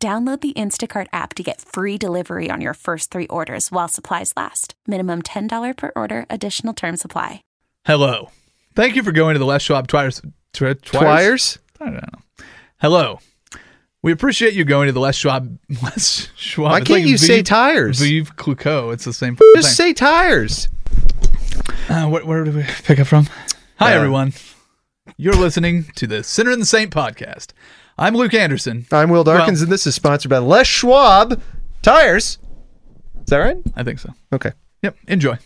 Download 0.00 0.40
the 0.40 0.52
Instacart 0.52 1.08
app 1.12 1.34
to 1.34 1.42
get 1.42 1.60
free 1.60 1.98
delivery 1.98 2.50
on 2.52 2.60
your 2.60 2.74
first 2.74 3.10
three 3.10 3.26
orders 3.26 3.72
while 3.72 3.88
supplies 3.88 4.32
last. 4.36 4.74
Minimum 4.86 5.22
$10 5.22 5.76
per 5.76 5.90
order, 5.96 6.24
additional 6.30 6.72
term 6.72 6.96
supply. 6.96 7.42
Hello. 7.84 8.30
Thank 8.76 8.94
you 8.94 9.02
for 9.02 9.10
going 9.10 9.32
to 9.34 9.40
the 9.40 9.44
Les 9.44 9.60
Schwab 9.60 9.88
Twires. 9.88 10.22
Twi- 10.52 10.74
Twires? 10.74 11.58
I 11.80 11.84
don't 11.86 11.94
know. 11.94 12.44
Hello. 12.80 13.18
We 14.00 14.12
appreciate 14.12 14.54
you 14.54 14.64
going 14.64 14.86
to 14.86 14.92
the 14.92 15.00
Les 15.00 15.16
Schwab. 15.16 15.58
Les 15.82 16.28
Schwab. 16.36 16.70
Why 16.70 16.78
It's 16.78 16.86
can't 16.86 17.00
like 17.00 17.08
you 17.10 17.18
say 17.18 17.38
Vive- 17.38 17.46
tires? 17.46 17.98
Veuve 18.00 18.36
Clicquot. 18.36 18.92
It's 18.92 19.04
the 19.04 19.12
same. 19.12 19.36
Just 19.56 19.76
say 19.76 19.92
tires. 19.92 20.68
Uh, 21.88 22.06
where, 22.06 22.24
where 22.24 22.44
did 22.44 22.54
we 22.54 22.62
pick 22.84 23.00
up 23.00 23.08
from? 23.08 23.26
Hi, 23.80 23.94
Uh, 23.94 23.96
everyone. 23.96 24.32
You're 25.16 25.34
listening 25.34 25.86
to 25.96 26.06
the 26.06 26.22
Sinner 26.22 26.52
and 26.52 26.62
the 26.62 26.66
Saint 26.66 26.92
podcast. 26.92 27.48
I'm 27.98 28.14
Luke 28.14 28.32
Anderson. 28.34 28.86
I'm 28.92 29.10
Will 29.10 29.24
Dawkins, 29.24 29.58
Well- 29.58 29.64
and 29.64 29.72
this 29.72 29.86
is 29.86 29.94
sponsored 29.94 30.30
by 30.30 30.38
Les 30.38 30.66
Schwab 30.66 31.40
Tires. 31.82 32.38
Is 33.20 33.26
that 33.26 33.38
right? 33.38 33.56
I 33.74 33.82
think 33.82 33.98
so. 33.98 34.14
Okay. 34.32 34.52
Yep. 34.82 34.96
Enjoy. 35.08 35.36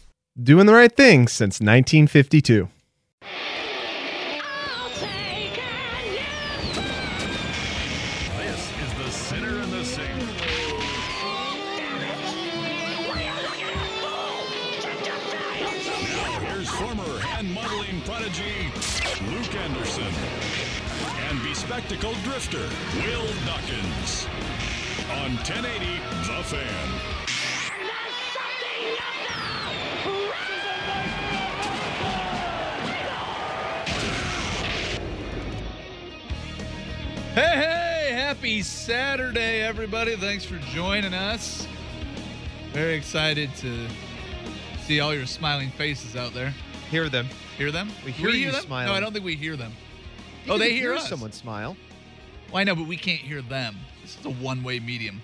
Doing 0.41 0.67
the 0.67 0.75
right 0.75 0.94
thing 0.94 1.28
since 1.28 1.61
1952. 1.61 2.69
Bespectacled 22.53 22.61
drifter 22.61 22.69
Will 22.98 23.27
Dawkins 23.47 24.27
on 25.11 25.36
1080 25.36 26.00
The 26.27 26.42
Fan. 26.45 26.98
Hey, 37.34 37.41
hey, 37.41 38.12
happy 38.12 38.61
Saturday, 38.61 39.62
everybody. 39.62 40.16
Thanks 40.16 40.44
for 40.44 40.59
joining 40.75 41.14
us. 41.14 41.66
Very 42.72 42.94
excited 42.94 43.55
to 43.56 43.87
see 44.84 45.00
all 45.00 45.14
your 45.14 45.25
smiling 45.25 45.70
faces 45.70 46.14
out 46.14 46.34
there. 46.34 46.53
Hear 46.91 47.09
them. 47.09 47.27
Hear 47.56 47.70
them? 47.70 47.89
We 48.05 48.12
Do 48.12 48.28
hear 48.28 48.31
you 48.31 48.53
them? 48.53 48.62
smiling. 48.62 48.89
No, 48.89 48.94
I 48.94 49.00
don't 49.00 49.14
think 49.14 49.25
we 49.25 49.37
hear 49.37 49.56
them. 49.56 49.72
You 50.44 50.53
oh, 50.53 50.55
can 50.55 50.61
they 50.61 50.75
hear, 50.75 50.94
us. 50.94 51.09
someone 51.09 51.33
smile. 51.33 51.75
Well, 52.53 52.61
I 52.61 52.64
know, 52.64 52.75
but 52.75 52.86
we 52.86 52.98
can't 52.98 53.22
hear 53.22 53.41
them. 53.41 53.77
This 54.03 54.19
is 54.19 54.27
a 54.27 54.31
one-way 54.31 54.78
medium. 54.78 55.22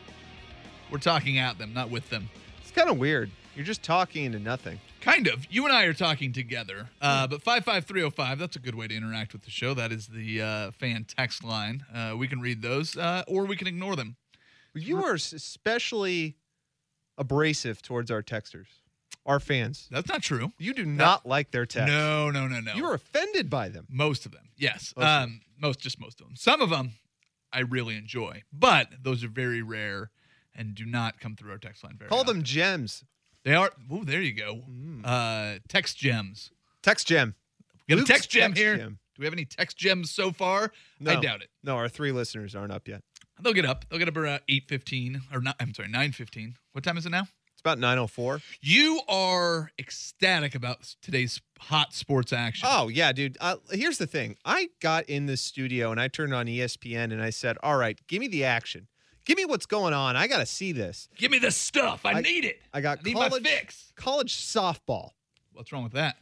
We're 0.91 0.97
talking 0.97 1.37
at 1.37 1.59
them, 1.59 1.75
not 1.75 1.91
with 1.91 2.09
them. 2.09 2.31
It's 2.63 2.71
kind 2.71 2.89
of 2.89 2.97
weird. 2.97 3.31
You're 3.55 3.67
just 3.67 3.83
talking 3.83 4.25
into 4.25 4.39
nothing. 4.39 4.81
Kind 5.03 5.27
of. 5.27 5.47
You 5.51 5.67
and 5.67 5.75
I 5.75 5.85
are 5.85 5.93
talking 5.93 6.33
together. 6.33 6.89
Uh, 7.03 7.27
but 7.27 7.43
55305, 7.43 8.39
that's 8.39 8.57
a 8.57 8.59
good 8.59 8.75
way 8.75 8.89
to 8.89 8.97
interact 8.97 9.35
with 9.35 9.43
the 9.43 9.51
show. 9.51 9.75
That 9.75 9.93
is 9.93 10.07
the 10.07 10.41
uh, 10.41 10.71
fan 10.71 11.05
text 11.05 11.45
line. 11.45 11.85
Uh, 11.93 12.15
we 12.17 12.29
can 12.29 12.41
read 12.41 12.63
those, 12.63 12.97
uh, 12.97 13.25
or 13.29 13.45
we 13.45 13.57
can 13.57 13.67
ignore 13.67 13.95
them. 13.95 14.17
You 14.75 15.05
are 15.05 15.13
especially 15.13 16.35
abrasive 17.19 17.83
towards 17.83 18.11
our 18.11 18.23
texters, 18.23 18.69
our 19.27 19.39
fans. 19.39 19.87
That's 19.91 20.09
not 20.09 20.23
true. 20.23 20.53
You 20.57 20.73
do 20.73 20.87
not 20.87 21.27
like 21.27 21.51
their 21.51 21.67
text. 21.67 21.93
No, 21.93 22.31
no, 22.31 22.49
no, 22.49 22.61
no. 22.61 22.73
You 22.73 22.87
are 22.87 22.95
offended 22.95 23.51
by 23.51 23.69
them. 23.69 23.87
Most 23.91 24.25
of 24.25 24.33
them, 24.33 24.49
yes. 24.57 24.95
Most 24.97 25.07
um, 25.07 25.41
most, 25.61 25.79
just 25.79 26.01
most 26.01 26.23
of 26.23 26.27
them. 26.29 26.37
Some 26.37 26.63
of 26.63 26.71
them 26.71 26.93
I 27.53 27.61
really 27.61 27.97
enjoy, 27.97 28.43
but 28.53 28.89
those 29.03 29.25
are 29.25 29.29
very 29.29 29.63
rare 29.63 30.11
and 30.55 30.75
do 30.75 30.85
not 30.85 31.21
come 31.21 31.37
through 31.37 31.51
our 31.53 31.59
text 31.59 31.85
line 31.85 31.97
very 31.99 32.09
Call 32.09 32.21
often. 32.21 32.37
them 32.39 32.43
gems. 32.45 33.05
They 33.45 33.55
are. 33.55 33.71
Oh, 33.91 34.05
there 34.05 34.21
you 34.21 34.33
go. 34.35 34.63
Mm. 34.69 35.03
Uh, 35.05 35.59
text 35.69 35.97
gems. 35.97 36.51
Text 36.83 37.07
gem. 37.07 37.35
We 37.89 37.93
got 37.95 37.99
Luke's 37.99 38.11
a 38.11 38.13
text 38.13 38.31
gem 38.31 38.51
text 38.51 38.63
here. 38.63 38.77
gem. 38.77 38.99
Do 39.15 39.21
we 39.21 39.25
have 39.27 39.33
any 39.33 39.45
text 39.45 39.77
gems 39.77 40.11
so 40.11 40.31
far? 40.33 40.73
I 41.07 41.17
doubt 41.17 41.43
it. 41.43 41.49
No, 41.65 41.77
our 41.77 41.89
three 41.89 42.13
listeners 42.13 42.55
aren't 42.55 42.73
up 42.73 42.87
yet. 42.87 43.03
They'll 43.41 43.53
get 43.55 43.65
up. 43.65 43.85
They'll 43.89 43.99
get 43.99 44.09
up 44.09 44.17
around 44.17 44.41
eight 44.49 44.69
fifteen 44.69 45.23
or 45.33 45.41
not. 45.41 45.57
I'm 45.61 45.73
sorry, 45.73 45.89
nine 45.89 46.13
fifteen. 46.13 46.57
What 46.73 46.85
time 46.85 46.99
is 46.99 47.07
it 47.07 47.11
now? 47.11 47.29
About 47.69 47.81
904. 47.81 48.41
You 48.63 49.03
are 49.11 49.71
ecstatic 49.79 50.55
about 50.55 50.95
today's 51.03 51.43
hot 51.61 51.93
sports 51.93 52.33
action. 52.33 52.67
Oh, 52.73 52.89
yeah, 52.89 53.13
dude. 53.13 53.37
Uh, 53.43 53.57
here's 53.71 53.99
the 53.99 54.07
thing. 54.07 54.39
I 54.43 54.71
got 54.81 55.05
in 55.05 55.27
the 55.27 55.37
studio 55.37 55.91
and 55.91 56.01
I 56.01 56.09
turned 56.09 56.33
on 56.33 56.47
ESPN 56.47 57.13
and 57.13 57.21
I 57.21 57.29
said, 57.29 57.59
all 57.63 57.77
right, 57.77 58.01
give 58.07 58.21
me 58.21 58.29
the 58.29 58.45
action. 58.45 58.87
Give 59.27 59.37
me 59.37 59.45
what's 59.45 59.67
going 59.67 59.93
on. 59.93 60.17
I 60.17 60.29
got 60.29 60.39
to 60.39 60.47
see 60.47 60.73
this. 60.73 61.11
Give 61.15 61.31
me 61.31 61.39
the 61.39 61.51
stuff. 61.51 62.07
I, 62.07 62.13
I- 62.13 62.21
need 62.23 62.47
it. 62.47 62.59
I 62.73 62.81
got 62.81 63.01
I 63.01 63.03
need 63.05 63.17
college, 63.17 63.43
my 63.43 63.51
fix. 63.51 63.93
college 63.97 64.35
softball. 64.35 65.11
What's 65.53 65.71
wrong 65.71 65.83
with 65.83 65.93
that? 65.93 66.17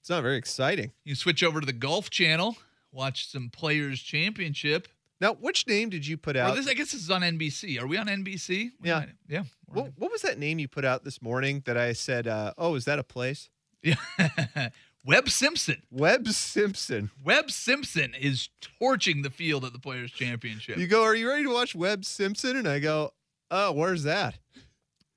It's 0.00 0.08
not 0.08 0.22
very 0.22 0.38
exciting. 0.38 0.92
You 1.04 1.14
switch 1.14 1.44
over 1.44 1.60
to 1.60 1.66
the 1.66 1.74
Golf 1.74 2.08
Channel, 2.08 2.56
watch 2.90 3.30
some 3.30 3.50
Players 3.50 4.00
Championship. 4.00 4.88
Now, 5.20 5.34
which 5.34 5.66
name 5.66 5.90
did 5.90 6.06
you 6.06 6.16
put 6.16 6.36
Or 6.36 6.40
out? 6.40 6.56
this, 6.56 6.66
I 6.66 6.74
guess 6.74 6.92
this 6.92 7.02
is 7.02 7.10
on 7.10 7.22
NBC. 7.22 7.78
Are 7.80 7.86
we 7.86 7.96
on 7.96 8.06
NBC? 8.08 8.70
We 8.80 8.88
Yeah. 8.88 9.00
might- 9.00 9.08
yeah. 9.28 9.44
What, 9.66 9.92
what 9.96 10.10
was 10.10 10.22
that 10.22 10.38
name 10.38 10.58
you 10.58 10.66
put 10.66 10.84
out 10.84 11.04
this 11.04 11.20
morning 11.22 11.62
that 11.66 11.76
I 11.76 11.92
said, 11.92 12.26
uh, 12.26 12.54
oh, 12.58 12.74
is 12.74 12.86
that 12.86 12.98
a 12.98 13.04
place? 13.04 13.50
Yeah. 13.82 13.94
Webb 15.04 15.30
Simpson. 15.30 15.82
Webb 15.90 16.28
Simpson. 16.28 17.10
Webb 17.24 17.50
Simpson 17.50 18.14
is 18.14 18.48
torching 18.60 19.22
the 19.22 19.30
field 19.30 19.64
at 19.64 19.72
the 19.72 19.78
Players 19.78 20.10
Championship. 20.10 20.76
You 20.76 20.86
go, 20.86 21.02
are 21.04 21.14
you 21.14 21.28
ready 21.28 21.44
to 21.44 21.50
watch 21.52 21.74
Webb 21.74 22.04
Simpson? 22.04 22.56
And 22.56 22.68
I 22.68 22.78
go, 22.80 23.12
oh, 23.50 23.72
where's 23.72 24.02
that? 24.02 24.38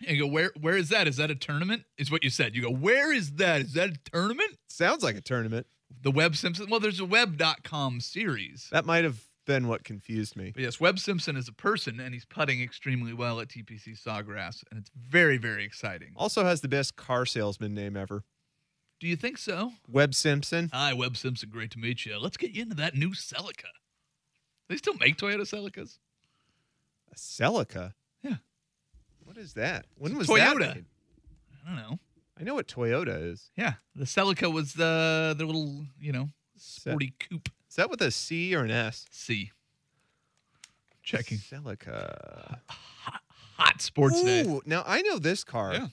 And 0.08 0.16
you 0.18 0.24
go, 0.24 0.28
where 0.30 0.52
where 0.60 0.78
is 0.78 0.90
that? 0.90 1.08
Is 1.08 1.18
that 1.18 1.32
a 1.32 1.36
tournament? 1.36 1.84
Is 1.98 2.12
what 2.12 2.24
you 2.24 2.30
said. 2.30 2.56
You 2.56 2.62
go, 2.62 2.72
where 2.72 3.12
is 3.14 3.34
that? 3.34 3.62
Is 3.62 3.74
that 3.74 3.90
a 3.90 4.12
tournament? 4.12 4.58
Sounds 4.68 5.04
like 5.04 5.16
a 5.16 5.22
tournament. 5.22 5.66
The 6.02 6.12
Webb 6.12 6.36
Simpson. 6.36 6.70
Well, 6.70 6.80
there's 6.80 7.00
a 7.00 7.06
web.com 7.06 8.00
series. 8.02 8.68
That 8.72 8.86
might 8.86 9.04
have 9.06 9.22
been 9.46 9.68
what 9.68 9.84
confused 9.84 10.36
me. 10.36 10.52
But 10.54 10.64
yes, 10.64 10.80
Webb 10.80 11.00
Simpson 11.00 11.36
is 11.36 11.48
a 11.48 11.54
person 11.54 12.00
and 12.00 12.14
he's 12.14 12.26
putting 12.26 12.62
extremely 12.62 13.14
well 13.14 13.40
at 13.40 13.50
TPC 13.50 14.02
Sawgrass. 14.02 14.64
And 14.70 14.80
it's 14.80 14.90
very, 14.96 15.38
very 15.38 15.64
exciting. 15.64 16.14
Also 16.16 16.44
has 16.44 16.62
the 16.62 16.68
best 16.68 16.96
car 16.96 17.26
salesman 17.26 17.74
name 17.74 17.96
ever. 17.98 18.24
Do 19.00 19.08
you 19.08 19.16
think 19.16 19.38
so? 19.38 19.74
Webb 19.90 20.14
Simpson. 20.16 20.70
Hi, 20.72 20.94
Webb 20.94 21.18
Simpson. 21.18 21.50
Great 21.50 21.72
to 21.72 21.80
meet 21.80 22.06
you. 22.06 22.18
Let's 22.18 22.38
get 22.38 22.52
you 22.52 22.62
into 22.62 22.76
that 22.76 22.96
new 22.96 23.10
Celica. 23.10 23.66
They 24.70 24.78
still 24.78 24.96
make 24.96 25.18
Toyota 25.18 25.42
Celicas? 25.42 25.98
A 27.12 27.16
Celica. 27.16 27.94
Yeah. 28.22 28.36
What 29.26 29.38
is 29.38 29.54
that? 29.54 29.86
When 29.98 30.18
was 30.18 30.28
Toyota. 30.28 30.60
that? 30.60 30.76
made? 30.76 30.86
I 31.66 31.68
don't 31.68 31.76
know. 31.76 32.00
I 32.40 32.44
know 32.44 32.56
what 32.56 32.68
Toyota 32.68 33.32
is. 33.32 33.52
Yeah, 33.56 33.74
the 33.96 34.06
Celica 34.06 34.52
was 34.52 34.74
the 34.74 35.36
the 35.38 35.46
little, 35.46 35.86
you 36.00 36.12
know, 36.12 36.30
sporty 36.58 37.14
coupe 37.20 37.50
Is 37.74 37.78
that 37.78 37.90
with 37.90 38.04
a 38.04 38.12
C 38.12 38.56
or 38.56 38.64
an 38.64 38.70
S? 38.70 39.08
C. 39.10 39.52
Checking 41.02 41.40
Celica. 41.40 42.60
hot 43.58 43.82
sports 43.82 44.22
day. 44.22 44.44
Ooh, 44.46 44.62
now 44.68 44.84
I 44.86 45.02
know 45.02 45.18
this 45.18 45.44
car. 45.44 45.74
Yeah. 45.74 45.88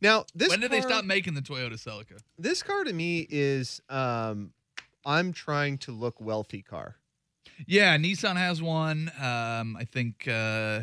Now 0.00 0.26
this. 0.32 0.50
when 0.50 0.60
did 0.60 0.70
they 0.70 0.80
stop 0.80 1.04
making 1.04 1.34
the 1.34 1.40
Toyota 1.40 1.72
Celica? 1.72 2.20
This 2.38 2.62
car 2.62 2.84
to 2.84 2.92
me 2.92 3.26
is 3.28 3.82
um, 3.88 4.52
I'm 5.04 5.32
trying 5.32 5.78
to 5.78 5.90
look 5.90 6.20
wealthy 6.20 6.62
car. 6.62 6.98
Yeah, 7.66 7.96
Nissan 7.96 8.36
has 8.36 8.62
one. 8.62 9.10
Um, 9.20 9.76
I 9.76 9.86
think 9.90 10.28
uh, 10.28 10.82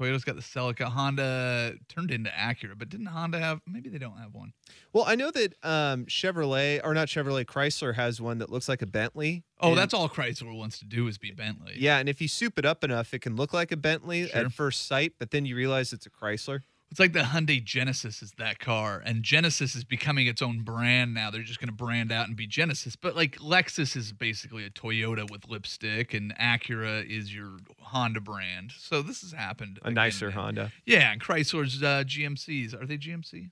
Toyota's 0.00 0.24
got 0.24 0.36
the 0.36 0.42
Celica. 0.42 0.84
Honda 0.84 1.74
turned 1.88 2.10
into 2.10 2.30
Acura, 2.30 2.72
but 2.76 2.88
didn't 2.88 3.06
Honda 3.06 3.38
have? 3.38 3.60
Maybe 3.66 3.90
they 3.90 3.98
don't 3.98 4.16
have 4.16 4.32
one. 4.34 4.52
Well, 4.94 5.04
I 5.06 5.14
know 5.14 5.30
that 5.30 5.54
um, 5.62 6.06
Chevrolet 6.06 6.80
or 6.82 6.94
not 6.94 7.08
Chevrolet, 7.08 7.44
Chrysler 7.44 7.94
has 7.96 8.20
one 8.20 8.38
that 8.38 8.50
looks 8.50 8.68
like 8.68 8.80
a 8.80 8.86
Bentley. 8.86 9.44
Oh, 9.60 9.70
And- 9.70 9.78
that's 9.78 9.92
all 9.92 10.08
Chrysler 10.08 10.56
wants 10.56 10.78
to 10.78 10.86
do 10.86 11.06
is 11.06 11.18
be 11.18 11.32
Bentley. 11.32 11.74
yeah. 11.76 11.98
And 11.98 12.08
if 12.08 12.20
you 12.22 12.28
soup 12.28 12.58
it 12.58 12.64
up 12.64 12.82
enough, 12.82 13.12
it 13.12 13.18
can 13.20 13.36
look 13.36 13.52
like 13.52 13.70
a 13.72 13.76
Bentley 13.76 14.28
Sure. 14.28 14.46
at 14.46 14.52
first 14.52 14.86
sight, 14.86 15.12
but 15.18 15.30
then 15.32 15.44
you 15.44 15.54
realize 15.54 15.92
it's 15.92 16.06
a 16.06 16.10
Chrysler. 16.10 16.60
It's 16.90 16.98
like 16.98 17.12
the 17.12 17.20
Hyundai 17.20 17.62
Genesis 17.62 18.20
is 18.20 18.32
that 18.38 18.58
car, 18.58 19.00
and 19.04 19.22
Genesis 19.22 19.76
is 19.76 19.84
becoming 19.84 20.26
its 20.26 20.42
own 20.42 20.62
brand 20.62 21.14
now. 21.14 21.30
They're 21.30 21.42
just 21.42 21.60
going 21.60 21.68
to 21.68 21.74
brand 21.74 22.10
out 22.10 22.26
and 22.26 22.36
be 22.36 22.48
Genesis. 22.48 22.96
But 22.96 23.14
like 23.14 23.36
Lexus 23.38 23.94
is 23.94 24.12
basically 24.12 24.64
a 24.64 24.70
Toyota 24.70 25.30
with 25.30 25.48
lipstick, 25.48 26.14
and 26.14 26.36
Acura 26.36 27.08
is 27.08 27.32
your 27.32 27.58
Honda 27.78 28.20
brand. 28.20 28.72
So 28.76 29.02
this 29.02 29.20
has 29.20 29.30
happened. 29.30 29.78
A 29.82 29.86
again 29.86 29.94
nicer 29.94 30.32
Honda, 30.32 30.72
Yeah, 30.84 31.12
and 31.12 31.20
Chrysler's 31.20 31.80
uh, 31.80 32.02
GMCs. 32.04 32.80
Are 32.80 32.86
they 32.86 32.98
GMC? 32.98 33.50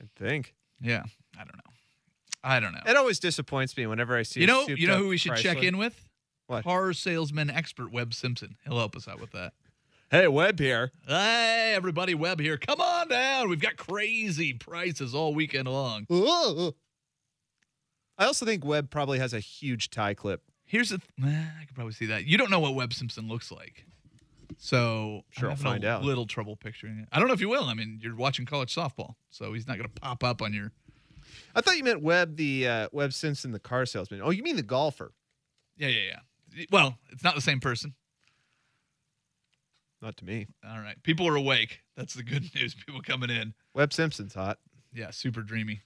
I 0.00 0.04
think. 0.16 0.54
Yeah, 0.80 1.02
I 1.36 1.38
don't 1.38 1.56
know. 1.56 1.72
I 2.44 2.60
don't 2.60 2.72
know. 2.72 2.82
It 2.86 2.96
always 2.96 3.18
disappoints 3.18 3.76
me 3.76 3.86
whenever 3.86 4.16
I 4.16 4.22
see. 4.22 4.40
You 4.40 4.46
know, 4.46 4.66
you 4.68 4.86
know 4.86 4.98
who 4.98 5.08
we 5.08 5.16
should 5.16 5.36
check 5.36 5.62
in 5.64 5.78
with? 5.78 6.08
What? 6.46 6.64
Car 6.64 6.92
salesman 6.92 7.50
expert 7.50 7.92
Webb 7.92 8.14
Simpson. 8.14 8.56
He'll 8.64 8.78
help 8.78 8.94
us 8.94 9.08
out 9.08 9.20
with 9.20 9.32
that. 9.32 9.52
Hey, 10.12 10.28
Webb 10.28 10.58
here. 10.58 10.92
Hey, 11.08 11.72
everybody, 11.74 12.14
Webb 12.14 12.38
here. 12.38 12.58
Come 12.58 12.82
on 12.82 13.08
down. 13.08 13.48
We've 13.48 13.58
got 13.58 13.78
crazy 13.78 14.52
prices 14.52 15.14
all 15.14 15.32
weekend 15.32 15.66
long. 15.66 16.04
I 18.18 18.26
also 18.26 18.44
think 18.44 18.62
Webb 18.62 18.90
probably 18.90 19.20
has 19.20 19.32
a 19.32 19.40
huge 19.40 19.88
tie 19.88 20.12
clip. 20.12 20.42
Here's 20.66 20.90
the. 20.90 20.98
Th- 20.98 21.34
I 21.34 21.64
could 21.64 21.74
probably 21.74 21.94
see 21.94 22.04
that. 22.04 22.26
You 22.26 22.36
don't 22.36 22.50
know 22.50 22.60
what 22.60 22.74
Webb 22.74 22.92
Simpson 22.92 23.26
looks 23.26 23.50
like, 23.50 23.86
so 24.58 25.22
Sure, 25.30 25.48
I'll 25.48 25.56
find 25.56 25.82
a 25.82 25.88
out. 25.88 26.04
Little 26.04 26.26
trouble 26.26 26.56
picturing 26.56 26.98
it. 26.98 27.08
I 27.10 27.18
don't 27.18 27.26
know 27.26 27.34
if 27.34 27.40
you 27.40 27.48
will. 27.48 27.64
I 27.64 27.72
mean, 27.72 27.98
you're 28.02 28.14
watching 28.14 28.44
college 28.44 28.74
softball, 28.74 29.14
so 29.30 29.54
he's 29.54 29.66
not 29.66 29.78
going 29.78 29.88
to 29.88 30.00
pop 30.02 30.22
up 30.22 30.42
on 30.42 30.52
your. 30.52 30.72
I 31.54 31.62
thought 31.62 31.78
you 31.78 31.84
meant 31.84 32.02
Webb, 32.02 32.36
the 32.36 32.68
uh, 32.68 32.88
Webb 32.92 33.14
Simpson, 33.14 33.52
the 33.52 33.58
car 33.58 33.86
salesman. 33.86 34.20
Oh, 34.22 34.28
you 34.28 34.42
mean 34.42 34.56
the 34.56 34.62
golfer? 34.62 35.14
Yeah, 35.78 35.88
yeah, 35.88 36.18
yeah. 36.54 36.64
Well, 36.70 36.98
it's 37.10 37.24
not 37.24 37.34
the 37.34 37.40
same 37.40 37.60
person. 37.60 37.94
Not 40.02 40.16
to 40.18 40.24
me. 40.24 40.48
All 40.68 40.80
right, 40.80 41.00
people 41.04 41.26
are 41.28 41.36
awake. 41.36 41.80
That's 41.96 42.14
the 42.14 42.22
good 42.24 42.50
news. 42.54 42.74
People 42.74 43.00
coming 43.00 43.30
in. 43.30 43.54
Webb 43.74 43.92
Simpson's 43.92 44.34
hot. 44.34 44.58
Yeah, 44.92 45.10
super 45.10 45.42
dreamy. 45.42 45.80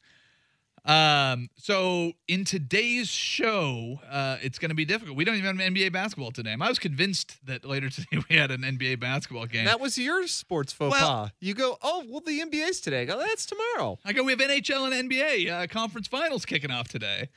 Um, 0.84 1.48
so 1.56 2.12
in 2.28 2.44
today's 2.44 3.08
show, 3.08 3.98
uh, 4.08 4.36
it's 4.40 4.58
going 4.60 4.68
to 4.68 4.74
be 4.74 4.84
difficult. 4.84 5.16
We 5.16 5.24
don't 5.24 5.34
even 5.34 5.58
have 5.58 5.72
NBA 5.72 5.92
basketball 5.92 6.30
today. 6.30 6.54
I 6.60 6.68
was 6.68 6.78
convinced 6.78 7.44
that 7.44 7.64
later 7.64 7.90
today 7.90 8.22
we 8.30 8.36
had 8.36 8.50
an 8.52 8.62
NBA 8.62 9.00
basketball 9.00 9.46
game. 9.46 9.64
That 9.64 9.80
was 9.80 9.98
your 9.98 10.26
sports 10.28 10.72
faux 10.72 10.92
Well- 10.92 11.08
pas. 11.08 11.30
You 11.40 11.54
go, 11.54 11.76
oh, 11.82 12.04
well, 12.08 12.20
the 12.24 12.40
NBA's 12.40 12.80
today. 12.80 13.02
I 13.02 13.04
go, 13.04 13.19
that's 13.19 13.46
tomorrow. 13.46 13.98
I 14.04 14.12
go, 14.12 14.22
we 14.22 14.30
have 14.32 14.38
NHL 14.40 14.92
and 14.92 15.10
NBA 15.10 15.50
uh, 15.50 15.66
conference 15.66 16.06
finals 16.06 16.46
kicking 16.46 16.70
off 16.70 16.86
today. 16.88 17.28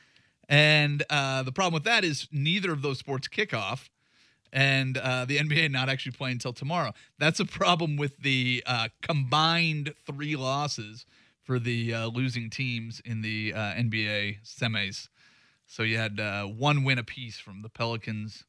And 0.48 1.02
uh, 1.10 1.42
the 1.42 1.52
problem 1.52 1.74
with 1.74 1.84
that 1.84 2.04
is 2.04 2.28
neither 2.32 2.72
of 2.72 2.82
those 2.82 2.98
sports 2.98 3.26
kick 3.28 3.52
off, 3.52 3.90
and 4.52 4.96
uh, 4.96 5.24
the 5.24 5.38
NBA 5.38 5.70
not 5.70 5.88
actually 5.88 6.12
playing 6.12 6.34
until 6.34 6.52
tomorrow. 6.52 6.92
That's 7.18 7.40
a 7.40 7.44
problem 7.44 7.96
with 7.96 8.18
the 8.18 8.62
uh, 8.66 8.88
combined 9.02 9.94
three 10.06 10.36
losses 10.36 11.06
for 11.42 11.58
the 11.58 11.94
uh, 11.94 12.06
losing 12.06 12.50
teams 12.50 13.00
in 13.04 13.22
the 13.22 13.52
uh, 13.54 13.58
NBA 13.58 14.38
semis. 14.44 15.08
So 15.66 15.82
you 15.82 15.98
had 15.98 16.18
uh, 16.18 16.44
one 16.46 16.84
win 16.84 16.98
apiece 16.98 17.38
from 17.38 17.62
the 17.62 17.68
Pelicans, 17.68 18.44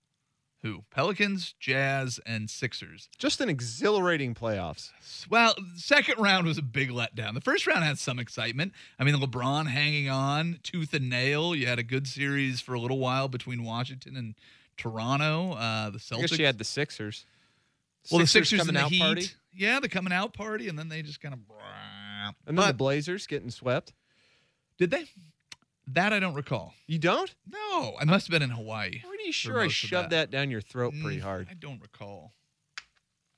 who? 0.64 0.84
Pelicans, 0.92 1.54
Jazz, 1.60 2.20
and 2.26 2.50
Sixers. 2.50 3.10
Just 3.18 3.42
an 3.42 3.50
exhilarating 3.50 4.36
playoffs. 4.36 4.92
Well, 5.30 5.56
second 5.76 6.20
round 6.20 6.46
was 6.46 6.58
a 6.58 6.64
big 6.64 6.90
letdown. 6.90 7.34
The 7.34 7.42
first 7.42 7.66
round 7.66 7.84
had 7.84 7.98
some 7.98 8.20
excitement. 8.20 8.74
I 9.00 9.04
mean, 9.04 9.16
LeBron 9.16 9.68
hanging 9.68 10.10
on 10.10 10.60
tooth 10.62 10.94
and 10.94 11.10
nail. 11.10 11.56
You 11.56 11.68
had 11.68 11.80
a 11.80 11.84
good 11.84 12.08
series 12.08 12.62
for 12.62 12.74
a 12.74 12.80
little 12.80 13.00
while 13.00 13.28
between 13.28 13.64
Washington 13.64 14.16
and 14.16 14.36
Toronto. 14.78 15.54
Uh, 15.54 15.90
the 15.92 15.98
Celtics. 16.00 16.18
I 16.18 16.22
guess 16.22 16.40
you 16.40 16.46
had 16.46 16.58
the 16.58 16.64
Sixers. 16.64 17.26
well, 18.12 18.20
the 18.20 18.28
Sixers 18.28 18.60
coming 18.60 18.76
and 18.76 18.78
the 18.78 18.82
out 18.86 18.92
Heat. 18.92 19.02
party. 19.02 19.28
Yeah, 19.54 19.80
the 19.80 19.90
coming 19.90 20.14
out 20.14 20.34
party, 20.34 20.68
and 20.70 20.78
then 20.80 20.90
they 20.90 21.02
just 21.02 21.22
kind 21.22 21.34
of. 21.34 21.40
And 22.48 22.58
then 22.58 22.68
the 22.68 22.74
Blazers 22.74 23.28
getting 23.28 23.50
swept. 23.50 23.94
did 24.78 24.92
they? 24.92 25.06
That 25.88 26.14
I 26.14 26.20
don't 26.20 26.36
recall. 26.36 26.74
You 26.88 27.00
don't? 27.00 27.34
No, 27.52 27.96
I 28.00 28.06
must 28.06 28.28
have 28.28 28.32
been 28.32 28.44
in 28.44 28.52
Hawaii. 28.52 29.02
Pretty 29.06 29.32
sure 29.32 29.60
I 29.60 29.68
shoved 29.68 30.12
that. 30.12 30.30
down 30.32 30.50
your 30.52 30.62
throat 30.62 30.94
pretty 31.02 31.18
Mm, 31.18 31.24
hard. 31.24 31.48
I 31.50 31.56
don't 31.56 31.82
recall. 31.82 32.32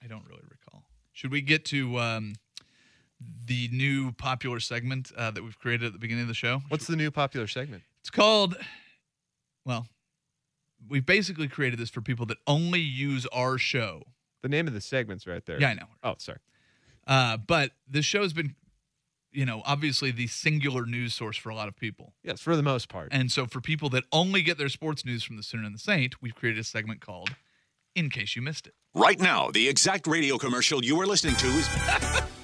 I 0.04 0.08
don't 0.08 0.26
really 0.28 0.44
recall. 0.50 0.84
Should 1.14 1.32
we 1.32 1.42
get 1.42 1.64
to 1.66 1.98
um, 2.00 2.34
the 3.46 3.70
new 3.72 4.12
popular 4.12 4.60
segment 4.60 5.12
uh, 5.18 5.32
that 5.32 5.42
we've 5.44 5.58
created 5.58 5.88
at 5.88 5.94
the 5.94 6.00
beginning 6.00 6.24
of 6.24 6.28
the 6.28 6.34
show? 6.34 6.62
What's 6.68 6.86
the 6.88 6.98
new 6.98 7.10
popular 7.10 7.48
segment? 7.48 7.84
It's 8.02 8.10
called, 8.10 8.56
well, 9.66 9.88
we've 10.90 11.06
basically 11.06 11.48
created 11.48 11.80
this 11.80 11.90
for 11.90 12.02
people 12.02 12.26
that 12.28 12.38
only 12.48 12.80
use 12.80 13.26
our 13.28 13.58
show. 13.58 14.04
The 14.42 14.50
name 14.50 14.68
of 14.68 14.74
the 14.74 14.82
segment's 14.82 15.26
right 15.26 15.46
there. 15.46 15.60
Yeah, 15.60 15.70
I 15.70 15.74
know. 15.74 15.86
Oh, 16.04 16.16
sorry. 16.18 16.40
Uh, 17.08 17.38
but 17.38 17.72
this 17.88 18.06
show 18.06 18.22
has 18.22 18.34
been, 18.34 18.56
you 19.32 19.46
know, 19.46 19.62
obviously 19.66 20.12
the 20.12 20.28
singular 20.28 20.86
news 20.86 21.14
source 21.14 21.38
for 21.38 21.50
a 21.50 21.56
lot 21.56 21.68
of 21.68 21.76
people. 21.76 22.14
Yes, 22.24 22.42
for 22.42 22.56
the 22.56 22.64
most 22.64 22.90
part. 22.90 23.10
And 23.12 23.32
so 23.32 23.46
for 23.46 23.62
people 23.62 23.90
that 23.90 24.04
only 24.12 24.42
get 24.42 24.58
their 24.58 24.70
sports 24.70 25.06
news 25.06 25.24
from 25.24 25.38
the 25.38 25.44
Sinner 25.44 25.64
and 25.64 25.74
the 25.74 25.80
Saint, 25.80 26.22
we've 26.22 26.36
created 26.36 26.60
a 26.60 26.64
segment 26.64 27.02
called 27.02 27.32
In 27.96 28.10
Case 28.10 28.36
You 28.36 28.42
Missed 28.42 28.68
It. 28.68 28.74
Right 28.94 29.20
now, 29.20 29.50
the 29.52 29.68
exact 29.68 30.08
radio 30.08 30.38
commercial 30.38 30.84
you 30.84 31.00
are 31.02 31.06
listening 31.08 31.36
to 31.38 31.48
is 31.48 31.68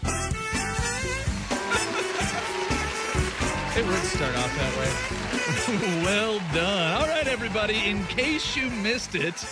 It 3.80 3.88
would 3.88 4.04
start 4.04 4.36
off 4.36 4.54
that 4.58 4.78
way. 4.78 6.04
well 6.04 6.38
done. 6.54 7.02
All 7.02 7.08
right, 7.08 7.26
everybody. 7.30 7.90
In 7.90 8.04
case 8.08 8.54
you 8.58 8.70
missed 8.70 9.16
it, 9.16 9.46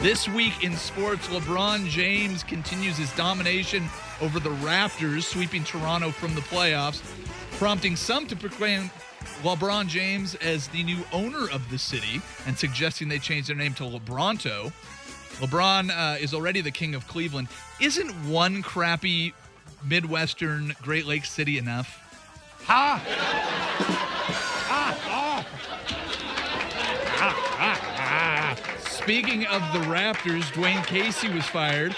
this 0.00 0.28
week 0.28 0.62
in 0.62 0.76
sports, 0.76 1.26
LeBron 1.28 1.88
James 1.88 2.42
continues 2.42 2.98
his 2.98 3.10
domination 3.16 3.88
over 4.20 4.40
the 4.40 4.50
Raptors, 4.50 5.22
sweeping 5.22 5.64
Toronto 5.64 6.10
from 6.10 6.34
the 6.34 6.42
playoffs, 6.42 7.00
prompting 7.52 7.96
some 7.96 8.26
to 8.26 8.36
proclaim 8.36 8.90
LeBron 9.42 9.86
James 9.88 10.34
as 10.34 10.68
the 10.68 10.82
new 10.82 11.02
owner 11.10 11.48
of 11.48 11.66
the 11.70 11.78
city 11.78 12.20
and 12.46 12.58
suggesting 12.58 13.08
they 13.08 13.18
change 13.18 13.46
their 13.46 13.56
name 13.56 13.72
to 13.72 13.84
LeBronto. 13.84 14.70
LeBron 15.38 15.88
uh, 15.90 16.18
is 16.18 16.34
already 16.34 16.60
the 16.60 16.70
king 16.70 16.94
of 16.94 17.08
Cleveland. 17.08 17.48
Isn't 17.80 18.10
one 18.28 18.60
crappy 18.60 19.32
Midwestern 19.82 20.74
Great 20.82 21.06
Lakes 21.06 21.30
city 21.30 21.56
enough? 21.56 22.06
Speaking 28.80 29.46
of 29.46 29.60
the 29.72 29.80
Raptors, 29.90 30.42
Dwyane 30.52 30.86
Casey 30.86 31.28
was 31.28 31.46
fired. 31.46 31.94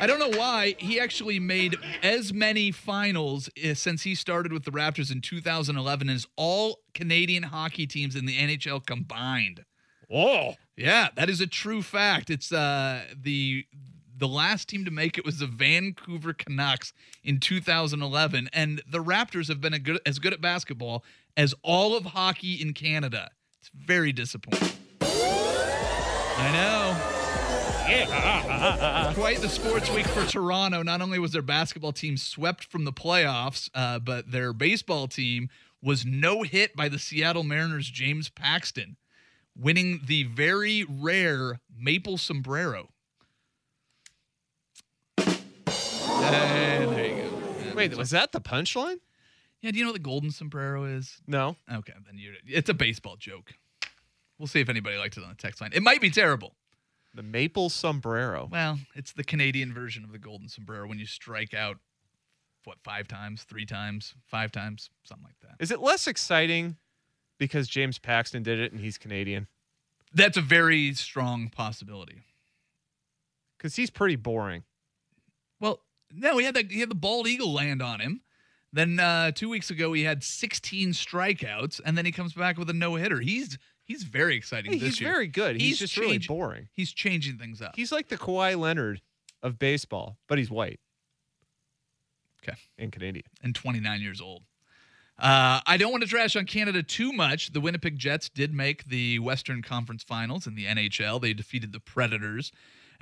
I 0.00 0.06
don't 0.06 0.18
know 0.18 0.36
why. 0.38 0.74
He 0.78 0.98
actually 1.00 1.38
made 1.38 1.76
as 2.02 2.32
many 2.32 2.70
finals 2.72 3.48
uh, 3.64 3.74
since 3.74 4.02
he 4.02 4.14
started 4.14 4.52
with 4.52 4.64
the 4.64 4.70
Raptors 4.70 5.12
in 5.12 5.20
2011 5.20 6.08
as 6.08 6.26
all 6.36 6.80
Canadian 6.92 7.44
hockey 7.44 7.86
teams 7.86 8.16
in 8.16 8.26
the 8.26 8.36
NHL 8.36 8.84
combined. 8.84 9.64
Oh, 10.12 10.54
Yeah, 10.76 11.08
that 11.16 11.30
is 11.30 11.40
a 11.40 11.46
true 11.46 11.82
fact. 11.82 12.30
It's 12.30 12.52
uh 12.52 13.02
the 13.16 13.64
the 14.22 14.28
last 14.28 14.68
team 14.68 14.84
to 14.84 14.90
make 14.92 15.18
it 15.18 15.24
was 15.24 15.40
the 15.40 15.48
Vancouver 15.48 16.32
Canucks 16.32 16.92
in 17.24 17.40
2011 17.40 18.48
and 18.52 18.80
the 18.88 19.02
Raptors 19.02 19.48
have 19.48 19.60
been 19.60 19.74
good, 19.82 19.98
as 20.06 20.20
good 20.20 20.32
at 20.32 20.40
basketball 20.40 21.02
as 21.36 21.56
all 21.64 21.96
of 21.96 22.04
hockey 22.04 22.54
in 22.54 22.72
Canada. 22.72 23.30
It's 23.58 23.68
very 23.74 24.12
disappointing. 24.12 24.76
I 25.00 26.52
know. 26.52 27.08
Yeah. 27.90 29.12
Quite 29.16 29.40
the 29.40 29.48
sports 29.48 29.90
week 29.90 30.06
for 30.06 30.24
Toronto. 30.24 30.84
Not 30.84 31.02
only 31.02 31.18
was 31.18 31.32
their 31.32 31.42
basketball 31.42 31.92
team 31.92 32.16
swept 32.16 32.62
from 32.62 32.84
the 32.84 32.92
playoffs, 32.92 33.70
uh, 33.74 33.98
but 33.98 34.30
their 34.30 34.52
baseball 34.52 35.08
team 35.08 35.48
was 35.82 36.06
no 36.06 36.42
hit 36.42 36.76
by 36.76 36.88
the 36.88 37.00
Seattle 37.00 37.42
Mariners' 37.42 37.90
James 37.90 38.28
Paxton, 38.28 38.98
winning 39.58 40.02
the 40.06 40.22
very 40.22 40.86
rare 40.88 41.58
maple 41.76 42.18
sombrero. 42.18 42.91
And 46.22 46.90
there 46.90 47.06
you 47.06 47.22
go. 47.22 47.36
And 47.66 47.74
Wait, 47.74 47.96
was 47.96 48.10
that 48.10 48.32
the 48.32 48.40
punchline? 48.40 48.98
yeah, 49.62 49.70
do 49.70 49.78
you 49.78 49.84
know 49.84 49.90
what 49.90 49.94
the 49.94 50.00
golden 50.00 50.30
sombrero 50.30 50.84
is? 50.84 51.20
No. 51.26 51.56
Okay, 51.72 51.92
then 52.06 52.18
you 52.18 52.34
it's 52.46 52.68
a 52.68 52.74
baseball 52.74 53.16
joke. 53.16 53.52
We'll 54.38 54.48
see 54.48 54.60
if 54.60 54.68
anybody 54.68 54.96
liked 54.96 55.16
it 55.16 55.22
on 55.22 55.30
the 55.30 55.36
text 55.36 55.60
line. 55.60 55.70
It 55.72 55.82
might 55.82 56.00
be 56.00 56.10
terrible. 56.10 56.54
The 57.14 57.22
maple 57.22 57.68
sombrero. 57.68 58.48
Well, 58.50 58.78
it's 58.94 59.12
the 59.12 59.22
Canadian 59.22 59.72
version 59.72 60.02
of 60.02 60.12
the 60.12 60.18
golden 60.18 60.48
sombrero 60.48 60.88
when 60.88 60.98
you 60.98 61.06
strike 61.06 61.54
out 61.54 61.76
what 62.64 62.78
five 62.82 63.06
times, 63.06 63.44
three 63.44 63.66
times, 63.66 64.14
five 64.26 64.50
times, 64.50 64.90
something 65.04 65.24
like 65.24 65.38
that. 65.42 65.62
Is 65.62 65.70
it 65.70 65.80
less 65.80 66.06
exciting 66.06 66.76
because 67.38 67.68
James 67.68 67.98
Paxton 67.98 68.42
did 68.42 68.58
it 68.58 68.72
and 68.72 68.80
he's 68.80 68.98
Canadian? 68.98 69.46
That's 70.14 70.36
a 70.36 70.42
very 70.42 70.92
strong 70.94 71.48
possibility. 71.48 72.22
Because 73.56 73.76
he's 73.76 73.90
pretty 73.90 74.16
boring. 74.16 74.64
No, 76.14 76.38
he 76.38 76.44
had 76.44 76.54
the 76.54 76.66
he 76.68 76.80
had 76.80 76.90
the 76.90 76.94
bald 76.94 77.26
eagle 77.26 77.52
land 77.52 77.82
on 77.82 78.00
him. 78.00 78.20
Then 78.72 78.98
uh, 79.00 79.32
two 79.32 79.48
weeks 79.48 79.70
ago 79.70 79.92
he 79.92 80.02
had 80.04 80.22
16 80.24 80.92
strikeouts, 80.92 81.80
and 81.84 81.96
then 81.96 82.06
he 82.06 82.12
comes 82.12 82.32
back 82.32 82.58
with 82.58 82.70
a 82.70 82.72
no 82.72 82.94
hitter. 82.94 83.20
He's 83.20 83.58
he's 83.84 84.02
very 84.02 84.36
exciting 84.36 84.72
Hey, 84.72 84.78
this 84.78 84.88
he's 84.90 85.00
year. 85.00 85.10
very 85.12 85.26
good. 85.26 85.56
He's, 85.56 85.70
He's 85.70 85.78
just 85.78 85.96
really 85.96 86.18
boring. 86.18 86.68
He's 86.72 86.92
changing 86.92 87.38
things 87.38 87.60
up. 87.60 87.76
He's 87.76 87.92
like 87.92 88.08
the 88.08 88.16
Kawhi 88.18 88.58
Leonard 88.58 89.00
of 89.42 89.58
baseball, 89.58 90.16
but 90.28 90.38
he's 90.38 90.50
white. 90.50 90.80
Okay. 92.42 92.56
and 92.78 92.90
Canadian. 92.90 93.24
and 93.42 93.54
29 93.54 94.00
years 94.00 94.20
old. 94.20 94.42
Uh, 95.18 95.60
I 95.66 95.76
don't 95.76 95.92
want 95.92 96.02
to 96.02 96.08
trash 96.08 96.34
on 96.34 96.46
Canada 96.46 96.82
too 96.82 97.12
much. 97.12 97.52
The 97.52 97.60
Winnipeg 97.60 97.96
Jets 97.98 98.28
did 98.28 98.52
make 98.52 98.84
the 98.88 99.18
Western 99.20 99.62
Conference 99.62 100.02
Finals 100.02 100.46
in 100.48 100.54
the 100.56 100.64
NHL. 100.64 101.20
They 101.20 101.34
defeated 101.34 101.72
the 101.72 101.78
Predators. 101.78 102.50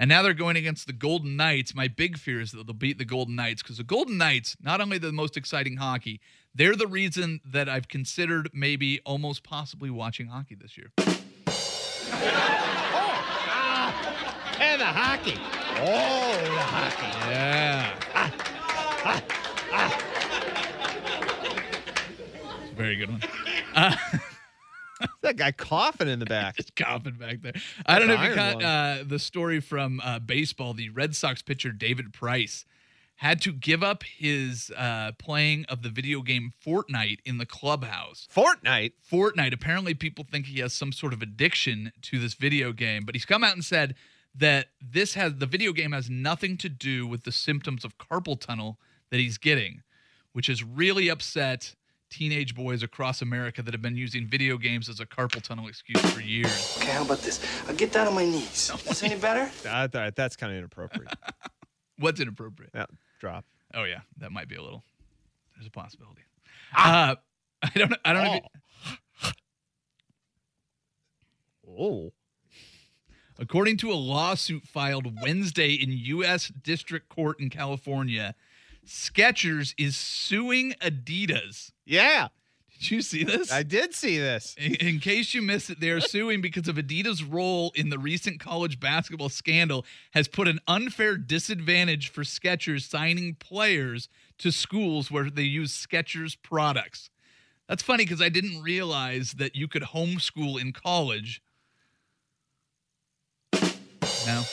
And 0.00 0.08
now 0.08 0.22
they're 0.22 0.32
going 0.32 0.56
against 0.56 0.86
the 0.86 0.94
Golden 0.94 1.36
Knights. 1.36 1.74
My 1.74 1.86
big 1.86 2.16
fear 2.16 2.40
is 2.40 2.52
that 2.52 2.66
they'll 2.66 2.72
beat 2.72 2.96
the 2.96 3.04
Golden 3.04 3.36
Knights 3.36 3.62
because 3.62 3.76
the 3.76 3.84
Golden 3.84 4.16
Knights, 4.16 4.56
not 4.62 4.80
only 4.80 4.96
the 4.96 5.12
most 5.12 5.36
exciting 5.36 5.76
hockey, 5.76 6.22
they're 6.54 6.74
the 6.74 6.86
reason 6.86 7.42
that 7.44 7.68
I've 7.68 7.86
considered 7.86 8.48
maybe 8.54 9.00
almost 9.04 9.42
possibly 9.44 9.90
watching 9.90 10.28
hockey 10.28 10.54
this 10.54 10.78
year. 10.78 10.90
Oh, 10.96 11.04
ah, 13.52 14.56
and 14.58 14.80
the 14.80 14.86
hockey. 14.86 15.36
Oh, 15.80 16.44
the 16.44 16.60
hockey. 16.62 17.30
Yeah. 17.30 17.92
Very 22.74 22.96
good 22.96 23.10
one. 23.10 23.22
Uh, 23.74 23.94
That 25.22 25.36
guy 25.36 25.52
coughing 25.52 26.08
in 26.08 26.18
the 26.18 26.26
back. 26.26 26.56
Just 26.56 26.74
coughing 26.76 27.14
back 27.14 27.42
there. 27.42 27.52
I 27.84 27.98
don't 27.98 28.08
know 28.08 28.14
if 28.14 28.28
you 28.28 28.34
caught 28.34 28.62
uh, 28.62 29.04
the 29.06 29.18
story 29.18 29.60
from 29.60 30.00
uh, 30.02 30.18
baseball. 30.18 30.72
The 30.72 30.88
Red 30.90 31.14
Sox 31.14 31.42
pitcher 31.42 31.72
David 31.72 32.12
Price 32.12 32.64
had 33.16 33.38
to 33.42 33.52
give 33.52 33.82
up 33.82 34.02
his 34.02 34.72
uh, 34.78 35.12
playing 35.18 35.66
of 35.68 35.82
the 35.82 35.90
video 35.90 36.22
game 36.22 36.54
Fortnite 36.64 37.18
in 37.26 37.36
the 37.36 37.44
clubhouse. 37.44 38.26
Fortnite. 38.34 38.92
Fortnite. 39.12 39.52
Apparently, 39.52 39.92
people 39.92 40.24
think 40.24 40.46
he 40.46 40.60
has 40.60 40.72
some 40.72 40.90
sort 40.90 41.12
of 41.12 41.20
addiction 41.20 41.92
to 42.00 42.18
this 42.18 42.32
video 42.32 42.72
game, 42.72 43.04
but 43.04 43.14
he's 43.14 43.26
come 43.26 43.44
out 43.44 43.52
and 43.52 43.62
said 43.62 43.94
that 44.34 44.68
this 44.80 45.14
has 45.14 45.34
the 45.36 45.44
video 45.44 45.72
game 45.72 45.92
has 45.92 46.08
nothing 46.08 46.56
to 46.56 46.70
do 46.70 47.06
with 47.06 47.24
the 47.24 47.32
symptoms 47.32 47.84
of 47.84 47.98
carpal 47.98 48.40
tunnel 48.40 48.78
that 49.10 49.20
he's 49.20 49.36
getting, 49.36 49.82
which 50.32 50.46
has 50.46 50.64
really 50.64 51.08
upset 51.08 51.74
teenage 52.10 52.54
boys 52.54 52.82
across 52.82 53.22
America 53.22 53.62
that 53.62 53.72
have 53.72 53.82
been 53.82 53.96
using 53.96 54.26
video 54.26 54.58
games 54.58 54.88
as 54.88 55.00
a 55.00 55.06
carpal 55.06 55.40
tunnel 55.40 55.68
excuse 55.68 56.00
for 56.10 56.20
years. 56.20 56.76
Okay, 56.78 56.90
how 56.90 57.02
about 57.02 57.20
this? 57.22 57.40
I'll 57.68 57.74
get 57.74 57.92
down 57.92 58.08
on 58.08 58.14
my 58.14 58.24
knees. 58.24 58.70
That's 58.84 59.02
any 59.02 59.16
better? 59.16 59.50
Uh, 59.68 59.86
that- 59.88 60.16
that's 60.16 60.36
kind 60.36 60.52
of 60.52 60.58
inappropriate. 60.58 61.12
What's 61.98 62.20
inappropriate? 62.20 62.72
that 62.72 62.90
drop. 63.20 63.44
Oh 63.74 63.84
yeah, 63.84 64.00
that 64.18 64.32
might 64.32 64.48
be 64.48 64.56
a 64.56 64.62
little. 64.62 64.82
There's 65.54 65.66
a 65.66 65.70
possibility. 65.70 66.22
Uh, 66.76 67.16
I 67.62 67.70
don't. 67.74 67.94
I 68.04 68.12
don't 68.12 68.24
know. 68.24 68.34
If 68.34 68.44
it, 69.28 69.34
Oh. 71.68 72.12
According 73.38 73.76
to 73.78 73.92
a 73.92 73.94
lawsuit 73.94 74.64
filed 74.66 75.22
Wednesday 75.22 75.72
in 75.72 75.92
U.S. 75.92 76.48
District 76.48 77.08
Court 77.08 77.38
in 77.40 77.48
California, 77.48 78.34
Skechers 78.84 79.72
is 79.78 79.96
suing 79.96 80.74
Adidas. 80.82 81.70
Yeah, 81.90 82.28
Did 82.78 82.90
you 82.92 83.02
see 83.02 83.24
this? 83.24 83.50
I 83.50 83.64
did 83.64 83.94
see 83.94 84.16
this. 84.16 84.54
In, 84.56 84.76
in 84.76 85.00
case 85.00 85.34
you 85.34 85.42
missed 85.42 85.70
it, 85.70 85.80
they 85.80 85.90
are 85.90 86.00
suing 86.00 86.40
because 86.40 86.68
of 86.68 86.76
Adidas' 86.76 87.20
role 87.28 87.72
in 87.74 87.88
the 87.88 87.98
recent 87.98 88.38
college 88.38 88.78
basketball 88.78 89.28
scandal 89.28 89.84
has 90.12 90.28
put 90.28 90.46
an 90.46 90.60
unfair 90.68 91.16
disadvantage 91.16 92.08
for 92.08 92.22
Skechers 92.22 92.88
signing 92.88 93.34
players 93.34 94.08
to 94.38 94.52
schools 94.52 95.10
where 95.10 95.28
they 95.28 95.42
use 95.42 95.72
Skechers 95.84 96.36
products. 96.40 97.10
That's 97.68 97.82
funny 97.82 98.04
because 98.04 98.22
I 98.22 98.28
didn't 98.28 98.62
realize 98.62 99.32
that 99.32 99.56
you 99.56 99.66
could 99.66 99.82
homeschool 99.82 100.60
in 100.60 100.72
college. 100.72 101.42
No. 103.52 104.44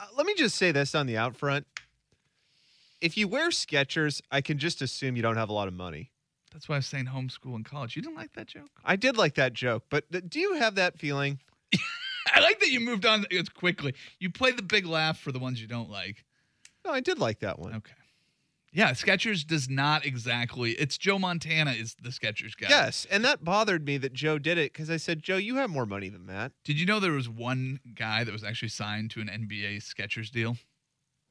Uh, 0.00 0.06
let 0.16 0.24
me 0.24 0.34
just 0.36 0.54
say 0.54 0.70
this 0.70 0.94
on 0.94 1.08
the 1.08 1.16
out 1.16 1.36
front. 1.36 1.66
If 3.00 3.16
you 3.16 3.26
wear 3.26 3.50
Skechers, 3.50 4.22
I 4.30 4.40
can 4.40 4.58
just 4.58 4.80
assume 4.80 5.16
you 5.16 5.22
don't 5.22 5.36
have 5.36 5.48
a 5.48 5.52
lot 5.52 5.66
of 5.66 5.74
money. 5.74 6.12
That's 6.54 6.68
why 6.68 6.76
I 6.76 6.78
was 6.78 6.86
saying 6.86 7.06
homeschool 7.06 7.56
in 7.56 7.64
college. 7.64 7.96
You 7.96 8.02
didn't 8.02 8.16
like 8.16 8.32
that 8.34 8.46
joke? 8.46 8.70
I 8.84 8.94
did 8.94 9.16
like 9.16 9.34
that 9.34 9.52
joke, 9.52 9.86
but 9.90 10.10
th- 10.12 10.24
do 10.28 10.38
you 10.38 10.54
have 10.54 10.76
that 10.76 10.96
feeling? 10.98 11.40
I 12.34 12.40
like 12.40 12.60
that 12.60 12.70
you 12.70 12.78
moved 12.78 13.04
on 13.04 13.26
as 13.36 13.48
quickly. 13.48 13.92
You 14.20 14.30
play 14.30 14.52
the 14.52 14.62
big 14.62 14.86
laugh 14.86 15.18
for 15.18 15.32
the 15.32 15.40
ones 15.40 15.60
you 15.60 15.66
don't 15.66 15.90
like. 15.90 16.24
No, 16.84 16.92
I 16.92 17.00
did 17.00 17.18
like 17.18 17.40
that 17.40 17.58
one. 17.58 17.74
Okay. 17.74 17.92
Yeah, 18.72 18.90
Skechers 18.92 19.44
does 19.46 19.68
not 19.68 20.04
exactly. 20.04 20.72
It's 20.72 20.96
Joe 20.96 21.18
Montana 21.18 21.72
is 21.72 21.96
the 22.00 22.10
Skechers 22.10 22.56
guy. 22.56 22.68
Yes, 22.70 23.06
and 23.10 23.24
that 23.24 23.44
bothered 23.44 23.84
me 23.84 23.98
that 23.98 24.12
Joe 24.12 24.38
did 24.38 24.56
it 24.56 24.72
because 24.72 24.90
I 24.90 24.96
said, 24.96 25.22
Joe, 25.22 25.36
you 25.36 25.56
have 25.56 25.70
more 25.70 25.86
money 25.86 26.08
than 26.08 26.26
that. 26.26 26.52
Did 26.64 26.78
you 26.78 26.86
know 26.86 27.00
there 27.00 27.12
was 27.12 27.28
one 27.28 27.80
guy 27.94 28.22
that 28.24 28.32
was 28.32 28.44
actually 28.44 28.68
signed 28.68 29.10
to 29.12 29.20
an 29.20 29.28
NBA 29.28 29.78
Skechers 29.78 30.30
deal? 30.30 30.56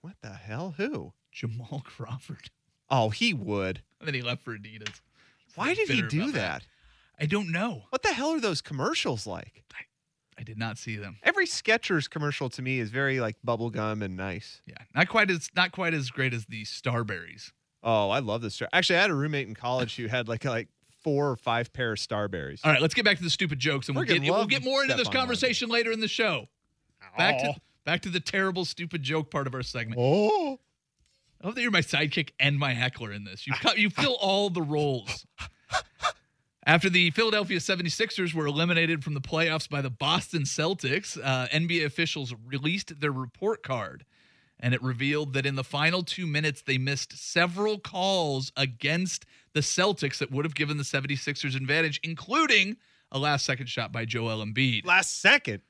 What 0.02 0.16
the 0.22 0.34
hell? 0.34 0.76
Who? 0.78 1.14
Jamal 1.32 1.82
Crawford. 1.86 2.50
Oh, 2.90 3.10
he 3.10 3.34
would. 3.34 3.82
And 4.00 4.08
then 4.08 4.14
he 4.14 4.22
left 4.22 4.44
for 4.44 4.56
Adidas. 4.58 5.02
Why 5.56 5.74
did 5.74 5.90
he 5.90 6.02
do 6.04 6.24
about 6.24 6.34
that? 6.34 6.64
I 7.20 7.26
don't 7.26 7.52
know. 7.52 7.84
What 7.90 8.02
the 8.04 8.14
hell 8.14 8.32
are 8.32 8.40
those 8.42 8.62
commercials 8.62 9.28
like? 9.28 9.64
I 10.36 10.42
did 10.42 10.58
not 10.58 10.80
see 10.80 10.96
them. 10.96 11.18
Every 11.22 11.46
Skechers 11.46 12.10
commercial 12.10 12.50
to 12.50 12.62
me 12.64 12.80
is 12.80 12.90
very 12.90 13.20
like 13.20 13.38
bubblegum 13.46 14.02
and 14.04 14.18
nice. 14.18 14.62
Yeah, 14.66 14.78
not 14.96 15.08
quite 15.08 15.30
as 15.30 15.48
not 15.56 15.72
quite 15.72 15.94
as 15.94 16.10
great 16.10 16.34
as 16.34 16.46
the 16.48 16.64
Starburys. 16.64 17.52
Oh, 17.84 18.10
I 18.10 18.18
love 18.20 18.42
this. 18.42 18.60
Actually, 18.74 18.98
I 18.98 19.02
had 19.02 19.12
a 19.12 19.14
roommate 19.16 19.48
in 19.48 19.54
college 19.54 19.96
who 19.96 20.08
had 20.08 20.28
like 20.28 20.44
like 20.44 20.70
four 21.04 21.30
or 21.30 21.36
five 21.36 21.72
pair 21.72 21.92
of 21.92 22.00
Starburys. 22.00 22.62
All 22.64 22.72
right, 22.72 22.82
let's 22.82 22.96
get 22.96 23.06
back 23.06 23.18
to 23.18 23.24
the 23.24 23.30
stupid 23.30 23.60
jokes, 23.60 23.88
and 23.90 23.96
we'll 23.96 24.06
get 24.06 24.22
we'll 24.24 24.48
get 24.48 24.64
more 24.64 24.82
into 24.82 24.96
this 24.96 25.04
Stephon 25.08 25.14
Marbury. 25.14 25.20
conversation 25.22 25.70
later 25.70 25.92
in 25.92 26.00
the 26.00 26.08
show. 26.08 26.48
Back 27.16 27.36
Oh. 27.44 27.54
to 27.54 27.60
back 27.86 28.02
to 28.02 28.10
the 28.10 28.20
terrible 28.20 28.66
stupid 28.66 29.04
joke 29.04 29.30
part 29.30 29.46
of 29.46 29.54
our 29.54 29.62
segment. 29.64 30.00
Oh. 30.02 30.60
I 31.44 31.48
love 31.48 31.56
that 31.56 31.62
you're 31.62 31.72
my 31.72 31.82
sidekick 31.82 32.30
and 32.40 32.58
my 32.58 32.74
heckler 32.74 33.12
in 33.12 33.26
this. 33.26 33.46
You 33.46 33.54
you 33.76 33.90
fill 33.90 34.16
all 34.22 34.50
the 34.50 34.62
roles. 34.62 35.26
After 36.66 36.90
the 36.90 37.12
Philadelphia 37.12 37.58
76ers 37.58 38.34
were 38.34 38.46
eliminated 38.46 39.04
from 39.04 39.14
the 39.14 39.22
playoffs 39.22 39.70
by 39.70 39.82
the 39.82 39.90
Boston 39.90 40.44
Celtics, 40.44 41.20
uh, 41.22 41.48
NBA 41.48 41.84
officials 41.84 42.34
released 42.46 43.02
their 43.02 43.12
report 43.12 43.64
card. 43.64 44.06
And 44.62 44.74
it 44.74 44.82
revealed 44.82 45.34
that 45.34 45.46
in 45.46 45.56
the 45.56 45.64
final 45.66 46.04
two 46.04 46.26
minutes, 46.26 46.62
they 46.62 46.78
missed 46.78 47.18
several 47.18 47.80
calls 47.80 48.54
against 48.56 49.26
the 49.52 49.60
Celtics 49.60 50.20
that 50.20 50.32
would 50.32 50.46
have 50.46 50.56
given 50.56 50.78
the 50.78 50.84
76ers 50.84 51.58
advantage, 51.58 52.00
including 52.02 52.78
a 53.12 53.20
last 53.20 53.46
second 53.46 53.68
shot 53.68 53.92
by 53.92 54.06
Joel 54.06 54.44
Embiid. 54.46 54.86
Last 54.86 55.20
second. 55.20 55.62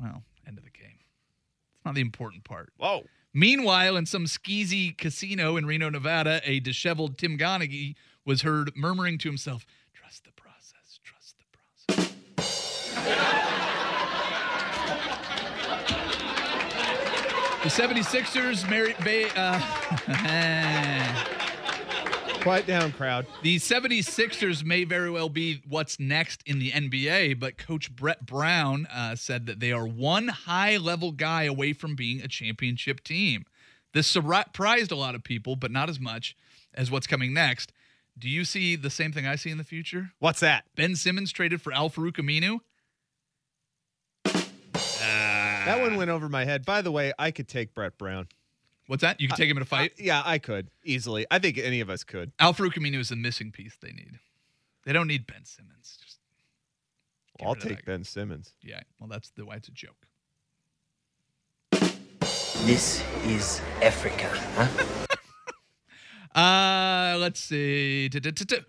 Well, 0.00 0.24
end 0.44 0.58
of 0.58 0.64
the 0.64 0.70
game. 0.70 0.98
It's 1.76 1.84
not 1.84 1.94
the 1.94 2.00
important 2.00 2.42
part. 2.42 2.72
Whoa. 2.78 3.04
Meanwhile, 3.38 3.98
in 3.98 4.06
some 4.06 4.24
skeezy 4.24 4.96
casino 4.96 5.58
in 5.58 5.66
Reno, 5.66 5.90
Nevada, 5.90 6.40
a 6.42 6.58
disheveled 6.58 7.18
Tim 7.18 7.36
Donaghy 7.36 7.94
was 8.24 8.40
heard 8.40 8.74
murmuring 8.74 9.18
to 9.18 9.28
himself, 9.28 9.66
Trust 9.92 10.24
the 10.24 10.32
process, 10.32 10.98
trust 11.04 11.34
the 11.36 11.44
process. 11.94 12.14
the 17.62 17.68
76ers, 17.68 18.70
Mary, 18.70 18.94
Bay, 19.04 19.28
uh, 19.36 19.60
Quiet 22.46 22.66
down, 22.68 22.92
crowd. 22.92 23.26
the 23.42 23.56
76ers 23.56 24.64
may 24.64 24.84
very 24.84 25.10
well 25.10 25.28
be 25.28 25.62
what's 25.66 25.98
next 25.98 26.44
in 26.46 26.60
the 26.60 26.70
NBA, 26.70 27.40
but 27.40 27.58
Coach 27.58 27.90
Brett 27.90 28.24
Brown 28.24 28.86
uh, 28.86 29.16
said 29.16 29.46
that 29.46 29.58
they 29.58 29.72
are 29.72 29.84
one 29.84 30.28
high 30.28 30.76
level 30.76 31.10
guy 31.10 31.42
away 31.42 31.72
from 31.72 31.96
being 31.96 32.22
a 32.22 32.28
championship 32.28 33.02
team. 33.02 33.46
This 33.94 34.06
surprised 34.06 34.92
a 34.92 34.94
lot 34.94 35.16
of 35.16 35.24
people, 35.24 35.56
but 35.56 35.72
not 35.72 35.90
as 35.90 35.98
much 35.98 36.36
as 36.72 36.88
what's 36.88 37.08
coming 37.08 37.34
next. 37.34 37.72
Do 38.16 38.28
you 38.30 38.44
see 38.44 38.76
the 38.76 38.90
same 38.90 39.10
thing 39.10 39.26
I 39.26 39.34
see 39.34 39.50
in 39.50 39.58
the 39.58 39.64
future? 39.64 40.12
What's 40.20 40.38
that? 40.38 40.66
Ben 40.76 40.94
Simmons 40.94 41.32
traded 41.32 41.60
for 41.60 41.72
Al-Farouq 41.72 42.12
Aminu? 42.12 42.60
That 45.66 45.80
one 45.80 45.96
went 45.96 46.10
over 46.10 46.28
my 46.28 46.44
head. 46.44 46.64
By 46.64 46.80
the 46.80 46.92
way, 46.92 47.12
I 47.18 47.32
could 47.32 47.48
take 47.48 47.74
Brett 47.74 47.98
Brown. 47.98 48.28
What's 48.86 49.02
that? 49.02 49.20
You 49.20 49.28
can 49.28 49.36
take 49.36 49.50
him 49.50 49.56
in 49.56 49.62
a 49.62 49.66
fight? 49.66 49.92
Uh, 49.92 50.02
yeah, 50.02 50.22
I 50.24 50.38
could 50.38 50.68
easily. 50.84 51.26
I 51.30 51.38
think 51.38 51.58
any 51.58 51.80
of 51.80 51.90
us 51.90 52.04
could. 52.04 52.32
Al-Farouq 52.38 52.74
Aminu 52.74 52.98
is 52.98 53.08
the 53.08 53.16
missing 53.16 53.50
piece 53.50 53.76
they 53.80 53.92
need. 53.92 54.20
They 54.84 54.92
don't 54.92 55.08
need 55.08 55.26
Ben 55.26 55.44
Simmons. 55.44 55.98
Just 56.04 56.18
get 57.38 57.46
I'll 57.48 57.54
take 57.56 57.84
Ben 57.84 58.04
Simmons. 58.04 58.54
Yeah, 58.62 58.80
well, 59.00 59.08
that's 59.08 59.30
the 59.30 59.44
why 59.44 59.56
it's 59.56 59.68
a 59.68 59.72
joke. 59.72 60.06
This 62.64 63.02
is 63.24 63.60
Africa, 63.82 64.28
huh? 64.56 64.68
Uh, 66.36 67.16
let's 67.18 67.40
see. 67.40 68.10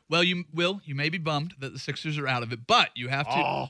Well, 0.10 0.24
you 0.24 0.46
will. 0.54 0.80
You 0.86 0.96
may 0.96 1.10
be 1.10 1.18
bummed 1.18 1.54
that 1.60 1.74
the 1.74 1.80
Sixers 1.80 2.18
are 2.18 2.26
out 2.26 2.42
of 2.42 2.54
it, 2.54 2.66
but 2.66 2.92
you 2.96 3.10
have 3.10 3.28
to. 3.28 3.36
Oh. 3.36 3.70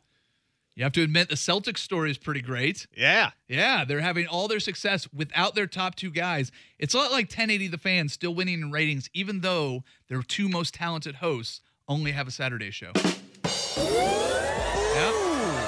You 0.77 0.83
have 0.83 0.93
to 0.93 1.01
admit 1.01 1.27
the 1.27 1.33
Celtics 1.33 1.79
story 1.79 2.11
is 2.11 2.19
pretty 2.19 2.39
great. 2.39 2.85
Yeah. 2.95 3.31
Yeah, 3.47 3.83
they're 3.83 3.99
having 3.99 4.27
all 4.27 4.47
their 4.47 4.59
success 4.59 5.11
without 5.11 5.55
their 5.55 5.65
top 5.65 5.95
two 5.95 6.11
guys. 6.11 6.51
It's 6.77 6.93
a 6.93 6.97
lot 6.97 7.09
like 7.09 7.25
1080 7.25 7.69
The 7.69 7.79
fans 7.79 8.13
still 8.13 8.35
winning 8.35 8.61
in 8.61 8.71
ratings, 8.71 9.09
even 9.11 9.41
though 9.41 9.83
their 10.07 10.21
two 10.21 10.47
most 10.47 10.75
talented 10.75 11.15
hosts 11.15 11.61
only 11.87 12.11
have 12.11 12.27
a 12.27 12.31
Saturday 12.31 12.69
show. 12.69 12.91
Yep. 12.95 13.05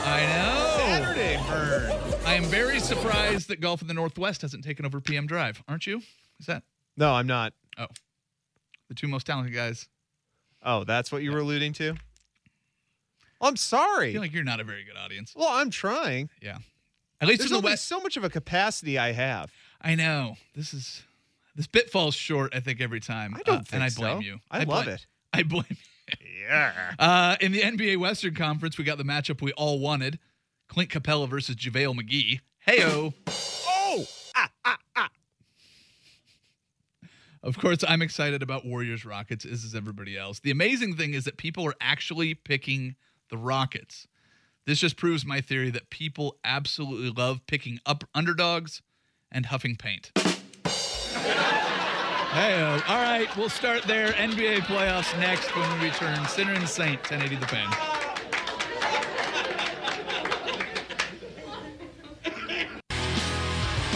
I 0.06 0.28
know. 0.28 0.76
Saturday 0.78 1.40
burn. 1.48 1.92
I 2.28 2.36
am 2.36 2.44
very 2.44 2.80
surprised 2.80 3.48
that 3.48 3.60
Golf 3.62 3.82
in 3.82 3.88
the 3.88 3.96
Northwest 3.96 4.44
hasn't 4.44 4.64
taken 4.64 4.86
over 4.86 5.02
PM 5.02 5.26
Drive. 5.26 5.64
Aren't 5.68 5.88
you? 5.88 6.04
Is 6.40 6.46
that? 6.46 6.62
No, 6.98 7.14
I'm 7.14 7.26
not. 7.26 7.54
Oh. 7.80 7.88
The 8.90 8.94
two 8.94 9.08
most 9.08 9.26
talented 9.26 9.56
guys. 9.56 9.88
Oh, 10.62 10.84
that's 10.84 11.12
what 11.12 11.24
you 11.24 11.32
were 11.32 11.40
alluding 11.40 11.74
to? 11.74 11.96
I'm 13.42 13.56
sorry. 13.56 14.10
I 14.10 14.12
feel 14.14 14.22
like 14.22 14.34
you're 14.34 14.44
not 14.44 14.60
a 14.60 14.64
very 14.64 14.84
good 14.84 14.98
audience. 14.98 15.34
well, 15.36 15.50
I'm 15.50 15.70
trying. 15.70 16.30
Yeah. 16.42 16.58
At 17.22 17.28
least 17.28 17.40
There's 17.40 17.52
in 17.52 17.58
the 17.62 17.64
West. 17.66 17.86
so 17.88 18.00
much 18.00 18.16
of 18.18 18.24
a 18.24 18.30
capacity 18.30 18.98
I 18.98 19.12
have. 19.12 19.52
I 19.82 19.96
know. 19.96 20.36
This 20.56 20.74
is 20.74 21.04
this 21.56 21.68
bit 21.68 21.90
falls 21.90 22.16
short, 22.16 22.54
I 22.56 22.60
think, 22.62 22.80
every 22.82 23.00
time. 23.02 23.36
I 23.36 23.42
don't 23.44 23.56
Uh, 23.56 23.58
think 23.60 23.74
and 23.74 23.84
I 23.84 23.90
so. 23.90 24.02
blame 24.02 24.22
you. 24.22 24.40
I 24.50 24.60
love 24.64 24.86
blame- 24.86 24.96
it. 24.96 25.06
I 25.34 25.44
blame 25.44 25.66
you. 25.70 25.76
Yeah. 26.48 26.94
Uh, 26.98 27.36
in 27.42 27.52
the 27.52 27.62
NBA 27.62 27.98
Western 27.98 28.34
Conference, 28.34 28.78
we 28.78 28.84
got 28.84 28.98
the 28.98 29.04
matchup 29.04 29.42
we 29.42 29.52
all 29.54 29.80
wanted. 29.80 30.18
Clint 30.68 30.90
Capela 30.90 31.30
versus 31.30 31.56
JaVale 31.56 32.00
McGee. 32.00 32.40
Heyo. 32.68 33.14
Oh! 33.68 34.08
Of 37.42 37.58
course, 37.58 37.84
I'm 37.88 38.02
excited 38.02 38.44
about 38.44 38.66
Warriors 38.66 39.06
Rockets, 39.06 39.46
as 39.46 39.64
is 39.64 39.74
everybody 39.74 40.18
else. 40.18 40.40
The 40.40 40.52
amazing 40.52 40.98
thing 40.98 41.14
is 41.14 41.24
that 41.24 41.38
people 41.38 41.66
are 41.66 41.74
actually 41.80 42.34
picking 42.34 42.96
the 43.30 43.38
Rockets. 43.38 44.08
This 44.66 44.80
just 44.80 44.98
proves 44.98 45.26
my 45.26 45.42
theory 45.42 45.70
that 45.72 45.90
people 45.90 46.38
absolutely 46.44 47.10
love 47.10 47.42
picking 47.48 47.80
up 47.86 48.04
underdogs 48.14 48.82
and 49.32 49.48
huffing 49.48 49.76
paint. 49.76 50.12
Hey, 52.32 52.62
uh, 52.62 52.80
all 52.88 53.02
right, 53.02 53.28
we'll 53.36 53.50
start 53.50 53.84
there. 53.84 54.10
NBA 54.10 54.60
playoffs 54.60 55.18
next 55.20 55.56
when 55.56 55.80
we 55.80 55.88
return. 55.88 56.24
Sinner 56.28 56.54
and 56.54 56.70
Saint, 56.70 57.00
1080 57.10 57.36
the 57.38 57.48
fan. 57.48 58.00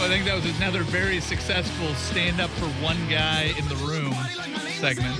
I 0.04 0.08
think 0.08 0.26
that 0.26 0.34
was 0.34 0.44
another 0.58 0.82
very 0.82 1.18
successful 1.18 1.94
stand 1.94 2.38
up 2.38 2.50
for 2.50 2.66
one 2.84 2.98
guy 3.08 3.54
in 3.56 3.66
the 3.68 3.76
room 3.76 4.12
segment. 4.78 5.16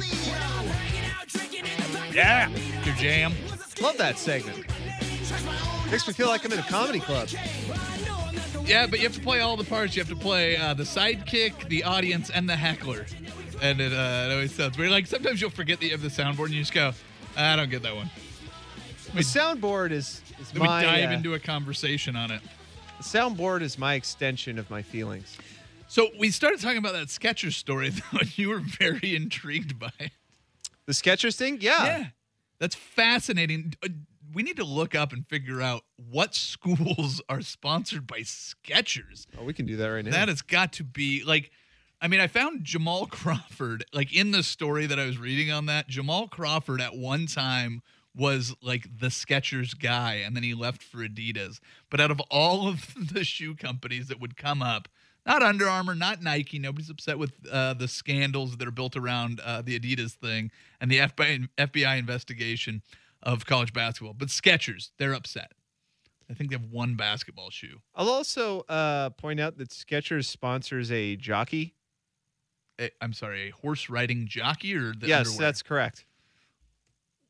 Yeah. 2.13 2.51
Your 2.85 2.95
jam. 2.97 3.33
Love 3.81 3.97
that 3.99 4.19
segment. 4.19 4.59
Makes 5.91 6.07
me 6.07 6.13
feel 6.15 6.29
like 6.29 6.45
I'm 6.45 6.53
in 6.53 6.59
a 6.59 6.63
comedy 6.63 7.01
club. 7.01 7.29
Yeah, 8.65 8.87
but 8.87 8.99
you 8.99 9.05
have 9.07 9.15
to 9.15 9.21
play 9.21 9.41
all 9.41 9.57
the 9.57 9.65
parts. 9.65 9.95
You 9.95 10.01
have 10.03 10.09
to 10.09 10.17
play 10.17 10.57
uh, 10.57 10.75
the 10.75 10.85
sidekick, 10.85 11.69
the 11.69 11.85
audience, 11.85 12.31
and 12.31 12.49
the 12.49 12.57
heckler. 12.57 13.07
And 13.61 13.81
it, 13.81 13.93
uh, 13.93 14.29
it 14.29 14.33
always 14.33 14.55
sounds 14.55 14.79
weird. 14.79 14.91
Like 14.91 15.07
sometimes 15.07 15.41
you'll 15.41 15.51
forget 15.51 15.81
that 15.81 15.87
you 15.87 15.93
have 15.93 16.03
the 16.03 16.09
soundboard 16.09 16.47
and 16.47 16.55
you 16.55 16.61
just 16.63 16.73
go, 16.73 16.93
I 17.37 17.57
don't 17.57 17.71
get 17.71 17.83
that 17.83 17.95
one. 17.95 18.11
The 19.13 19.21
soundboard 19.21 19.91
is, 19.93 20.23
is 20.41 20.51
Then 20.53 20.63
we 20.63 20.69
dive 20.69 21.11
uh, 21.11 21.13
into 21.13 21.35
a 21.35 21.39
conversation 21.39 22.17
on 22.17 22.31
it. 22.31 22.41
the 22.99 23.05
soundboard 23.05 23.61
is 23.63 23.79
my 23.79 23.95
extension 23.95 24.59
of 24.59 24.69
my 24.71 24.83
feelings. 24.83 25.37
So 25.89 26.09
we 26.19 26.31
started 26.31 26.61
talking 26.61 26.79
about 26.79 26.95
that 26.95 27.09
Skechers 27.09 27.53
story, 27.53 27.89
though, 28.13 28.19
and 28.21 28.37
you 28.39 28.49
were 28.49 28.61
very 28.61 29.15
intrigued 29.15 29.79
by 29.79 29.91
it. 30.01 30.11
The 30.87 30.93
Skechers 30.93 31.37
thing? 31.37 31.59
Yeah. 31.61 31.85
Yeah, 31.85 32.07
that's 32.65 32.75
fascinating. 32.75 33.75
Uh, 33.83 33.89
We 34.35 34.43
need 34.43 34.57
to 34.57 34.65
look 34.65 34.95
up 34.95 35.13
and 35.13 35.27
figure 35.29 35.61
out 35.61 35.83
what 35.97 36.35
schools 36.35 37.21
are 37.29 37.43
sponsored 37.43 38.07
by 38.07 38.21
Skechers. 38.21 39.27
Oh, 39.39 39.45
we 39.45 39.53
can 39.53 39.67
do 39.67 39.77
that 39.77 39.87
right 39.87 40.05
now. 40.05 40.11
That 40.11 40.29
has 40.29 40.43
got 40.43 40.73
to 40.75 40.85
be 40.85 41.23
like. 41.25 41.51
I 42.01 42.09
mean, 42.09 42.21
I 42.21 42.27
found 42.27 42.65
Jamal 42.65 43.07
Crawford 43.19 43.85
like 43.93 44.15
in 44.15 44.31
the 44.31 44.43
story 44.43 44.87
that 44.87 44.99
I 44.99 45.07
was 45.07 45.19
reading 45.19 45.51
on 45.53 45.67
that. 45.67 45.89
Jamal 45.89 46.27
Crawford 46.27 46.81
at 46.81 46.97
one 46.97 47.27
time 47.27 47.83
was 48.17 48.55
like 48.63 48.87
the 48.99 49.09
Skechers 49.09 49.79
guy, 49.79 50.15
and 50.15 50.35
then 50.35 50.43
he 50.43 50.55
left 50.55 50.83
for 50.83 50.99
Adidas. 50.99 51.61
But 51.91 52.01
out 52.01 52.11
of 52.11 52.21
all 52.31 52.67
of 52.69 52.95
the 53.13 53.25
shoe 53.25 53.55
companies 53.55 54.09
that 54.09 54.21
would 54.21 54.37
come 54.37 54.63
up, 54.63 54.89
not 55.27 55.43
Under 55.43 55.69
Armour, 55.69 55.95
not 55.95 56.23
Nike. 56.23 56.59
Nobody's 56.59 56.91
upset 56.91 57.19
with 57.19 57.33
uh, 57.51 57.75
the 57.75 57.89
scandals 57.89 58.57
that 58.57 58.69
are 58.69 58.73
built 58.73 58.97
around 58.97 59.41
uh, 59.41 59.63
the 59.63 59.79
Adidas 59.79 60.13
thing 60.13 60.51
and 60.81 60.91
the 60.91 60.99
FBI, 60.99 61.49
FBI 61.57 61.99
investigation 61.99 62.83
of 63.23 63.47
college 63.47 63.73
basketball. 63.73 64.13
But 64.15 64.29
Skechers, 64.29 64.91
they're 64.99 65.15
upset. 65.15 65.53
I 66.31 66.35
think 66.35 66.51
they 66.51 66.57
have 66.57 66.71
one 66.71 66.95
basketball 66.95 67.51
shoe. 67.51 67.81
I'll 67.95 68.09
also 68.09 68.61
uh, 68.69 69.11
point 69.11 69.41
out 69.41 69.59
that 69.59 69.71
Skechers 69.71 70.25
sponsors 70.27 70.91
a 70.93 71.17
jockey. 71.17 71.75
a- 72.81 72.91
I'm 73.01 73.13
sorry, 73.13 73.49
a 73.49 73.51
horse 73.51 73.89
riding 73.91 74.27
jockey 74.27 74.75
or 74.75 74.95
the 74.95 75.07
yes, 75.07 75.27
underwear? 75.29 75.47
that's 75.47 75.63
correct. 75.63 76.05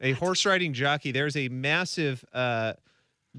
A 0.01 0.13
horse 0.13 0.45
riding 0.45 0.73
jockey. 0.75 1.13
There's 1.13 1.37
a 1.37 1.49
massive 1.49 2.25
uh, 2.33 2.75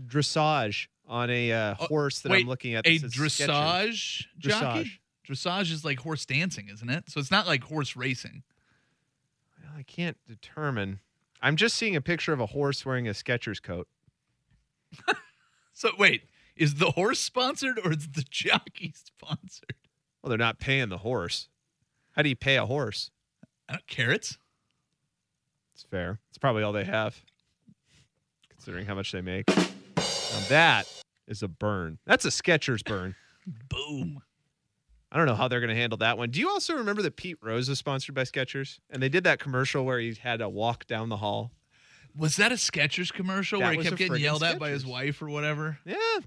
dressage 0.08 0.88
on 1.08 1.30
a 1.30 1.52
uh, 1.52 1.76
Oh, 1.80 1.86
horse 1.86 2.20
that 2.22 2.32
Wait, 2.32 2.42
I'm 2.42 2.48
looking 2.48 2.74
at. 2.76 2.88
A 2.88 2.98
that 2.98 3.12
dressage 3.12 4.26
jockey. 4.38 4.84
Dressage. 4.84 5.00
Dressage 5.28 5.72
is 5.72 5.84
like 5.86 6.00
horse 6.00 6.26
dancing, 6.26 6.70
isn't 6.72 6.90
it? 6.90 7.10
So 7.10 7.20
it's 7.20 7.32
not 7.32 7.48
like 7.48 7.64
horse 7.64 7.96
racing. 7.96 8.44
Well, 9.62 9.74
I 9.78 9.84
can't 9.84 10.18
determine. 10.28 11.00
I'm 11.42 11.56
just 11.56 11.76
seeing 11.76 11.96
a 11.96 12.02
picture 12.02 12.34
of 12.34 12.40
a 12.40 12.46
horse 12.48 12.86
wearing 12.86 13.08
a 13.08 13.12
Skechers 13.12 13.62
coat. 13.62 13.88
So 15.78 15.90
wait, 16.00 16.24
is 16.56 16.76
the 16.76 16.92
horse 16.92 17.20
sponsored 17.20 17.78
or 17.84 17.92
is 17.92 18.08
the 18.08 18.24
jockey 18.30 18.94
sponsored? 18.96 19.76
Well, 20.24 20.30
they're 20.30 20.38
not 20.38 20.58
paying 20.58 20.88
the 20.88 21.00
horse. 21.00 21.50
How 22.14 22.22
do 22.22 22.30
you 22.30 22.36
pay 22.38 22.56
a 22.56 22.66
horse? 22.66 23.12
Don't, 23.70 23.86
carrots. 23.86 24.38
It's 25.74 25.84
fair. 25.84 26.20
It's 26.30 26.38
probably 26.38 26.64
all 26.64 26.72
they 26.72 26.86
have, 26.86 27.22
considering 28.50 28.86
how 28.86 28.96
much 28.96 29.12
they 29.12 29.20
make. 29.20 29.46
Now 29.50 30.40
that 30.48 30.88
is 31.28 31.44
a 31.44 31.48
burn. 31.48 32.00
That's 32.06 32.26
a 32.26 32.30
Skechers 32.30 32.84
burn. 32.84 33.16
Boom. 33.70 34.22
I 35.12 35.18
don't 35.18 35.28
know 35.28 35.36
how 35.36 35.48
they're 35.48 35.60
going 35.60 35.70
to 35.70 35.76
handle 35.76 35.98
that 36.00 36.18
one. 36.18 36.30
Do 36.30 36.40
you 36.40 36.50
also 36.50 36.76
remember 36.76 37.02
that 37.04 37.16
Pete 37.16 37.38
Rose 37.42 37.70
was 37.70 37.80
sponsored 37.80 38.16
by 38.16 38.24
Skechers? 38.24 38.80
And 38.90 39.02
they 39.02 39.10
did 39.10 39.24
that 39.24 39.40
commercial 39.40 39.86
where 39.86 40.00
he 40.00 40.14
had 40.14 40.40
to 40.40 40.50
walk 40.50 40.88
down 40.88 41.10
the 41.10 41.18
hall. 41.18 41.52
Was 42.18 42.38
that 42.38 42.52
a 42.52 42.56
Skechers 42.56 43.14
commercial 43.14 43.60
That 43.60 43.66
where 43.66 43.74
he 43.76 43.84
kept 43.84 43.98
getting 43.98 44.18
yelled 44.18 44.44
at 44.44 44.60
by 44.60 44.70
his 44.70 44.86
wife 44.86 45.22
or 45.22 45.30
whatever? 45.30 45.80
Yeah. 45.86 46.20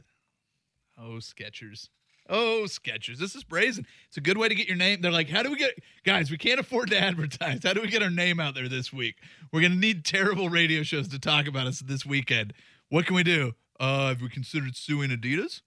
Oh, 0.98 1.18
Skechers. 1.18 1.88
Oh, 2.28 2.64
Skechers. 2.66 3.16
This 3.16 3.34
is 3.34 3.42
brazen. 3.42 3.86
It's 4.08 4.18
a 4.18 4.20
good 4.20 4.36
way 4.36 4.48
to 4.48 4.54
get 4.54 4.68
your 4.68 4.76
name. 4.76 5.00
They're 5.00 5.10
like, 5.10 5.28
how 5.28 5.42
do 5.42 5.50
we 5.50 5.56
get 5.56 5.72
guys? 6.04 6.30
We 6.30 6.36
can't 6.36 6.60
afford 6.60 6.90
to 6.90 7.00
advertise. 7.00 7.60
How 7.64 7.72
do 7.72 7.80
we 7.80 7.88
get 7.88 8.02
our 8.02 8.10
name 8.10 8.38
out 8.38 8.54
there 8.54 8.68
this 8.68 8.92
week? 8.92 9.16
We're 9.50 9.62
gonna 9.62 9.76
need 9.76 10.04
terrible 10.04 10.50
radio 10.50 10.82
shows 10.82 11.08
to 11.08 11.18
talk 11.18 11.46
about 11.46 11.66
us 11.66 11.80
this 11.80 12.04
weekend. 12.04 12.52
What 12.90 13.06
can 13.06 13.16
we 13.16 13.22
do? 13.22 13.52
Uh, 13.80 14.08
have 14.08 14.20
we 14.20 14.28
considered 14.28 14.76
suing 14.76 15.10
Adidas? 15.10 15.62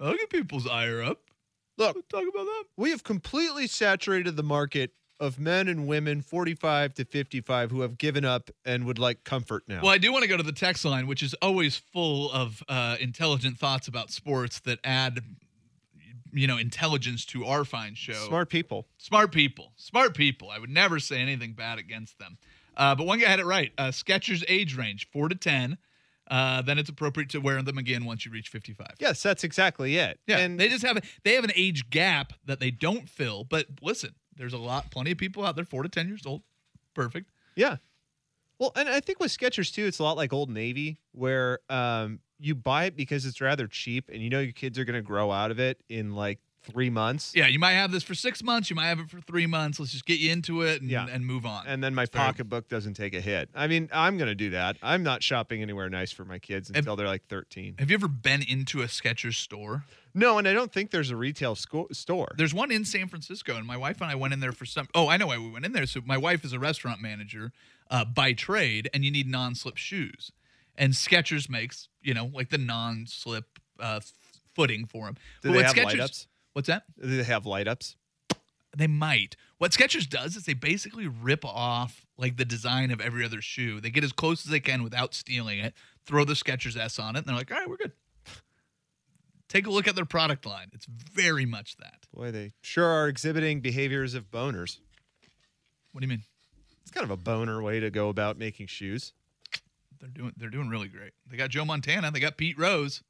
I'll 0.00 0.12
get 0.14 0.30
people's 0.30 0.66
ire 0.66 1.02
up. 1.02 1.20
Look, 1.76 2.08
Talk 2.08 2.22
about 2.22 2.44
that. 2.44 2.64
we 2.76 2.90
have 2.90 3.04
completely 3.04 3.66
saturated 3.68 4.36
the 4.36 4.42
market 4.42 4.92
of 5.20 5.38
men 5.38 5.66
and 5.68 5.86
women 5.86 6.20
45 6.22 6.94
to 6.94 7.04
55 7.04 7.70
who 7.70 7.80
have 7.82 7.98
given 7.98 8.24
up 8.24 8.50
and 8.64 8.84
would 8.84 8.98
like 8.98 9.24
comfort 9.24 9.64
now. 9.68 9.80
Well, 9.82 9.90
I 9.90 9.98
do 9.98 10.12
want 10.12 10.22
to 10.22 10.28
go 10.28 10.36
to 10.36 10.42
the 10.42 10.52
text 10.52 10.84
line, 10.84 11.06
which 11.06 11.22
is 11.22 11.34
always 11.34 11.76
full 11.76 12.30
of 12.32 12.62
uh, 12.68 12.96
intelligent 13.00 13.58
thoughts 13.58 13.88
about 13.88 14.10
sports 14.10 14.60
that 14.60 14.78
add, 14.84 15.20
you 16.32 16.46
know, 16.46 16.56
intelligence 16.56 17.24
to 17.26 17.44
our 17.46 17.64
fine 17.64 17.94
show. 17.94 18.12
Smart 18.12 18.48
people. 18.48 18.86
Smart 18.98 19.32
people. 19.32 19.72
Smart 19.76 20.16
people. 20.16 20.50
I 20.50 20.58
would 20.58 20.70
never 20.70 20.98
say 21.00 21.20
anything 21.20 21.52
bad 21.52 21.78
against 21.78 22.18
them. 22.18 22.38
Uh, 22.76 22.94
but 22.94 23.06
one 23.06 23.18
guy 23.18 23.28
had 23.28 23.40
it 23.40 23.46
right. 23.46 23.72
Uh, 23.76 23.88
Skechers 23.88 24.44
age 24.48 24.76
range, 24.76 25.08
four 25.12 25.28
to 25.28 25.34
10. 25.34 25.78
Uh, 26.30 26.62
then 26.62 26.78
it's 26.78 26.90
appropriate 26.90 27.30
to 27.30 27.38
wear 27.38 27.62
them 27.62 27.78
again 27.78 28.04
once 28.04 28.26
you 28.26 28.32
reach 28.32 28.48
55. 28.48 28.86
Yes, 28.98 29.22
that's 29.22 29.44
exactly 29.44 29.96
it. 29.96 30.20
Yeah. 30.26 30.38
And 30.38 30.60
they 30.60 30.68
just 30.68 30.84
have, 30.84 30.96
a, 30.98 31.02
they 31.24 31.34
have 31.34 31.44
an 31.44 31.52
age 31.56 31.90
gap 31.90 32.32
that 32.44 32.60
they 32.60 32.70
don't 32.70 33.08
fill. 33.08 33.44
But 33.44 33.66
listen, 33.80 34.14
there's 34.36 34.52
a 34.52 34.58
lot, 34.58 34.90
plenty 34.90 35.12
of 35.12 35.18
people 35.18 35.44
out 35.44 35.56
there, 35.56 35.64
four 35.64 35.82
to 35.82 35.88
10 35.88 36.08
years 36.08 36.26
old. 36.26 36.42
Perfect. 36.94 37.30
Yeah. 37.56 37.76
Well, 38.58 38.72
and 38.74 38.88
I 38.88 39.00
think 39.00 39.20
with 39.20 39.36
Skechers 39.36 39.72
too, 39.72 39.86
it's 39.86 40.00
a 40.00 40.02
lot 40.02 40.16
like 40.16 40.32
Old 40.32 40.50
Navy, 40.50 40.98
where 41.12 41.60
um, 41.68 42.20
you 42.38 42.54
buy 42.54 42.84
it 42.86 42.96
because 42.96 43.24
it's 43.24 43.40
rather 43.40 43.68
cheap, 43.68 44.10
and 44.12 44.20
you 44.20 44.30
know 44.30 44.40
your 44.40 44.52
kids 44.52 44.78
are 44.78 44.84
going 44.84 44.96
to 44.96 45.02
grow 45.02 45.30
out 45.30 45.50
of 45.50 45.60
it 45.60 45.80
in 45.88 46.14
like 46.14 46.40
three 46.72 46.90
months. 46.90 47.32
Yeah. 47.34 47.46
You 47.46 47.58
might 47.58 47.72
have 47.72 47.90
this 47.92 48.02
for 48.02 48.14
six 48.14 48.42
months. 48.42 48.70
You 48.70 48.76
might 48.76 48.86
have 48.86 49.00
it 49.00 49.10
for 49.10 49.20
three 49.20 49.46
months. 49.46 49.78
Let's 49.80 49.92
just 49.92 50.06
get 50.06 50.18
you 50.18 50.30
into 50.32 50.62
it 50.62 50.80
and, 50.80 50.90
Yeah. 50.90 51.06
and 51.10 51.24
move 51.26 51.44
on. 51.46 51.66
And 51.66 51.82
then 51.82 51.94
my 51.94 52.06
Fair. 52.06 52.22
pocketbook 52.26 52.68
doesn't 52.68 52.94
take 52.94 53.14
a 53.14 53.20
hit. 53.20 53.48
I 53.54 53.66
mean, 53.66 53.88
I'm 53.92 54.16
going 54.18 54.28
to 54.28 54.34
do 54.34 54.50
that. 54.50 54.76
I'm 54.82 55.02
not 55.02 55.22
shopping 55.22 55.62
anywhere 55.62 55.88
nice 55.88 56.12
for 56.12 56.24
my 56.24 56.38
kids 56.38 56.70
until 56.74 56.96
they're 56.96 57.06
like 57.06 57.26
13. 57.28 57.76
have 57.78 57.90
you 57.90 57.94
ever 57.94 58.08
been 58.08 58.42
into 58.42 58.82
a 58.82 58.86
Skechers 58.86 59.34
store? 59.34 59.84
No, 60.14 60.38
and 60.38 60.48
I 60.48 60.52
don't 60.52 60.72
think 60.72 60.90
there's 60.90 61.10
a 61.10 61.16
retail 61.16 61.54
sco- 61.54 61.86
store. 61.92 62.34
There's 62.36 62.54
one 62.54 62.72
in 62.72 62.84
San 62.84 63.08
Francisco, 63.08 63.54
and 63.56 63.66
my 63.66 63.76
wife 63.76 64.00
and 64.00 64.10
I 64.10 64.14
went 64.16 64.32
in 64.32 64.40
there 64.40 64.52
for 64.52 64.64
some. 64.66 64.88
Oh, 64.94 65.06
I 65.08 65.16
know 65.16 65.28
why 65.28 65.38
we 65.38 65.48
went 65.48 65.64
in 65.64 65.72
there. 65.72 65.86
So 65.86 66.00
my 66.04 66.16
wife 66.16 66.44
is 66.44 66.52
a 66.52 66.58
restaurant 66.58 67.00
manager 67.00 67.52
uh, 67.90 68.04
by 68.04 68.32
trade, 68.32 68.88
and 68.92 69.04
you 69.04 69.10
need 69.12 69.28
non-slip 69.28 69.76
shoes. 69.76 70.32
And 70.76 70.94
Skechers 70.94 71.48
makes 71.48 71.88
you 72.02 72.14
know 72.14 72.30
like 72.34 72.48
the 72.50 72.58
non-slip 72.58 73.58
uh, 73.78 74.00
footing 74.54 74.86
for 74.86 75.06
them. 75.06 75.16
Do 75.42 75.52
they 75.52 75.62
have 75.62 75.76
light 75.76 76.00
ups? 76.00 76.26
What's 76.52 76.68
that? 76.68 76.84
Do 77.00 77.16
they 77.16 77.22
have 77.24 77.46
light 77.46 77.68
ups? 77.68 77.96
They 78.76 78.86
might. 78.86 79.36
What 79.58 79.72
Skechers 79.72 80.08
does 80.08 80.36
is 80.36 80.44
they 80.44 80.54
basically 80.54 81.06
rip 81.06 81.44
off 81.44 82.06
like 82.16 82.36
the 82.36 82.44
design 82.44 82.90
of 82.90 83.00
every 83.00 83.24
other 83.24 83.40
shoe. 83.40 83.80
They 83.80 83.90
get 83.90 84.04
as 84.04 84.12
close 84.12 84.44
as 84.44 84.50
they 84.50 84.60
can 84.60 84.82
without 84.82 85.14
stealing 85.14 85.58
it. 85.58 85.74
Throw 86.06 86.24
the 86.24 86.34
Skechers 86.34 86.76
S 86.76 86.98
on 86.98 87.16
it, 87.16 87.20
and 87.20 87.26
they're 87.26 87.36
like, 87.36 87.50
"All 87.50 87.58
right, 87.58 87.68
we're 87.68 87.76
good." 87.76 87.92
Take 89.48 89.66
a 89.66 89.70
look 89.70 89.88
at 89.88 89.96
their 89.96 90.04
product 90.04 90.44
line. 90.44 90.68
It's 90.72 90.86
very 90.86 91.46
much 91.46 91.76
that. 91.78 92.06
Boy, 92.14 92.30
they 92.30 92.52
sure 92.60 92.86
are 92.86 93.08
exhibiting 93.08 93.60
behaviors 93.60 94.14
of 94.14 94.30
boners. 94.30 94.78
What 95.92 96.00
do 96.00 96.04
you 96.04 96.10
mean? 96.10 96.24
It's 96.82 96.90
kind 96.90 97.04
of 97.04 97.10
a 97.10 97.16
boner 97.16 97.62
way 97.62 97.80
to 97.80 97.90
go 97.90 98.10
about 98.10 98.38
making 98.38 98.66
shoes. 98.66 99.12
They're 99.98 100.10
doing 100.10 100.32
they're 100.36 100.50
doing 100.50 100.68
really 100.68 100.88
great. 100.88 101.12
They 101.26 101.36
got 101.36 101.50
Joe 101.50 101.64
Montana. 101.64 102.10
They 102.10 102.20
got 102.20 102.36
Pete 102.36 102.58
Rose. 102.58 103.02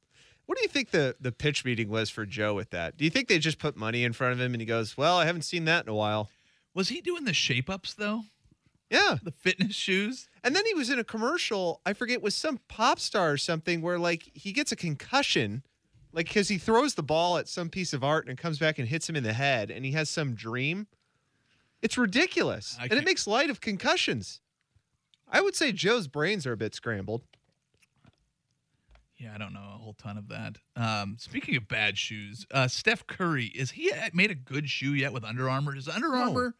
What 0.49 0.57
do 0.57 0.63
you 0.63 0.67
think 0.67 0.89
the 0.89 1.15
the 1.21 1.31
pitch 1.31 1.63
meeting 1.63 1.89
was 1.89 2.09
for 2.09 2.25
Joe 2.25 2.55
with 2.55 2.71
that? 2.71 2.97
Do 2.97 3.03
you 3.03 3.11
think 3.11 3.27
they 3.27 3.37
just 3.37 3.59
put 3.59 3.77
money 3.77 4.03
in 4.03 4.13
front 4.13 4.33
of 4.33 4.41
him 4.41 4.55
and 4.55 4.59
he 4.59 4.65
goes, 4.65 4.97
"Well, 4.97 5.15
I 5.15 5.25
haven't 5.25 5.43
seen 5.43 5.65
that 5.65 5.85
in 5.85 5.89
a 5.89 5.93
while." 5.93 6.31
Was 6.73 6.89
he 6.89 7.01
doing 7.01 7.25
the 7.25 7.35
shape 7.35 7.69
ups 7.69 7.93
though? 7.93 8.23
Yeah. 8.89 9.17
The 9.21 9.29
fitness 9.29 9.75
shoes? 9.75 10.27
And 10.43 10.55
then 10.55 10.65
he 10.65 10.73
was 10.73 10.89
in 10.89 10.97
a 10.97 11.03
commercial, 11.03 11.81
I 11.85 11.93
forget 11.93 12.23
was 12.23 12.33
some 12.33 12.61
pop 12.67 12.99
star 12.99 13.33
or 13.33 13.37
something 13.37 13.83
where 13.83 13.99
like 13.99 14.31
he 14.33 14.51
gets 14.51 14.71
a 14.71 14.75
concussion 14.75 15.61
like 16.13 16.27
cuz 16.27 16.47
he 16.47 16.57
throws 16.57 16.95
the 16.95 17.03
ball 17.03 17.37
at 17.37 17.47
some 17.47 17.69
piece 17.69 17.93
of 17.93 18.03
art 18.03 18.25
and 18.25 18.33
it 18.33 18.41
comes 18.41 18.57
back 18.57 18.79
and 18.79 18.87
hits 18.87 19.07
him 19.07 19.15
in 19.15 19.23
the 19.23 19.33
head 19.33 19.69
and 19.69 19.85
he 19.85 19.91
has 19.91 20.09
some 20.09 20.33
dream. 20.33 20.87
It's 21.83 21.95
ridiculous. 21.95 22.75
And 22.81 22.93
it 22.93 23.05
makes 23.05 23.27
light 23.27 23.51
of 23.51 23.61
concussions. 23.61 24.41
I 25.27 25.41
would 25.41 25.55
say 25.55 25.71
Joe's 25.71 26.07
brains 26.07 26.47
are 26.47 26.53
a 26.53 26.57
bit 26.57 26.73
scrambled. 26.73 27.21
Yeah, 29.19 29.33
I 29.35 29.37
don't 29.37 29.53
know 29.53 29.59
a 29.75 29.77
whole 29.77 29.93
ton 29.93 30.17
of 30.17 30.29
that. 30.29 30.57
Um, 30.75 31.17
speaking 31.19 31.55
of 31.57 31.67
bad 31.67 31.97
shoes, 31.97 32.45
uh, 32.51 32.67
Steph 32.69 33.05
Curry 33.05 33.45
is 33.47 33.71
he 33.71 33.91
made 34.13 34.31
a 34.31 34.35
good 34.35 34.69
shoe 34.69 34.93
yet 34.93 35.11
with 35.11 35.25
Under 35.25 35.49
Armour? 35.49 35.75
Is 35.75 35.87
Under 35.89 36.09
No. 36.09 36.15
Armour 36.23 36.55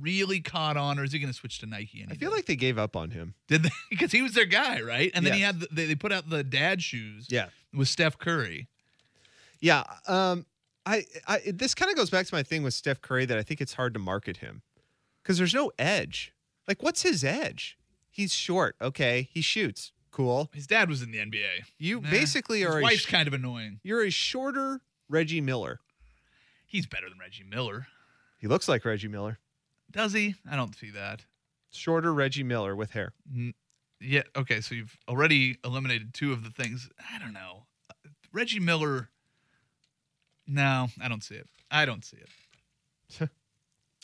really 0.00 0.40
caught 0.40 0.76
on, 0.76 0.98
or 0.98 1.04
is 1.04 1.12
he 1.12 1.18
going 1.18 1.32
to 1.32 1.36
switch 1.36 1.58
to 1.60 1.66
Nike? 1.66 2.02
Any 2.02 2.12
I 2.12 2.14
feel 2.16 2.30
day? 2.30 2.36
like 2.36 2.46
they 2.46 2.56
gave 2.56 2.78
up 2.78 2.94
on 2.96 3.10
him. 3.10 3.34
did 3.48 3.64
they? 3.64 3.70
Because 3.90 4.12
he 4.12 4.22
was 4.22 4.32
their 4.34 4.44
guy, 4.46 4.80
right? 4.82 5.10
And 5.14 5.24
then 5.26 5.32
he 5.32 5.40
had 5.40 5.60
the, 5.60 5.68
they, 5.72 5.86
they 5.86 5.94
put 5.96 6.12
out 6.12 6.28
the 6.30 6.44
dad 6.44 6.80
shoes. 6.82 7.26
Yeah. 7.28 7.48
with 7.74 7.88
Steph 7.88 8.18
Curry. 8.18 8.68
Yeah, 9.60 9.84
um, 10.06 10.46
I, 10.84 11.04
I 11.26 11.40
this 11.52 11.74
kind 11.74 11.90
of 11.90 11.96
goes 11.96 12.10
back 12.10 12.26
to 12.26 12.34
my 12.34 12.42
thing 12.42 12.62
with 12.62 12.74
Steph 12.74 13.00
Curry 13.00 13.24
that 13.26 13.38
I 13.38 13.42
think 13.42 13.60
it's 13.60 13.74
hard 13.74 13.94
to 13.94 14.00
market 14.00 14.36
him 14.38 14.62
because 15.22 15.38
there's 15.38 15.54
no 15.54 15.72
edge. 15.78 16.32
Like, 16.68 16.82
what's 16.82 17.02
his 17.02 17.24
edge? 17.24 17.78
He's 18.10 18.32
short. 18.34 18.76
Okay, 18.80 19.28
he 19.32 19.40
shoots. 19.40 19.92
Cool. 20.16 20.48
His 20.54 20.66
dad 20.66 20.88
was 20.88 21.02
in 21.02 21.10
the 21.10 21.18
NBA. 21.18 21.44
You 21.78 22.00
Nah, 22.00 22.10
basically 22.10 22.60
his 22.60 22.68
are 22.70 22.78
a 22.78 22.82
wife's 22.82 23.02
sh- 23.02 23.06
kind 23.06 23.28
of 23.28 23.34
annoying. 23.34 23.80
you're 23.82 24.02
a 24.02 24.08
shorter 24.10 24.80
Reggie 25.10 25.42
Miller. 25.42 25.78
He's 26.66 26.86
better 26.86 27.10
than 27.10 27.18
Reggie 27.18 27.44
Miller, 27.44 27.86
He 28.38 28.46
looks 28.48 28.66
like 28.66 28.82
Reggie 28.86 29.08
Miller. 29.08 29.38
does 29.90 30.14
he? 30.14 30.34
I 30.50 30.56
don't 30.56 30.74
see 30.74 30.88
that. 30.92 31.26
Shorter 31.70 32.14
Reggie 32.14 32.42
Miller 32.44 32.74
with 32.74 32.92
hair. 32.92 33.12
N- 33.30 33.52
Yeah. 34.00 34.22
Okay. 34.34 34.62
So 34.62 34.74
you've 34.74 34.96
already 35.06 35.58
eliminated 35.62 36.14
two 36.14 36.32
of 36.32 36.42
the 36.44 36.50
things. 36.50 36.88
I 37.14 37.18
don't 37.18 37.34
know. 37.34 37.66
Uh, 37.90 38.08
Reggie 38.32 38.58
Miller. 38.60 39.10
No, 40.46 40.86
I 40.98 41.08
don't 41.08 41.22
see 41.22 41.34
it. 41.34 41.48
I 41.70 41.84
don't 41.84 42.04
see 42.06 42.16
it. 43.18 43.28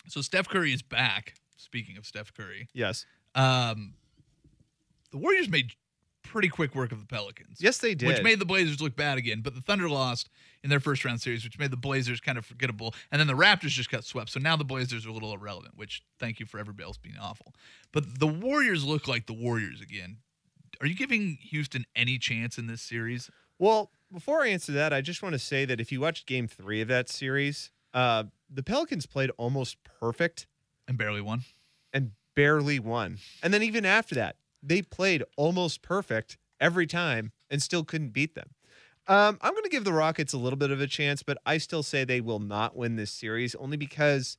so 0.09 0.21
Steph 0.21 0.47
Curry 0.49 0.73
is 0.75 0.83
back. 0.83 1.35
Speaking 1.57 1.97
of 1.97 2.05
Steph 2.05 2.35
Curry, 2.35 2.69
Yes. 2.75 3.07
um, 3.35 3.95
the 5.11 5.17
Warriors 5.19 5.49
made 5.49 5.73
pretty 6.33 6.49
quick 6.49 6.75
work 6.75 6.91
of 6.93 6.99
the 7.01 7.07
Pelicans. 7.07 7.59
Yes, 7.61 7.79
they 7.79 7.95
did. 7.95 8.09
Which 8.09 8.23
made 8.23 8.39
the 8.41 8.45
Blazers 8.45 8.81
look 8.81 8.97
bad 8.97 9.19
again, 9.19 9.41
but 9.43 9.55
the 9.55 9.61
Thunder 9.61 9.89
lost 9.89 10.31
in 10.65 10.71
their 10.71 10.81
first 10.81 11.05
round 11.05 11.21
series, 11.21 11.45
which 11.45 11.59
made 11.59 11.71
the 11.71 11.77
Blazers 11.77 12.21
kind 12.21 12.39
of 12.39 12.45
forgettable. 12.47 12.95
And 13.13 13.21
then 13.21 13.27
the 13.27 13.35
Raptors 13.35 13.69
just 13.69 13.91
got 13.91 14.05
swept. 14.05 14.31
So 14.31 14.41
now 14.41 14.57
the 14.57 14.65
Blazers 14.65 15.07
are 15.07 15.11
a 15.11 15.13
little 15.13 15.33
irrelevant, 15.35 15.77
which 15.77 16.03
thank 16.19 16.41
you 16.41 16.47
for 16.47 16.59
everybody 16.59 16.85
else 16.85 16.97
being 16.97 17.17
awful. 17.21 17.55
But 17.93 18.19
the 18.19 18.27
Warriors 18.27 18.85
look 18.85 19.07
like 19.07 19.27
the 19.27 19.33
Warriors 19.35 19.81
again. 19.81 20.17
Are 20.81 20.87
you 20.87 20.95
giving 20.95 21.39
Houston 21.43 21.85
any 21.95 22.19
chance 22.19 22.59
in 22.59 22.67
this 22.67 22.83
series? 22.83 23.31
Well, 23.59 23.91
before 24.13 24.43
I 24.43 24.49
answer 24.49 24.73
that, 24.73 24.93
I 24.93 25.01
just 25.03 25.23
want 25.23 25.35
to 25.35 25.39
say 25.39 25.65
that 25.67 25.81
if 25.81 25.93
you 25.93 26.01
watched 26.01 26.27
Game 26.27 26.49
Three 26.49 26.81
of 26.81 26.89
that 26.89 27.09
series, 27.09 27.71
uh, 27.95 28.25
the 28.51 28.63
Pelicans 28.63 29.07
played 29.07 29.31
almost 29.37 29.77
perfect 29.85 30.47
And 30.89 30.97
barely 30.99 31.21
won. 31.21 31.43
and 31.93 32.13
barely 32.35 32.79
won. 32.79 33.19
And 33.43 33.53
then 33.55 33.63
even 33.63 33.85
after 33.85 34.15
that, 34.17 34.37
they 34.63 34.83
played 34.83 35.25
almost 35.37 35.83
perfect 35.83 36.39
every 36.61 36.87
time 36.87 37.33
and 37.51 37.63
still 37.63 37.85
couldn't 37.85 38.11
beat 38.11 38.35
them. 38.35 38.51
Um, 39.09 39.39
I'm 39.41 39.53
going 39.53 39.65
to 39.65 39.69
give 39.69 39.85
the 39.85 39.93
Rockets 39.93 40.33
a 40.33 40.39
little 40.39 40.57
bit 40.57 40.71
of 40.71 40.81
a 40.81 40.87
chance, 40.87 41.23
but 41.23 41.39
I 41.45 41.59
still 41.59 41.83
say 41.83 42.05
they 42.05 42.21
will 42.21 42.39
not 42.39 42.77
win 42.77 42.97
this 42.97 43.11
series 43.11 43.55
only 43.57 43.77
because 43.77 44.39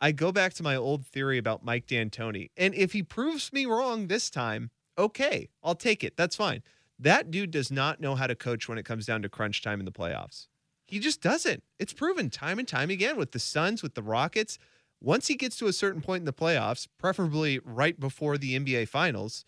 I 0.00 0.12
go 0.12 0.32
back 0.32 0.54
to 0.54 0.62
my 0.62 0.76
old 0.76 1.04
theory 1.04 1.36
about 1.36 1.64
Mike 1.64 1.86
D'Antoni. 1.86 2.50
And 2.56 2.74
if 2.74 2.92
he 2.92 3.02
proves 3.02 3.52
me 3.52 3.66
wrong 3.66 4.06
this 4.06 4.30
time, 4.30 4.70
okay, 4.96 5.48
I'll 5.62 5.74
take 5.74 6.02
it. 6.02 6.16
That's 6.16 6.36
fine. 6.36 6.62
That 6.98 7.30
dude 7.30 7.50
does 7.50 7.70
not 7.70 8.00
know 8.00 8.14
how 8.14 8.26
to 8.26 8.34
coach 8.34 8.68
when 8.68 8.78
it 8.78 8.84
comes 8.84 9.06
down 9.06 9.22
to 9.22 9.28
crunch 9.28 9.62
time 9.62 9.78
in 9.78 9.84
the 9.84 9.92
playoffs. 9.92 10.48
He 10.86 10.98
just 10.98 11.20
doesn't. 11.20 11.62
It's 11.78 11.92
proven 11.92 12.30
time 12.30 12.58
and 12.58 12.66
time 12.66 12.88
again 12.88 13.16
with 13.16 13.32
the 13.32 13.38
Suns, 13.38 13.82
with 13.82 13.94
the 13.94 14.02
Rockets. 14.02 14.58
Once 15.00 15.28
he 15.28 15.36
gets 15.36 15.56
to 15.58 15.66
a 15.66 15.72
certain 15.72 16.00
point 16.00 16.22
in 16.22 16.24
the 16.24 16.32
playoffs, 16.32 16.88
preferably 16.98 17.60
right 17.62 18.00
before 18.00 18.38
the 18.38 18.58
NBA 18.58 18.88
Finals, 18.88 19.44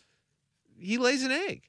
he 0.80 0.98
lays 0.98 1.22
an 1.22 1.30
egg. 1.32 1.64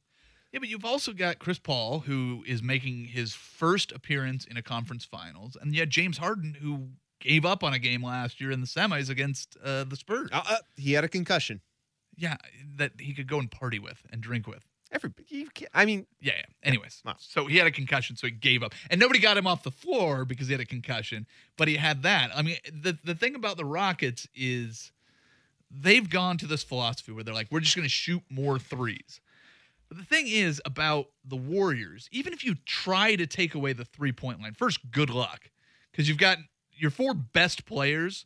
Yeah, 0.52 0.60
but 0.60 0.67
you've 0.67 0.84
also 0.86 1.13
got 1.13 1.39
Chris 1.39 1.60
Paul, 1.60 2.00
who 2.02 2.43
is 2.45 2.62
making 2.62 3.06
his 3.06 3.34
first 3.34 3.91
appearance 3.93 4.43
in 4.45 4.58
a 4.58 4.62
conference 4.62 5.06
finals, 5.06 5.56
and 5.60 5.74
yet 5.74 5.88
James 5.89 6.17
Harden, 6.17 6.56
who 6.62 6.89
gave 7.21 7.45
up 7.45 7.63
on 7.63 7.71
a 7.74 7.80
game 7.80 8.04
last 8.04 8.41
year 8.41 8.52
in 8.52 8.60
the 8.60 8.67
semis 8.67 9.10
against 9.10 9.56
uh, 9.63 9.86
the 9.86 9.95
Spurs. 9.95 10.30
Uh, 10.34 10.41
uh, 10.50 10.56
he 10.76 10.93
had 10.93 11.04
a 11.04 11.08
concussion. 11.08 11.62
Yeah, 12.17 12.36
that 12.76 12.93
he 13.00 13.13
could 13.13 13.28
go 13.28 13.39
and 13.39 13.50
party 13.50 13.80
with 13.80 14.02
and 14.12 14.21
drink 14.21 14.45
with. 14.45 14.65
Every, 14.91 15.12
you 15.30 15.47
I 15.74 15.86
mean, 15.86 16.06
Yeah, 16.19 16.34
yeah. 16.36 16.43
Anyways, 16.63 17.02
Wow. 17.06 17.15
so 17.17 17.45
he 17.45 17.56
had 17.56 17.65
a 17.65 17.71
concussion, 17.71 18.17
so 18.17 18.28
he 18.28 18.32
gave 18.32 18.62
up, 18.62 18.74
and 18.89 19.00
nobody 19.00 19.19
got 19.19 19.38
him 19.38 19.47
off 19.47 19.63
the 19.63 19.71
floor 19.71 20.26
because 20.26 20.47
he 20.47 20.54
had 20.54 20.60
a 20.60 20.65
concussion. 20.65 21.26
But 21.58 21.69
he 21.69 21.78
had 21.78 22.04
that. 22.04 22.32
I 22.36 22.41
mean, 22.41 22.58
the 22.65 22.97
the 23.02 23.15
thing 23.15 23.36
about 23.36 23.56
the 23.56 23.63
Rockets 23.63 24.28
is 24.36 24.91
they've 25.73 26.10
gone 26.10 26.38
to 26.38 26.47
this 26.47 26.63
philosophy 26.63 27.12
where 27.12 27.23
they're 27.23 27.34
like, 27.34 27.47
we're 27.51 27.60
just 27.60 27.75
going 27.75 27.86
to 27.86 27.89
shoot 27.89 28.21
more 28.29 28.60
threes. 28.60 29.21
But 29.88 29.97
the 29.97 30.05
thing 30.05 30.27
is 30.27 30.62
about 30.65 31.07
the 31.25 31.36
Warriors, 31.36 32.07
even 32.12 32.34
if 32.34 32.43
you 32.45 32.55
try 32.65 33.15
to 33.15 33.27
take 33.27 33.55
away 33.55 33.73
the 33.73 33.86
three 33.86 34.12
point 34.12 34.41
line, 34.41 34.53
first, 34.53 34.79
good 34.91 35.10
luck 35.10 35.49
because 35.91 36.07
you've 36.07 36.17
got 36.17 36.38
your 36.71 36.91
four 36.91 37.13
best 37.13 37.65
players 37.65 38.25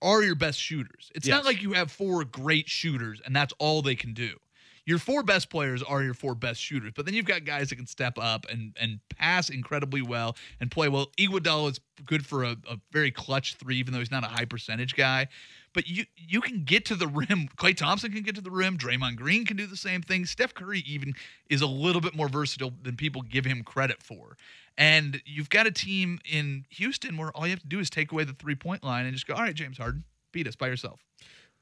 are 0.00 0.22
your 0.22 0.34
best 0.34 0.58
shooters. 0.58 1.10
It's 1.14 1.26
not 1.28 1.44
like 1.44 1.62
you 1.62 1.72
have 1.72 1.90
four 1.90 2.24
great 2.24 2.68
shooters 2.68 3.20
and 3.24 3.34
that's 3.34 3.52
all 3.58 3.82
they 3.82 3.94
can 3.94 4.14
do. 4.14 4.36
Your 4.84 4.98
four 4.98 5.22
best 5.22 5.48
players 5.48 5.82
are 5.82 6.02
your 6.02 6.14
four 6.14 6.34
best 6.34 6.60
shooters, 6.60 6.92
but 6.96 7.06
then 7.06 7.14
you've 7.14 7.26
got 7.26 7.44
guys 7.44 7.68
that 7.68 7.76
can 7.76 7.86
step 7.86 8.18
up 8.18 8.46
and 8.50 8.76
and 8.80 8.98
pass 9.16 9.48
incredibly 9.48 10.02
well 10.02 10.36
and 10.60 10.70
play 10.70 10.88
well. 10.88 11.06
Iguodala 11.18 11.70
is 11.70 11.80
good 12.04 12.26
for 12.26 12.42
a, 12.42 12.56
a 12.68 12.78
very 12.90 13.10
clutch 13.10 13.54
three, 13.56 13.76
even 13.76 13.92
though 13.92 14.00
he's 14.00 14.10
not 14.10 14.24
a 14.24 14.28
high 14.28 14.44
percentage 14.44 14.96
guy. 14.96 15.28
But 15.72 15.86
you 15.86 16.04
you 16.16 16.40
can 16.40 16.64
get 16.64 16.84
to 16.86 16.96
the 16.96 17.06
rim. 17.28 17.48
Klay 17.56 17.76
Thompson 17.76 18.12
can 18.12 18.22
get 18.22 18.34
to 18.34 18.40
the 18.40 18.50
rim. 18.50 18.76
Draymond 18.76 19.16
Green 19.16 19.46
can 19.46 19.56
do 19.56 19.66
the 19.66 19.76
same 19.76 20.02
thing. 20.02 20.26
Steph 20.26 20.54
Curry 20.54 20.80
even 20.80 21.14
is 21.48 21.62
a 21.62 21.66
little 21.66 22.00
bit 22.00 22.16
more 22.16 22.28
versatile 22.28 22.72
than 22.82 22.96
people 22.96 23.22
give 23.22 23.44
him 23.44 23.62
credit 23.62 24.02
for. 24.02 24.36
And 24.76 25.20
you've 25.26 25.50
got 25.50 25.66
a 25.66 25.70
team 25.70 26.18
in 26.30 26.64
Houston 26.70 27.16
where 27.16 27.30
all 27.36 27.46
you 27.46 27.50
have 27.50 27.60
to 27.60 27.66
do 27.66 27.78
is 27.78 27.90
take 27.90 28.10
away 28.10 28.24
the 28.24 28.32
three 28.32 28.54
point 28.54 28.82
line 28.82 29.04
and 29.04 29.14
just 29.14 29.26
go, 29.26 29.34
all 29.34 29.42
right, 29.42 29.54
James 29.54 29.78
Harden, 29.78 30.04
beat 30.32 30.46
us 30.46 30.56
by 30.56 30.66
yourself. 30.66 31.00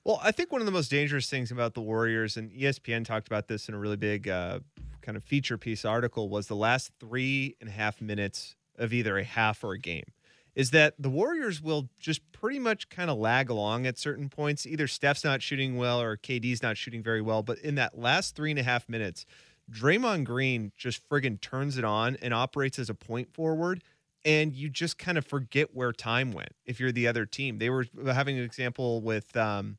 Well, 0.05 0.19
I 0.23 0.33
think 0.33 0.51
one 0.51 0.63
of 0.63 0.67
the 0.67 0.73
most 0.73 0.91
dangerous 0.91 1.29
things 1.29 1.51
about 1.51 1.75
the 1.75 1.83
Warriors, 1.83 2.39
and 2.39 2.51
ESPN 2.53 3.05
talked 3.05 3.27
about 3.27 3.49
this 3.49 3.69
in 3.69 3.75
a 3.75 3.79
really 3.79 3.97
big 3.97 4.29
uh, 4.29 4.61
kind 5.03 5.17
of 5.17 5.23
feature 5.23 5.59
piece 5.59 5.85
article, 5.85 6.31
was 6.31 6.47
the 6.47 6.57
last 6.57 6.91
three 6.99 7.57
and 7.61 7.69
a 7.69 7.73
half 7.73 8.01
minutes 8.01 8.57
of 8.79 8.95
either 8.95 9.19
a 9.19 9.25
half 9.25 9.63
or 9.63 9.73
a 9.73 9.79
game. 9.79 10.13
Is 10.55 10.71
that 10.71 10.95
the 10.99 11.11
Warriors 11.11 11.61
will 11.61 11.91
just 12.01 12.23
pretty 12.33 12.59
much 12.59 12.89
kind 12.89 13.11
of 13.11 13.19
lag 13.19 13.51
along 13.51 13.87
at 13.87 13.99
certain 13.99 14.31
points. 14.31 14.67
Either 14.67 14.89
Steph's 14.89 15.23
not 15.23 15.43
shooting 15.43 15.77
well 15.77 16.01
or 16.01 16.17
KD's 16.17 16.63
not 16.63 16.79
shooting 16.79 17.03
very 17.03 17.21
well. 17.21 17.43
But 17.43 17.59
in 17.59 17.75
that 17.75 17.99
last 17.99 18.35
three 18.35 18.51
and 18.51 18.59
a 18.59 18.63
half 18.63 18.89
minutes, 18.89 19.27
Draymond 19.71 20.25
Green 20.25 20.73
just 20.77 21.07
friggin' 21.09 21.41
turns 21.41 21.77
it 21.77 21.85
on 21.85 22.17
and 22.23 22.35
operates 22.35 22.79
as 22.79 22.91
a 22.91 22.95
point 22.95 23.33
forward 23.33 23.83
and 24.25 24.55
you 24.55 24.69
just 24.69 24.99
kind 24.99 25.17
of 25.17 25.27
forget 25.27 25.75
where 25.75 25.93
time 25.93 26.33
went 26.33 26.55
if 26.67 26.81
you're 26.81 26.93
the 26.93 27.09
other 27.09 27.25
team. 27.25 27.59
They 27.59 27.71
were 27.71 27.87
having 28.05 28.39
an 28.39 28.45
example 28.45 29.01
with 29.01 29.35
um, 29.37 29.79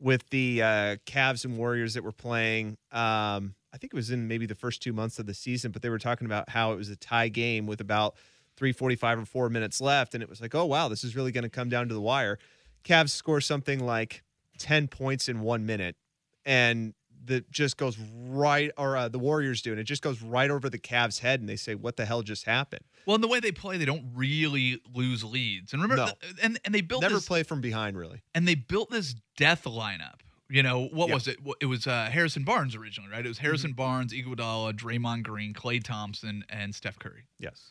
with 0.00 0.28
the 0.30 0.62
uh, 0.62 0.96
Cavs 1.06 1.44
and 1.44 1.56
Warriors 1.56 1.94
that 1.94 2.04
were 2.04 2.12
playing. 2.12 2.76
Um, 2.92 3.54
I 3.72 3.78
think 3.78 3.92
it 3.92 3.96
was 3.96 4.10
in 4.10 4.28
maybe 4.28 4.46
the 4.46 4.54
first 4.54 4.82
two 4.82 4.92
months 4.92 5.18
of 5.18 5.26
the 5.26 5.34
season, 5.34 5.70
but 5.72 5.82
they 5.82 5.90
were 5.90 5.98
talking 5.98 6.26
about 6.26 6.48
how 6.48 6.72
it 6.72 6.76
was 6.76 6.88
a 6.88 6.96
tie 6.96 7.28
game 7.28 7.66
with 7.66 7.80
about 7.80 8.14
345 8.56 9.18
or 9.20 9.24
four 9.26 9.48
minutes 9.48 9.80
left. 9.80 10.14
And 10.14 10.22
it 10.22 10.28
was 10.28 10.40
like, 10.40 10.54
oh, 10.54 10.64
wow, 10.64 10.88
this 10.88 11.04
is 11.04 11.14
really 11.14 11.32
going 11.32 11.44
to 11.44 11.50
come 11.50 11.68
down 11.68 11.88
to 11.88 11.94
the 11.94 12.00
wire. 12.00 12.38
Cavs 12.84 13.10
score 13.10 13.40
something 13.40 13.80
like 13.84 14.22
10 14.58 14.88
points 14.88 15.28
in 15.28 15.40
one 15.40 15.66
minute. 15.66 15.96
And 16.44 16.94
that 17.26 17.50
just 17.50 17.76
goes 17.76 17.96
right, 18.28 18.70
or 18.76 18.96
uh, 18.96 19.08
the 19.08 19.18
Warriors 19.18 19.62
do, 19.62 19.70
and 19.72 19.80
it 19.80 19.84
just 19.84 20.02
goes 20.02 20.20
right 20.22 20.50
over 20.50 20.68
the 20.70 20.78
Cavs' 20.78 21.20
head, 21.20 21.40
and 21.40 21.48
they 21.48 21.56
say, 21.56 21.74
"What 21.74 21.96
the 21.96 22.04
hell 22.06 22.22
just 22.22 22.44
happened?" 22.44 22.84
Well, 23.06 23.14
in 23.14 23.20
the 23.20 23.28
way 23.28 23.38
they 23.40 23.52
play, 23.52 23.76
they 23.78 23.84
don't 23.84 24.06
really 24.14 24.80
lose 24.94 25.22
leads. 25.22 25.72
And 25.72 25.82
remember, 25.82 26.06
No. 26.06 26.12
th- 26.20 26.34
and 26.42 26.58
and 26.64 26.74
they 26.74 26.80
built 26.80 27.02
Never 27.02 27.14
this, 27.16 27.26
play 27.26 27.42
from 27.42 27.60
behind, 27.60 27.96
really. 27.96 28.22
and 28.34 28.46
they 28.48 28.54
built 28.56 28.90
this 28.90 29.14
death 29.36 29.64
lineup. 29.64 30.20
You 30.48 30.62
know 30.62 30.86
what 30.92 31.08
Yeah. 31.08 31.14
was 31.14 31.26
it? 31.28 31.38
It 31.60 31.66
was 31.66 31.86
uh, 31.86 32.08
Harrison 32.12 32.44
Barnes 32.44 32.74
originally, 32.76 33.10
right? 33.10 33.24
It 33.24 33.28
was 33.28 33.38
Harrison 33.38 33.70
Mm-hmm. 33.70 33.76
Barnes, 33.76 34.12
Iguodala, 34.12 34.74
Draymond 34.74 35.24
Green, 35.24 35.52
Klay 35.54 35.82
Thompson, 35.82 36.44
and 36.48 36.72
Steph 36.74 36.98
Curry. 37.00 37.24
Yes. 37.40 37.70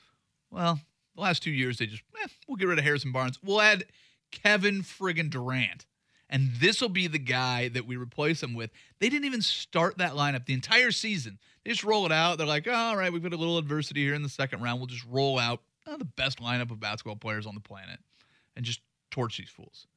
Well, 0.51 0.79
the 1.15 1.21
last 1.21 1.41
two 1.43 1.51
years 1.51 1.77
they 1.77 1.85
just 1.85 2.03
eh, 2.21 2.27
we'll 2.47 2.57
get 2.57 2.67
rid 2.67 2.77
of 2.77 2.83
Harrison 2.83 3.11
Barnes. 3.13 3.39
We'll 3.41 3.61
add 3.61 3.85
Kevin 4.31 4.81
friggin' 4.81 5.29
Durant, 5.29 5.85
and 6.29 6.49
this 6.59 6.81
will 6.81 6.89
be 6.89 7.07
the 7.07 7.19
guy 7.19 7.67
that 7.69 7.85
we 7.85 7.97
replace 7.97 8.41
him 8.41 8.53
with. 8.53 8.71
They 8.99 9.09
didn't 9.09 9.25
even 9.25 9.41
start 9.41 9.97
that 9.99 10.13
lineup 10.13 10.45
the 10.45 10.53
entire 10.53 10.91
season. 10.91 11.39
They 11.63 11.71
just 11.71 11.83
roll 11.83 12.05
it 12.05 12.11
out. 12.11 12.38
They're 12.38 12.47
like, 12.47 12.67
all 12.67 12.97
right, 12.97 13.11
we've 13.11 13.23
got 13.23 13.33
a 13.33 13.38
little 13.38 13.57
adversity 13.57 14.03
here 14.03 14.13
in 14.13 14.23
the 14.23 14.29
second 14.29 14.61
round. 14.61 14.79
We'll 14.79 14.88
just 14.88 15.05
roll 15.09 15.38
out 15.39 15.61
uh, 15.88 15.97
the 15.97 16.05
best 16.05 16.39
lineup 16.39 16.71
of 16.71 16.79
basketball 16.79 17.15
players 17.15 17.45
on 17.45 17.53
the 17.53 17.61
planet 17.61 17.99
and 18.55 18.65
just 18.65 18.81
torch 19.11 19.38
these 19.38 19.49
fools. 19.49 19.88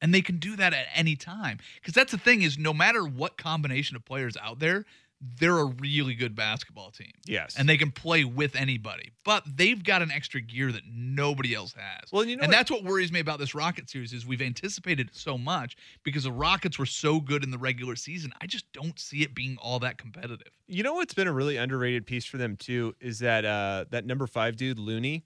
And 0.00 0.14
they 0.14 0.20
can 0.20 0.36
do 0.36 0.56
that 0.56 0.72
at 0.72 0.86
any 0.94 1.16
time. 1.16 1.58
Because 1.80 1.94
that's 1.94 2.12
the 2.12 2.18
thing 2.18 2.42
is 2.42 2.58
no 2.58 2.72
matter 2.72 3.04
what 3.04 3.36
combination 3.36 3.96
of 3.96 4.04
players 4.04 4.36
out 4.40 4.60
there, 4.60 4.84
they're 5.20 5.58
a 5.58 5.64
really 5.64 6.14
good 6.14 6.34
basketball 6.36 6.90
team. 6.92 7.10
Yes. 7.26 7.56
And 7.58 7.68
they 7.68 7.76
can 7.76 7.90
play 7.90 8.24
with 8.24 8.54
anybody. 8.54 9.10
But 9.24 9.42
they've 9.56 9.82
got 9.82 10.00
an 10.00 10.12
extra 10.12 10.40
gear 10.40 10.70
that 10.70 10.82
nobody 10.88 11.54
else 11.54 11.74
has. 11.74 12.12
Well, 12.12 12.24
you 12.24 12.36
know 12.36 12.42
and 12.44 12.50
what- 12.50 12.56
that's 12.56 12.70
what 12.70 12.84
worries 12.84 13.10
me 13.10 13.18
about 13.20 13.38
this 13.40 13.54
Rocket 13.54 13.90
series 13.90 14.12
is 14.12 14.24
we've 14.24 14.40
anticipated 14.42 15.10
so 15.12 15.36
much 15.36 15.76
because 16.04 16.22
the 16.24 16.32
Rockets 16.32 16.78
were 16.78 16.86
so 16.86 17.20
good 17.20 17.42
in 17.42 17.50
the 17.50 17.58
regular 17.58 17.96
season. 17.96 18.32
I 18.40 18.46
just 18.46 18.70
don't 18.72 18.98
see 18.98 19.22
it 19.22 19.34
being 19.34 19.56
all 19.60 19.80
that 19.80 19.98
competitive. 19.98 20.52
You 20.68 20.82
know 20.84 20.94
what's 20.94 21.14
been 21.14 21.26
a 21.28 21.32
really 21.32 21.56
underrated 21.56 22.06
piece 22.06 22.24
for 22.24 22.36
them 22.36 22.56
too 22.56 22.94
is 23.00 23.18
that 23.18 23.44
uh 23.44 23.86
that 23.90 24.06
number 24.06 24.26
five 24.26 24.56
dude 24.56 24.78
Looney. 24.78 25.24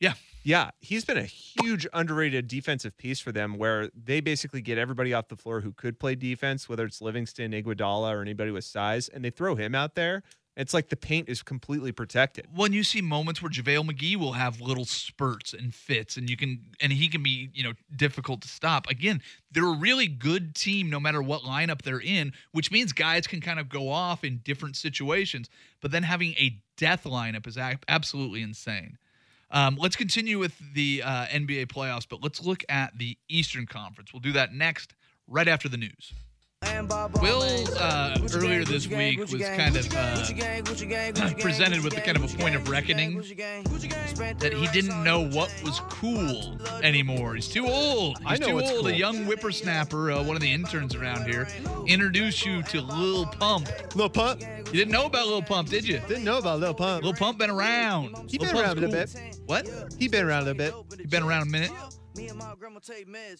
Yeah. 0.00 0.14
Yeah, 0.44 0.70
he's 0.80 1.04
been 1.04 1.16
a 1.16 1.24
huge 1.24 1.88
underrated 1.92 2.46
defensive 2.46 2.96
piece 2.96 3.18
for 3.18 3.32
them, 3.32 3.58
where 3.58 3.90
they 3.96 4.20
basically 4.20 4.60
get 4.60 4.78
everybody 4.78 5.12
off 5.12 5.26
the 5.26 5.34
floor 5.34 5.60
who 5.60 5.72
could 5.72 5.98
play 5.98 6.14
defense, 6.14 6.68
whether 6.68 6.84
it's 6.84 7.00
Livingston, 7.02 7.50
Iguodala, 7.50 8.14
or 8.14 8.22
anybody 8.22 8.52
with 8.52 8.62
size, 8.62 9.08
and 9.08 9.24
they 9.24 9.30
throw 9.30 9.56
him 9.56 9.74
out 9.74 9.96
there. 9.96 10.22
It's 10.56 10.72
like 10.72 10.88
the 10.88 10.96
paint 10.96 11.28
is 11.28 11.42
completely 11.42 11.90
protected. 11.90 12.46
when 12.54 12.72
you 12.72 12.84
see 12.84 13.02
moments 13.02 13.42
where 13.42 13.50
JaVale 13.50 13.90
McGee 13.90 14.16
will 14.16 14.34
have 14.34 14.60
little 14.60 14.84
spurts 14.84 15.52
and 15.52 15.74
fits 15.74 16.16
and 16.16 16.30
you 16.30 16.36
can 16.36 16.60
and 16.80 16.92
he 16.92 17.08
can 17.08 17.22
be, 17.24 17.50
you 17.52 17.64
know, 17.64 17.72
difficult 17.94 18.40
to 18.42 18.48
stop. 18.48 18.88
Again, 18.88 19.20
they're 19.50 19.66
a 19.66 19.76
really 19.76 20.06
good 20.06 20.54
team 20.54 20.88
no 20.88 20.98
matter 21.00 21.20
what 21.20 21.42
lineup 21.42 21.82
they're 21.82 22.00
in, 22.00 22.32
which 22.52 22.70
means 22.70 22.92
guys 22.92 23.26
can 23.26 23.40
kind 23.40 23.58
of 23.60 23.68
go 23.68 23.90
off 23.90 24.24
in 24.24 24.38
different 24.44 24.76
situations. 24.76 25.50
But 25.82 25.90
then 25.90 26.04
having 26.04 26.34
a 26.38 26.62
death 26.78 27.04
lineup 27.04 27.46
is 27.46 27.58
ab- 27.58 27.84
absolutely 27.88 28.40
insane. 28.42 28.96
Um, 29.50 29.76
let's 29.80 29.96
continue 29.96 30.38
with 30.38 30.58
the 30.74 31.02
uh, 31.04 31.26
NBA 31.26 31.66
playoffs, 31.66 32.06
but 32.08 32.22
let's 32.22 32.44
look 32.44 32.64
at 32.68 32.98
the 32.98 33.16
Eastern 33.28 33.66
Conference. 33.66 34.12
We'll 34.12 34.20
do 34.20 34.32
that 34.32 34.52
next, 34.52 34.94
right 35.28 35.46
after 35.46 35.68
the 35.68 35.76
news. 35.76 36.12
Will 37.20 37.42
uh, 37.78 38.18
earlier 38.34 38.64
this 38.64 38.86
week 38.88 39.18
was 39.18 39.42
kind 39.42 39.76
of 39.76 39.86
uh, 39.94 41.34
presented 41.40 41.82
with 41.84 41.94
the 41.94 42.00
kind 42.00 42.16
of 42.16 42.24
a 42.24 42.36
point 42.38 42.54
of 42.54 42.68
reckoning 42.68 43.18
that 44.38 44.52
he 44.54 44.66
didn't 44.68 45.02
know 45.04 45.28
what 45.28 45.52
was 45.64 45.80
cool 45.88 46.58
anymore. 46.82 47.34
He's 47.34 47.48
too 47.48 47.66
old. 47.66 48.18
He's 48.18 48.26
I 48.26 48.36
know 48.36 48.48
too 48.48 48.54
what's 48.54 48.70
old. 48.70 48.86
A 48.88 48.94
young 48.94 49.24
whippersnapper, 49.24 50.12
uh, 50.12 50.22
one 50.22 50.36
of 50.36 50.42
the 50.42 50.52
interns 50.52 50.94
around 50.94 51.26
here, 51.26 51.46
introduced 51.86 52.44
you 52.44 52.62
to 52.64 52.80
Lil 52.80 53.26
Pump. 53.26 53.68
Lil 53.94 54.08
Pump 54.10 54.40
You 54.40 54.72
didn't 54.72 54.92
know 54.92 55.06
about 55.06 55.26
Lil 55.26 55.42
Pump, 55.42 55.68
did 55.68 55.86
you? 55.86 56.00
didn't 56.08 56.24
know 56.24 56.38
about 56.38 56.60
Lil 56.60 56.74
Pump. 56.74 57.04
Lil 57.04 57.14
Pump 57.14 57.38
been 57.38 57.50
around. 57.50 58.30
He 58.30 58.38
Lil 58.38 58.52
been 58.52 58.60
around 58.60 58.80
Pump's 58.80 59.16
a 59.16 59.20
bit. 59.20 59.36
What? 59.46 59.94
He 59.98 60.08
been 60.08 60.24
around 60.24 60.42
a 60.42 60.52
little 60.52 60.86
bit. 60.86 61.00
He 61.00 61.06
been 61.06 61.22
around 61.22 61.42
a 61.42 61.50
minute. 61.50 61.70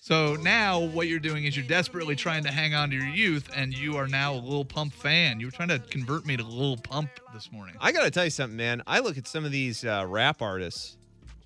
So 0.02 0.34
now 0.36 0.80
what 0.80 1.08
you're 1.08 1.18
doing 1.18 1.44
is 1.44 1.56
you're 1.56 1.66
desperately 1.66 2.14
trying 2.14 2.42
to 2.44 2.50
hang 2.52 2.74
on 2.74 2.90
to 2.90 2.96
your 2.96 3.06
youth, 3.06 3.48
and 3.54 3.72
you 3.76 3.96
are 3.96 4.06
now 4.06 4.34
a 4.34 4.36
Lil 4.40 4.64
Pump 4.64 4.92
fan. 4.92 5.40
You 5.40 5.46
were 5.46 5.52
trying 5.52 5.68
to 5.68 5.78
convert 5.78 6.26
me 6.26 6.36
to 6.36 6.42
Lil 6.44 6.76
Pump 6.76 7.08
this 7.32 7.50
morning. 7.50 7.74
I 7.80 7.92
gotta 7.92 8.10
tell 8.10 8.24
you 8.24 8.30
something, 8.30 8.56
man. 8.56 8.82
I 8.86 9.00
look 9.00 9.16
at 9.16 9.26
some 9.26 9.44
of 9.44 9.52
these 9.52 9.84
uh, 9.84 10.04
rap 10.06 10.42
artists, 10.42 10.96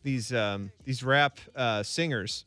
these 0.03 0.33
um, 0.33 0.73
these 0.85 1.03
rap 1.05 1.39
uh, 1.55 1.83
singers 1.83 2.47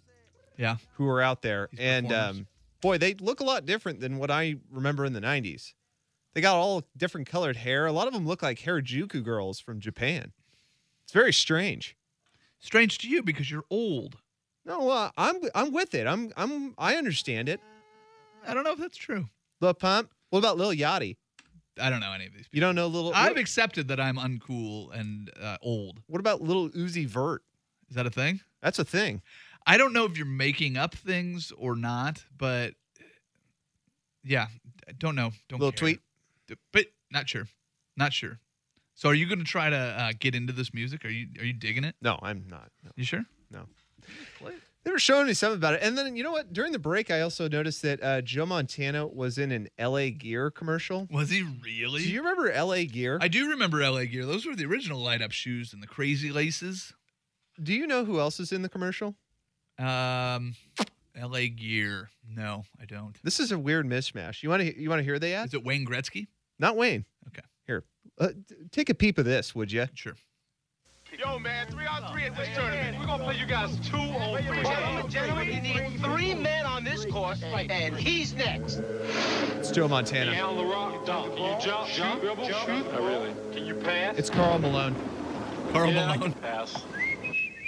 Yeah. 0.58 0.78
who 0.96 1.08
are 1.08 1.22
out 1.22 1.42
there, 1.42 1.70
These 1.72 1.80
and 1.80 2.12
um, 2.12 2.48
boy, 2.82 2.98
they 2.98 3.14
look 3.14 3.40
a 3.40 3.44
lot 3.46 3.66
different 3.66 4.02
than 4.02 4.18
what 4.18 4.30
I 4.32 4.56
remember 4.72 5.06
in 5.06 5.14
the 5.14 5.22
'90s. 5.22 5.74
They 6.34 6.42
got 6.42 6.56
all 6.56 6.84
different 6.98 7.28
colored 7.28 7.56
hair. 7.58 7.86
A 7.86 7.92
lot 7.92 8.08
of 8.08 8.14
them 8.14 8.26
look 8.28 8.42
like 8.42 8.60
Harajuku 8.60 9.24
girls 9.24 9.60
from 9.60 9.80
Japan. 9.80 10.34
It's 11.04 11.14
very 11.14 11.32
strange. 11.32 11.96
Strange 12.60 12.98
to 13.00 13.08
you 13.08 13.22
because 13.24 13.52
you're 13.52 13.66
old. 13.70 14.18
No, 14.66 14.90
uh, 14.90 15.12
I'm 15.18 15.36
I'm 15.54 15.72
with 15.72 15.94
it. 15.94 16.08
I'm 16.08 16.32
I'm 16.38 16.74
I 16.78 16.96
understand 16.96 17.50
it. 17.50 17.60
I 18.48 18.54
don't 18.54 18.64
know 18.64 18.72
if 18.72 18.80
that's 18.80 18.98
true. 18.98 19.28
Lil 19.62 19.74
Pump. 19.74 20.12
What 20.30 20.40
about 20.40 20.58
Lil 20.58 20.72
Yachty? 20.72 21.18
I 21.80 21.90
don't 21.90 22.00
know 22.00 22.12
any 22.12 22.28
of 22.28 22.34
these 22.34 22.48
people. 22.48 22.58
You 22.58 22.62
don't 22.62 22.76
know 22.76 22.88
Lil. 22.88 23.14
I've 23.14 23.32
what, 23.32 23.40
accepted 23.40 23.88
that 23.90 24.00
I'm 24.00 24.18
uncool 24.18 24.92
and 24.98 25.32
uh, 25.42 25.58
old. 25.62 26.02
what 26.08 26.20
about 26.20 26.42
Lil 26.42 26.70
Uzi 26.70 27.06
Vert? 27.08 27.42
Is 27.90 27.96
that 27.96 28.06
a 28.06 28.12
thing? 28.12 28.42
That's 28.62 28.80
a 28.80 28.86
thing. 28.86 29.22
I 29.66 29.78
don't 29.78 29.94
know 29.94 30.06
if 30.06 30.18
you're 30.18 30.26
making 30.26 30.78
up 30.78 30.94
things 30.96 31.52
or 31.58 31.76
not, 31.76 32.24
but 32.38 32.74
yeah, 34.24 34.48
I 34.88 34.92
don't 34.94 35.16
know. 35.16 35.32
Don't 35.50 35.60
Little 35.60 35.72
care. 35.72 35.80
tweet. 35.80 36.00
But 36.72 36.88
not 37.12 37.30
sure, 37.30 37.48
not 37.96 38.14
sure. 38.14 38.40
So, 38.96 39.10
are 39.10 39.14
you 39.14 39.26
going 39.26 39.40
to 39.40 39.46
try 39.46 39.70
to 39.70 39.76
uh, 39.76 40.14
get 40.20 40.36
into 40.36 40.54
this 40.54 40.74
music? 40.74 41.04
Are 41.06 41.10
you 41.10 41.28
are 41.40 41.46
you 41.46 41.54
digging 41.54 41.84
it? 41.84 41.96
No, 42.02 42.20
I'm 42.22 42.46
not. 42.50 42.70
No. 42.84 42.92
You 42.96 43.06
sure? 43.06 43.26
No. 43.50 43.66
They 44.84 44.92
were 44.92 45.00
showing 45.00 45.28
me 45.28 45.34
something 45.34 45.58
about 45.58 45.76
it. 45.76 45.80
And 45.82 45.98
then, 45.98 46.16
you 46.18 46.24
know 46.24 46.32
what? 46.34 46.52
During 46.52 46.74
the 46.74 46.80
break, 46.80 47.10
I 47.10 47.22
also 47.22 47.48
noticed 47.48 47.82
that 47.84 48.04
uh, 48.04 48.22
Joe 48.22 48.46
Montana 48.46 49.08
was 49.08 49.38
in 49.38 49.52
an 49.52 49.70
LA 49.80 50.10
Gear 50.10 50.52
commercial. 50.52 51.08
Was 51.10 51.30
he 51.30 51.42
really? 51.42 52.04
Do 52.04 52.12
you 52.12 52.20
remember 52.20 52.54
LA 52.54 52.84
Gear? 52.84 53.18
I 53.22 53.30
do 53.30 53.50
remember 53.52 53.80
LA 53.80 54.04
Gear. 54.04 54.26
Those 54.26 54.46
were 54.46 54.56
the 54.56 54.66
original 54.66 55.00
light 55.00 55.22
up 55.22 55.32
shoes 55.32 55.72
and 55.72 55.82
the 55.82 55.88
crazy 55.88 56.32
laces. 56.32 56.94
Do 57.62 57.74
you 57.74 57.88
know 57.88 58.04
who 58.04 58.20
else 58.20 58.42
is 58.42 58.52
in 58.52 58.62
the 58.62 58.68
commercial? 58.68 59.16
Um, 59.80 60.56
LA 61.20 61.48
Gear. 61.56 62.10
No, 62.28 62.66
I 62.82 62.86
don't. 62.86 63.18
This 63.24 63.40
is 63.40 63.54
a 63.54 63.60
weird 63.60 63.88
mishmash. 63.88 64.44
You 64.44 64.50
want 64.50 64.64
to 64.64 64.80
you 64.82 64.90
want 64.90 65.00
to 65.00 65.06
hear 65.06 65.18
the 65.18 65.34
ad? 65.34 65.48
Is 65.48 65.54
it 65.54 65.64
Wayne 65.64 65.86
Gretzky? 65.86 66.28
Not 66.60 66.76
Wayne. 66.76 67.06
Okay. 67.30 67.42
Here. 67.66 67.86
Uh, 68.20 68.30
t- 68.48 68.56
take 68.72 68.90
a 68.90 68.94
peep 68.94 69.18
of 69.18 69.24
this, 69.24 69.56
would 69.56 69.72
you? 69.72 69.88
Sure. 69.94 70.16
Yo, 71.24 71.40
man, 71.40 71.66
three 71.68 71.86
on 71.86 72.12
three 72.12 72.24
at 72.24 72.36
this 72.36 72.50
tournament. 72.54 73.00
We're 73.00 73.06
gonna 73.06 73.24
play 73.24 73.38
you 73.38 73.46
guys 73.46 73.78
two 73.88 73.96
on 73.96 74.44
three. 74.44 74.62
Gentlemen, 74.62 75.10
gentlemen, 75.10 75.48
you 75.48 75.62
need 75.62 76.02
three 76.02 76.34
men 76.34 76.66
on 76.66 76.84
this 76.84 77.06
course, 77.06 77.42
and 77.44 77.96
he's 77.96 78.34
next. 78.34 78.82
It's 79.58 79.72
Joe 79.72 79.88
Montana. 79.88 80.34
on 80.42 80.58
the 80.58 80.66
rock, 80.66 81.06
Can 81.06 81.38
you 81.38 81.56
jump, 81.62 81.90
jump, 81.90 82.22
dribble, 82.22 82.46
shoot? 82.46 82.92
Not 82.92 83.02
really. 83.02 83.34
Can 83.54 83.66
you 83.66 83.76
pass? 83.76 84.18
It's 84.18 84.30
Karl 84.30 84.60
Malone. 84.60 84.96
Karl 85.72 85.92
yeah, 85.92 86.10
I 86.10 86.18
Malone. 86.18 86.34
can 86.34 86.42
pass. 86.42 86.84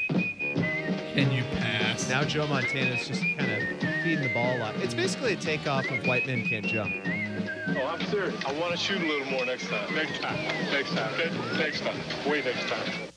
Can 0.10 1.32
you 1.32 1.44
pass? 1.58 2.10
Now 2.10 2.24
Joe 2.26 2.48
Montana's 2.48 3.08
just 3.08 3.22
kind 3.22 3.52
of 3.52 3.80
feeding 4.04 4.22
the 4.28 4.34
ball 4.34 4.58
a 4.58 4.60
lot. 4.60 4.76
It's 4.78 4.94
basically 4.94 5.32
a 5.32 5.38
takeoff 5.38 5.90
of 5.90 6.06
White 6.06 6.28
Men 6.28 6.46
Can't 6.46 6.66
Jump. 6.66 6.94
Oh, 7.06 7.88
I'm 7.88 8.06
serious. 8.08 8.36
I 8.46 8.52
want 8.60 8.72
to 8.74 8.78
shoot 8.78 9.02
a 9.02 9.06
little 9.06 9.32
more 9.32 9.46
next 9.46 9.70
time. 9.70 9.96
Next 9.96 10.20
time. 10.20 10.44
Next 10.72 10.94
time. 10.94 11.58
Next 11.58 11.80
time. 11.82 12.30
Way 12.30 12.44
next 12.44 12.68
time. 12.68 13.15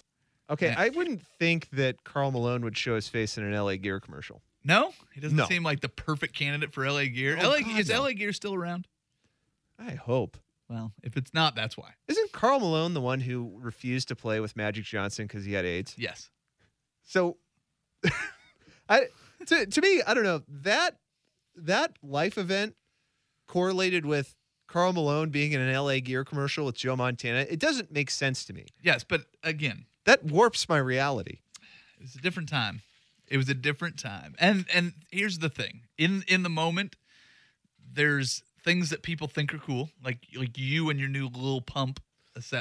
Okay. 0.51 0.75
I 0.77 0.89
wouldn't 0.91 1.23
think 1.39 1.69
that 1.71 2.05
Karl 2.05 2.31
Malone 2.31 2.63
would 2.65 2.77
show 2.77 2.95
his 2.95 3.09
face 3.09 3.37
in 3.37 3.45
an 3.45 3.53
LA 3.53 3.77
Gear 3.77 4.01
commercial. 4.01 4.43
No, 4.65 4.93
he 5.15 5.21
doesn't 5.21 5.37
No. 5.37 5.47
seem 5.47 5.63
like 5.63 5.81
the 5.81 5.89
perfect 5.89 6.35
candidate 6.35 6.73
for 6.73 6.89
LA 6.89 7.05
Gear. 7.05 7.39
Oh, 7.41 7.49
LA 7.51 7.61
God, 7.61 7.79
is 7.79 7.89
no. 7.91 8.03
LA 8.03 8.13
Gear 8.13 8.33
still 8.33 8.55
around? 8.55 8.87
I 9.79 9.93
hope. 9.93 10.37
Well, 10.69 10.93
if 11.03 11.17
it's 11.17 11.33
not, 11.33 11.55
that's 11.55 11.77
why. 11.79 11.91
Isn't 12.09 12.33
Karl 12.33 12.61
Malone 12.61 12.93
the 12.93 13.01
one 13.01 13.21
who 13.21 13.53
refused 13.61 14.09
to 14.09 14.17
play 14.17 14.41
with 14.41 14.57
Magic 14.57 14.85
Johnson 14.85 15.27
because 15.27 15.45
he 15.45 15.53
had 15.53 15.65
AIDS? 15.65 15.95
Yes. 15.97 16.31
So, 17.05 17.39
I 18.89 19.07
to, 19.47 19.67
to 19.67 19.81
me, 19.81 20.03
I 20.07 20.15
don't 20.15 20.25
know 20.25 20.43
that 20.49 20.97
that 21.57 21.93
life 22.03 22.37
event 22.39 22.75
correlated 23.47 24.05
with 24.05 24.35
Karl 24.67 24.93
Malone 24.93 25.31
being 25.31 25.53
in 25.53 25.61
an 25.61 25.75
LA 25.75 26.01
Gear 26.01 26.25
commercial 26.25 26.67
with 26.67 26.77
Joe 26.77 26.97
Montana. 26.97 27.47
It 27.49 27.59
doesn't 27.59 27.91
make 27.91 28.11
sense 28.11 28.45
to 28.47 28.53
me. 28.53 28.67
Yes, 28.83 29.05
but 29.05 29.23
again, 29.43 29.87
That 30.09 30.25
warps 30.25 30.71
my 30.71 30.79
reality. 30.79 31.40
it 31.99 32.03
was 32.03 32.14
a 32.14 32.18
different 32.18 32.49
time. 32.49 32.81
It 33.29 33.37
was 33.37 33.51
a 33.51 33.55
different 33.55 33.99
time. 33.99 34.35
And 34.38 34.64
and 34.75 34.94
here's 35.11 35.40
the 35.40 35.51
thing. 35.51 35.83
In 35.99 36.25
in 36.27 36.42
the 36.44 36.49
moment, 36.49 36.97
there's 37.92 38.42
things 38.64 38.88
that 38.88 39.03
people 39.03 39.29
think 39.29 39.53
are 39.53 39.59
cool, 39.59 39.90
like 40.03 40.21
like 40.35 40.57
you 40.57 40.88
and 40.88 40.99
your 40.99 41.11
new 41.11 41.27
little 41.27 41.61
pump 41.61 42.01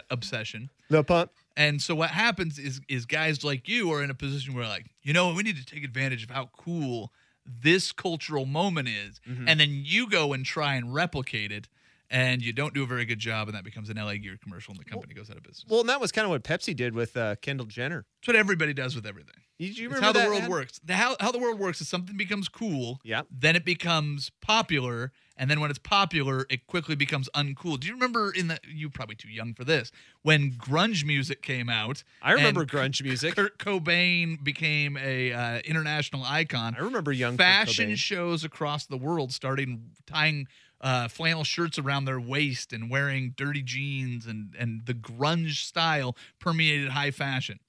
obsession. 0.10 0.72
No 0.90 1.04
pump. 1.04 1.32
And 1.56 1.82
so 1.82 1.96
what 1.96 2.10
happens 2.10 2.60
is 2.60 2.82
is 2.90 3.06
guys 3.06 3.46
like 3.46 3.70
you 3.70 3.94
are 3.94 4.04
in 4.04 4.10
a 4.10 4.14
position 4.14 4.54
where 4.54 4.68
like, 4.68 4.88
you 5.02 5.14
know, 5.14 5.34
we 5.34 5.42
need 5.44 5.56
to 5.56 5.66
take 5.66 5.86
advantage 5.86 6.24
of 6.24 6.30
how 6.32 6.50
cool 6.58 7.14
this 7.46 7.94
cultural 7.94 8.46
moment 8.46 8.90
is. 8.90 9.22
Mm-hmm. 9.26 9.48
And 9.48 9.60
then 9.62 9.70
you 9.86 10.10
go 10.10 10.34
and 10.34 10.46
try 10.46 10.76
and 10.76 10.94
replicate 10.94 11.54
it. 11.54 11.70
And 12.10 12.42
you 12.42 12.54
don't 12.54 12.74
do 12.74 12.84
a 12.84 12.88
very 12.88 13.06
good 13.06 13.20
job, 13.20 13.48
and 13.48 13.56
that 13.58 13.64
becomes 13.64 13.90
an 13.90 13.98
LA 13.98 14.14
Gear 14.16 14.38
commercial, 14.42 14.72
and 14.74 14.80
the 14.80 14.86
company 14.86 15.14
goes 15.14 15.30
out 15.30 15.38
of 15.38 15.44
business. 15.44 15.66
Well, 15.68 15.82
and 15.82 15.90
that 15.90 16.00
was 16.02 16.12
kind 16.12 16.26
of 16.26 16.32
what 16.32 16.44
Pepsi 16.44 16.76
did 16.76 16.94
with 16.96 17.16
uh, 17.18 17.36
Kendall 17.42 17.66
Jenner. 17.68 18.06
That's 18.22 18.28
what 18.28 18.36
everybody 18.36 18.74
does 18.74 18.96
with 18.96 19.06
everything. 19.06 19.36
You, 19.60 19.68
you 19.70 19.88
It's 19.88 19.96
remember 19.96 20.20
how 20.20 20.26
the 20.26 20.30
world 20.32 20.44
ad? 20.44 20.50
works. 20.50 20.80
The, 20.84 20.94
how, 20.94 21.16
how 21.20 21.32
the 21.32 21.40
world 21.40 21.60
works 21.60 21.82
is 21.82 21.88
something 21.88 22.16
becomes 22.16 22.48
cool, 22.48 23.00
Yeah. 23.04 23.24
then 23.32 23.56
it 23.56 23.66
becomes 23.66 24.32
popular, 24.42 25.12
and 25.36 25.50
then 25.52 25.60
when 25.60 25.70
it's 25.70 25.80
popular, 25.80 26.46
it 26.50 26.66
quickly 26.68 26.96
becomes 26.96 27.28
uncool. 27.36 27.80
Do 27.80 27.88
you 27.88 27.94
remember 27.94 28.32
in 28.32 28.48
the? 28.48 28.60
You 28.68 28.90
probably 28.90 29.16
too 29.16 29.30
young 29.30 29.54
for 29.54 29.64
this. 29.64 29.92
When 30.24 30.52
grunge 30.54 31.06
music 31.06 31.42
came 31.42 31.70
out, 31.70 32.04
I 32.22 32.32
remember 32.34 32.66
grunge 32.66 33.04
music. 33.04 33.36
Kurt 33.36 33.58
Cobain 33.60 34.44
became 34.44 34.98
a 34.98 35.32
uh, 35.34 35.60
international 35.60 36.24
icon. 36.24 36.76
I 36.78 36.82
remember 36.82 37.12
young 37.12 37.38
fashion 37.38 37.96
shows 37.96 38.44
across 38.44 38.86
the 38.86 38.98
world 38.98 39.32
starting 39.32 39.92
tying 40.08 40.48
uh, 40.82 41.08
flannel 41.08 41.44
shirts 41.44 41.80
around 41.80 42.06
their 42.06 42.20
waist 42.20 42.72
and 42.74 42.90
wearing 42.90 43.34
dirty 43.36 43.62
jeans, 43.62 44.26
and 44.26 44.56
and 44.58 44.86
the 44.86 44.94
grunge 44.94 45.66
style 45.66 46.16
permeated 46.40 46.90
high 46.90 47.12
fashion. 47.12 47.60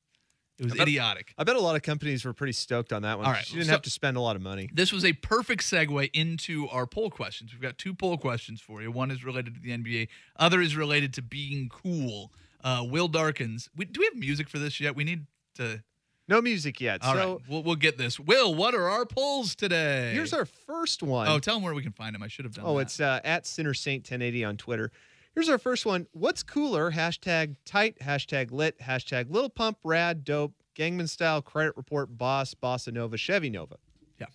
It 0.59 0.65
was 0.65 0.73
I 0.73 0.79
bet- 0.79 0.89
idiotic. 0.89 1.35
I 1.39 1.45
bet 1.45 1.55
a 1.55 1.61
lot 1.61 1.77
of 1.77 1.83
companies 1.83 2.25
were 2.25 2.33
pretty 2.33 2.53
stoked 2.53 2.93
on 2.93 3.03
that 3.03 3.17
one. 3.19 3.27
All 3.27 3.33
right, 3.33 3.49
you 3.49 3.55
didn't 3.59 3.67
so- 3.67 3.73
have 3.73 3.83
to 3.83 3.91
spend 3.91 4.17
a 4.17 4.21
lot 4.21 4.35
of 4.35 4.43
money. 4.43 4.69
This 4.73 4.93
was 4.93 5.05
a 5.05 5.13
perfect 5.13 5.63
segue 5.63 6.11
into 6.15 6.69
our 6.69 6.85
poll 6.87 7.11
questions. 7.11 7.53
We've 7.53 7.63
got 7.63 7.79
two 7.79 7.95
poll 7.95 8.19
questions 8.19 8.61
for 8.61 8.83
you. 8.83 8.91
One 8.91 9.11
is 9.13 9.25
related 9.25 9.55
to 9.55 9.61
the 9.61 9.71
NBA, 9.71 10.09
other 10.37 10.61
is 10.61 10.77
related 10.77 11.15
to 11.15 11.23
being 11.23 11.69
cool. 11.69 12.33
Uh, 12.63 12.85
Will 12.89 13.07
Dawkins, 13.07 13.69
we, 13.77 13.85
do 13.85 14.01
we 14.01 14.07
have 14.07 14.17
music 14.17 14.49
for 14.49 14.59
this 14.59 14.81
yet? 14.81 14.97
We 14.97 15.05
need 15.05 15.27
to. 15.55 15.83
No 16.29 16.43
music 16.43 16.81
yet. 16.81 17.03
All 17.03 17.15
right, 17.15 17.23
so 17.23 17.41
we'll, 17.49 17.63
we'll 17.63 17.77
get 17.77 17.97
this. 17.97 18.21
Will, 18.21 18.55
what 18.55 18.75
are 18.75 18.89
our 18.89 19.07
polls 19.07 19.55
today? 19.55 20.13
here's 20.13 20.35
our 20.35 20.45
first 20.45 21.03
one. 21.03 21.27
Oh, 21.27 21.39
tell 21.39 21.55
them 21.55 21.63
where 21.63 21.75
we 21.75 21.83
can 21.83 21.93
find 21.93 22.15
them. 22.15 22.23
I 22.23 22.29
should 22.29 22.45
have 22.45 22.55
done. 22.55 22.65
That. 22.65 22.71
Oh, 22.71 22.77
that. 22.77 22.83
it's 22.83 23.01
uh, 23.01 23.21
at 23.25 23.47
Sinner 23.47 23.73
Saint 23.73 24.03
1080 24.03 24.45
on 24.45 24.57
Twitter. 24.59 24.93
Here's 25.35 25.49
our 25.49 25.59
first 25.59 25.87
one. 25.87 26.07
What's 26.13 26.43
cooler? 26.43 26.93
Hashtag 26.93 27.57
tight, 27.65 27.99
hashtag 28.01 28.51
lit, 28.51 28.79
hashtag 28.81 29.31
little 29.31 29.49
pump, 29.49 29.79
rad, 29.85 30.25
dope, 30.25 30.53
gangman 30.75 31.07
style, 31.07 31.41
credit 31.41 31.77
report, 31.77 32.19
boss, 32.19 32.55
bossa 32.55 32.93
nova, 32.93 33.17
Chevy 33.17 33.49
Nova. 33.49 33.77
Yeah. 34.21 34.27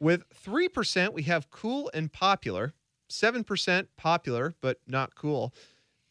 With 0.00 0.24
3%, 0.46 1.12
we 1.12 1.22
have 1.24 1.50
cool 1.50 1.90
and 1.94 2.12
popular, 2.12 2.74
7% 3.10 3.86
popular, 3.96 4.54
but 4.60 4.78
not 4.88 5.14
cool. 5.14 5.54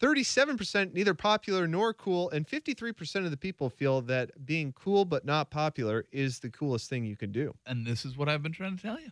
37% 0.04 0.92
neither 0.92 1.14
popular 1.14 1.66
nor 1.66 1.94
cool, 1.94 2.28
and 2.30 2.46
53% 2.46 3.24
of 3.24 3.30
the 3.30 3.36
people 3.36 3.70
feel 3.70 4.02
that 4.02 4.44
being 4.44 4.72
cool 4.72 5.04
but 5.06 5.24
not 5.24 5.50
popular 5.50 6.04
is 6.12 6.40
the 6.40 6.50
coolest 6.50 6.90
thing 6.90 7.04
you 7.04 7.16
can 7.16 7.32
do. 7.32 7.54
and 7.66 7.86
this 7.86 8.04
is 8.04 8.16
what 8.16 8.28
I've 8.28 8.42
been 8.42 8.52
trying 8.52 8.76
to 8.76 8.82
tell 8.82 9.00
you. 9.00 9.10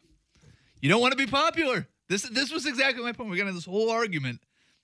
You 0.80 0.88
don't 0.90 1.00
want 1.00 1.12
to 1.12 1.16
be 1.16 1.26
popular. 1.26 1.86
This 2.08 2.22
this 2.22 2.52
was 2.52 2.66
exactly 2.66 3.02
my 3.02 3.12
point. 3.12 3.30
We 3.30 3.36
got 3.36 3.44
into 3.44 3.54
this 3.54 3.64
whole 3.64 3.88
argument 3.88 4.40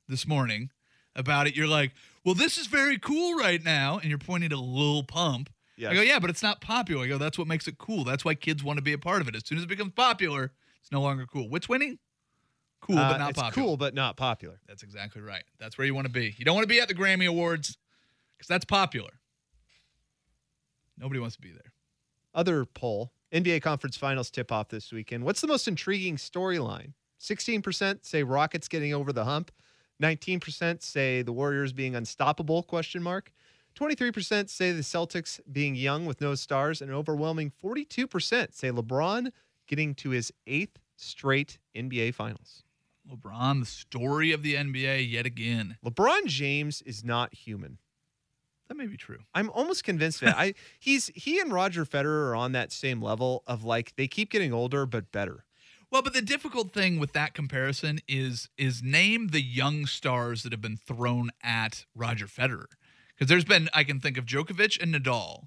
this 0.08 0.26
morning 0.26 0.70
about 1.14 1.46
it. 1.46 1.56
You're 1.56 1.66
like, 1.66 1.92
well, 2.24 2.34
this 2.34 2.56
is 2.56 2.68
very 2.68 2.98
cool 2.98 3.36
right 3.36 3.62
now, 3.62 3.98
and 3.98 4.08
you're 4.08 4.18
pointing 4.18 4.50
to 4.50 4.56
Lil 4.56 5.02
Pump. 5.02 5.50
Yes. 5.76 5.92
I 5.92 5.94
go, 5.94 6.00
yeah, 6.00 6.20
but 6.20 6.30
it's 6.30 6.42
not 6.42 6.60
popular. 6.60 7.04
I 7.04 7.08
go, 7.08 7.18
that's 7.18 7.36
what 7.36 7.48
makes 7.48 7.68
it 7.68 7.78
cool. 7.78 8.04
That's 8.04 8.24
why 8.24 8.34
kids 8.34 8.64
want 8.64 8.78
to 8.78 8.82
be 8.82 8.92
a 8.92 8.98
part 8.98 9.20
of 9.20 9.28
it. 9.28 9.36
As 9.36 9.46
soon 9.46 9.58
as 9.58 9.64
it 9.64 9.68
becomes 9.68 9.92
popular, 9.92 10.52
it's 10.80 10.90
no 10.90 11.00
longer 11.00 11.26
cool. 11.26 11.48
What's 11.48 11.68
winning? 11.68 11.98
Cool, 12.80 12.98
Uh, 12.98 13.12
but 13.12 13.18
not 13.18 13.30
it's 13.30 13.40
popular. 13.40 13.66
cool 13.66 13.76
but 13.76 13.94
not 13.94 14.16
popular. 14.16 14.60
That's 14.66 14.82
exactly 14.82 15.20
right. 15.22 15.44
That's 15.58 15.76
where 15.76 15.86
you 15.86 15.94
want 15.94 16.06
to 16.06 16.12
be. 16.12 16.34
You 16.38 16.44
don't 16.44 16.54
want 16.54 16.64
to 16.64 16.72
be 16.72 16.80
at 16.80 16.88
the 16.88 16.94
Grammy 16.94 17.26
Awards 17.28 17.76
because 18.36 18.48
that's 18.48 18.64
popular. 18.64 19.10
Nobody 20.96 21.20
wants 21.20 21.36
to 21.36 21.42
be 21.42 21.50
there. 21.50 21.72
other 22.34 22.64
poll 22.64 23.12
NBA 23.32 23.62
Conference 23.62 23.96
Finals 23.96 24.30
tip 24.30 24.50
off 24.52 24.68
this 24.68 24.92
weekend. 24.92 25.24
What's 25.24 25.40
the 25.40 25.46
most 25.46 25.68
intriguing 25.68 26.16
storyline? 26.16 26.92
16% 27.20 28.04
say 28.04 28.22
Rockets 28.22 28.68
getting 28.68 28.94
over 28.94 29.12
the 29.12 29.24
hump. 29.24 29.50
19% 30.02 30.82
say 30.82 31.22
the 31.22 31.32
Warriors 31.32 31.72
being 31.72 31.94
unstoppable 31.96 32.62
question 32.62 33.02
mark. 33.02 33.32
23% 33.76 34.48
say 34.48 34.72
the 34.72 34.82
Celtics 34.82 35.40
being 35.50 35.74
young 35.74 36.06
with 36.06 36.20
no 36.20 36.34
stars 36.34 36.80
and 36.80 36.90
an 36.90 36.96
overwhelming 36.96 37.52
42% 37.62 38.54
say 38.54 38.70
LeBron 38.70 39.30
getting 39.66 39.94
to 39.96 40.10
his 40.10 40.32
8th 40.46 40.76
straight 40.96 41.58
NBA 41.76 42.14
finals. 42.14 42.62
LeBron, 43.08 43.60
the 43.60 43.66
story 43.66 44.32
of 44.32 44.42
the 44.42 44.54
NBA 44.54 45.10
yet 45.10 45.26
again. 45.26 45.76
LeBron 45.84 46.26
James 46.26 46.82
is 46.82 47.04
not 47.04 47.34
human. 47.34 47.78
That 48.68 48.76
may 48.76 48.86
be 48.86 48.98
true. 48.98 49.20
I'm 49.34 49.50
almost 49.50 49.82
convinced 49.82 50.20
that 50.20 50.36
I 50.36 50.54
he's 50.78 51.10
he 51.14 51.40
and 51.40 51.52
Roger 51.52 51.84
Federer 51.84 52.30
are 52.30 52.36
on 52.36 52.52
that 52.52 52.70
same 52.70 53.00
level 53.02 53.42
of 53.46 53.64
like 53.64 53.96
they 53.96 54.06
keep 54.06 54.30
getting 54.30 54.52
older 54.52 54.84
but 54.84 55.10
better. 55.10 55.44
Well, 55.90 56.02
but 56.02 56.12
the 56.12 56.20
difficult 56.20 56.72
thing 56.72 56.98
with 56.98 57.14
that 57.14 57.32
comparison 57.32 58.00
is 58.06 58.50
is 58.58 58.82
name 58.82 59.28
the 59.28 59.40
young 59.40 59.86
stars 59.86 60.42
that 60.42 60.52
have 60.52 60.60
been 60.60 60.76
thrown 60.76 61.30
at 61.42 61.86
Roger 61.94 62.26
Federer. 62.26 62.66
Because 63.14 63.28
there's 63.28 63.46
been 63.46 63.70
I 63.72 63.84
can 63.84 64.00
think 64.00 64.18
of 64.18 64.26
Djokovic 64.26 64.80
and 64.82 64.94
Nadal, 64.94 65.46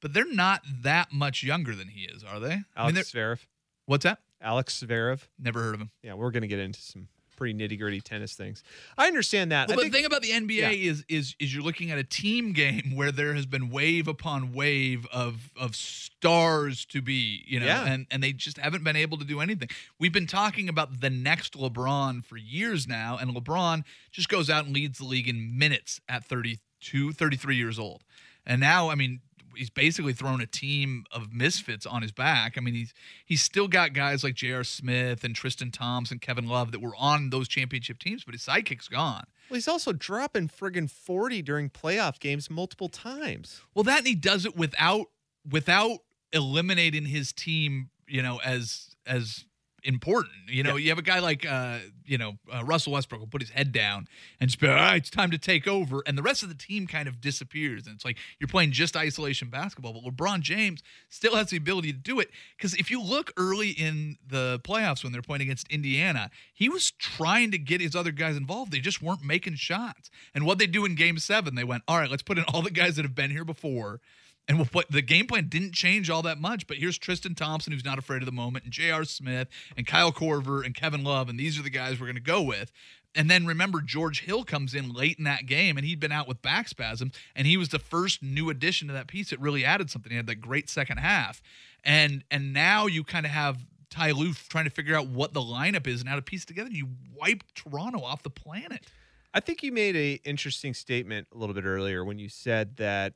but 0.00 0.12
they're 0.12 0.30
not 0.30 0.62
that 0.82 1.12
much 1.12 1.44
younger 1.44 1.74
than 1.74 1.88
he 1.88 2.02
is, 2.02 2.24
are 2.24 2.40
they? 2.40 2.62
I 2.76 2.86
mean, 2.86 2.96
Alex 2.96 3.12
Zverev. 3.12 3.46
what's 3.86 4.02
that? 4.02 4.18
Alex 4.40 4.82
Zverev. 4.84 5.20
Never 5.38 5.60
heard 5.62 5.74
of 5.74 5.80
him. 5.80 5.90
Yeah, 6.02 6.14
we're 6.14 6.30
going 6.30 6.42
to 6.42 6.48
get 6.48 6.58
into 6.58 6.80
some 6.80 7.08
pretty 7.36 7.54
nitty 7.58 7.78
gritty 7.78 8.02
tennis 8.02 8.34
things. 8.34 8.62
I 8.98 9.06
understand 9.06 9.50
that. 9.52 9.68
Well, 9.68 9.76
but 9.78 9.82
think- 9.84 9.92
the 9.92 9.98
thing 9.98 10.04
about 10.06 10.20
the 10.22 10.30
NBA 10.32 10.82
is 10.84 11.04
is 11.08 11.34
is 11.38 11.54
you're 11.54 11.62
looking 11.64 11.90
at 11.90 11.98
a 11.98 12.04
team 12.04 12.52
game 12.52 12.92
where 12.94 13.10
there 13.10 13.32
has 13.34 13.46
been 13.46 13.70
wave 13.70 14.08
upon 14.08 14.52
wave 14.52 15.06
of 15.12 15.50
of 15.58 15.74
stars 15.74 16.84
to 16.86 17.00
be, 17.00 17.42
you 17.46 17.58
know, 17.60 17.66
Yeah. 17.66 17.86
and 17.86 18.06
and 18.10 18.22
they 18.22 18.32
just 18.34 18.58
haven't 18.58 18.84
been 18.84 18.96
able 18.96 19.16
to 19.18 19.24
do 19.24 19.40
anything. 19.40 19.68
We've 19.98 20.12
been 20.12 20.26
talking 20.26 20.68
about 20.68 21.00
the 21.00 21.08
next 21.10 21.54
LeBron 21.54 22.24
for 22.24 22.36
years 22.36 22.86
now, 22.86 23.16
and 23.18 23.34
LeBron 23.34 23.84
just 24.10 24.28
goes 24.28 24.50
out 24.50 24.66
and 24.66 24.74
leads 24.74 24.98
the 24.98 25.06
league 25.06 25.28
in 25.28 25.56
minutes 25.58 26.00
at 26.10 26.24
32, 26.24 27.12
33 27.12 27.56
years 27.56 27.78
old. 27.78 28.04
And 28.46 28.60
now, 28.60 28.90
I 28.90 28.94
mean, 28.96 29.20
he's 29.54 29.70
basically 29.70 30.12
thrown 30.12 30.40
a 30.40 30.46
team 30.46 31.04
of 31.12 31.32
misfits 31.32 31.86
on 31.86 32.02
his 32.02 32.12
back. 32.12 32.54
I 32.56 32.60
mean, 32.60 32.74
he's 32.74 32.94
he's 33.24 33.42
still 33.42 33.68
got 33.68 33.92
guys 33.92 34.22
like 34.24 34.34
J.R. 34.34 34.64
Smith 34.64 35.24
and 35.24 35.34
Tristan 35.34 35.70
Thompson, 35.70 36.18
Kevin 36.18 36.48
Love 36.48 36.72
that 36.72 36.80
were 36.80 36.94
on 36.98 37.30
those 37.30 37.48
championship 37.48 37.98
teams, 37.98 38.24
but 38.24 38.34
his 38.34 38.42
sidekick's 38.42 38.88
gone. 38.88 39.24
well, 39.48 39.56
he's 39.56 39.68
also 39.68 39.92
dropping 39.92 40.48
friggin' 40.48 40.90
40 40.90 41.42
during 41.42 41.70
playoff 41.70 42.18
games 42.18 42.50
multiple 42.50 42.88
times. 42.88 43.62
Well, 43.74 43.84
that 43.84 43.98
and 43.98 44.06
he 44.06 44.14
does 44.14 44.44
it 44.46 44.56
without 44.56 45.06
without 45.48 45.98
eliminating 46.32 47.06
his 47.06 47.32
team, 47.32 47.90
you 48.06 48.22
know, 48.22 48.40
as 48.44 48.94
as 49.06 49.44
important. 49.84 50.32
You 50.48 50.62
know, 50.62 50.76
you 50.76 50.88
have 50.90 50.98
a 50.98 51.02
guy 51.02 51.18
like 51.20 51.46
uh, 51.46 51.78
you 52.10 52.18
know, 52.18 52.36
uh, 52.52 52.64
Russell 52.64 52.92
Westbrook 52.92 53.20
will 53.20 53.28
put 53.28 53.40
his 53.40 53.50
head 53.50 53.70
down 53.70 54.08
and 54.40 54.50
just 54.50 54.58
be, 54.58 54.66
all 54.66 54.74
right, 54.74 54.96
it's 54.96 55.10
time 55.10 55.30
to 55.30 55.38
take 55.38 55.68
over. 55.68 56.02
And 56.06 56.18
the 56.18 56.22
rest 56.22 56.42
of 56.42 56.48
the 56.48 56.56
team 56.56 56.88
kind 56.88 57.06
of 57.06 57.20
disappears. 57.20 57.86
And 57.86 57.94
it's 57.94 58.04
like 58.04 58.18
you're 58.40 58.48
playing 58.48 58.72
just 58.72 58.96
isolation 58.96 59.48
basketball. 59.48 59.92
But 59.92 60.02
LeBron 60.02 60.40
James 60.40 60.82
still 61.08 61.36
has 61.36 61.50
the 61.50 61.56
ability 61.56 61.92
to 61.92 61.98
do 61.98 62.18
it. 62.18 62.30
Because 62.56 62.74
if 62.74 62.90
you 62.90 63.00
look 63.00 63.32
early 63.36 63.70
in 63.70 64.16
the 64.26 64.60
playoffs 64.64 65.04
when 65.04 65.12
they're 65.12 65.22
playing 65.22 65.42
against 65.42 65.68
Indiana, 65.68 66.30
he 66.52 66.68
was 66.68 66.90
trying 66.90 67.52
to 67.52 67.58
get 67.58 67.80
his 67.80 67.94
other 67.94 68.10
guys 68.10 68.36
involved. 68.36 68.72
They 68.72 68.80
just 68.80 69.00
weren't 69.00 69.22
making 69.24 69.54
shots. 69.54 70.10
And 70.34 70.44
what 70.44 70.58
they 70.58 70.66
do 70.66 70.84
in 70.84 70.96
game 70.96 71.18
seven, 71.18 71.54
they 71.54 71.64
went, 71.64 71.84
all 71.86 71.98
right, 71.98 72.10
let's 72.10 72.24
put 72.24 72.38
in 72.38 72.44
all 72.48 72.62
the 72.62 72.72
guys 72.72 72.96
that 72.96 73.04
have 73.04 73.14
been 73.14 73.30
here 73.30 73.44
before. 73.44 74.00
And 74.50 74.58
we'll 74.58 74.82
the 74.90 75.00
game 75.00 75.28
plan 75.28 75.46
didn't 75.46 75.74
change 75.74 76.10
all 76.10 76.22
that 76.22 76.40
much, 76.40 76.66
but 76.66 76.78
here's 76.78 76.98
Tristan 76.98 77.36
Thompson, 77.36 77.72
who's 77.72 77.84
not 77.84 78.00
afraid 78.00 78.20
of 78.20 78.26
the 78.26 78.32
moment, 78.32 78.64
and 78.64 78.72
J.R. 78.72 79.04
Smith, 79.04 79.46
and 79.76 79.86
Kyle 79.86 80.10
Korver, 80.10 80.66
and 80.66 80.74
Kevin 80.74 81.04
Love, 81.04 81.28
and 81.28 81.38
these 81.38 81.56
are 81.56 81.62
the 81.62 81.70
guys 81.70 82.00
we're 82.00 82.06
going 82.06 82.16
to 82.16 82.20
go 82.20 82.42
with. 82.42 82.72
And 83.14 83.30
then 83.30 83.46
remember, 83.46 83.80
George 83.80 84.22
Hill 84.22 84.42
comes 84.42 84.74
in 84.74 84.92
late 84.92 85.18
in 85.18 85.24
that 85.24 85.46
game, 85.46 85.76
and 85.76 85.86
he'd 85.86 86.00
been 86.00 86.10
out 86.10 86.26
with 86.26 86.42
back 86.42 86.66
spasms, 86.66 87.14
and 87.36 87.46
he 87.46 87.56
was 87.56 87.68
the 87.68 87.78
first 87.78 88.24
new 88.24 88.50
addition 88.50 88.88
to 88.88 88.94
that 88.94 89.06
piece. 89.06 89.32
It 89.32 89.38
really 89.38 89.64
added 89.64 89.88
something. 89.88 90.10
He 90.10 90.16
had 90.16 90.26
that 90.26 90.40
great 90.40 90.68
second 90.68 90.96
half, 90.96 91.40
and 91.84 92.24
and 92.28 92.52
now 92.52 92.88
you 92.88 93.04
kind 93.04 93.26
of 93.26 93.30
have 93.30 93.64
Ty 93.88 94.10
Lue 94.10 94.32
trying 94.32 94.64
to 94.64 94.70
figure 94.70 94.96
out 94.96 95.06
what 95.06 95.32
the 95.32 95.40
lineup 95.40 95.86
is 95.86 96.00
and 96.00 96.08
how 96.08 96.16
to 96.16 96.22
piece 96.22 96.44
together. 96.44 96.70
You 96.70 96.88
wipe 97.16 97.44
Toronto 97.54 98.02
off 98.02 98.24
the 98.24 98.30
planet. 98.30 98.84
I 99.32 99.38
think 99.38 99.62
you 99.62 99.70
made 99.70 99.94
a 99.94 100.14
interesting 100.24 100.74
statement 100.74 101.28
a 101.32 101.38
little 101.38 101.54
bit 101.54 101.64
earlier 101.64 102.04
when 102.04 102.18
you 102.18 102.28
said 102.28 102.78
that 102.78 103.14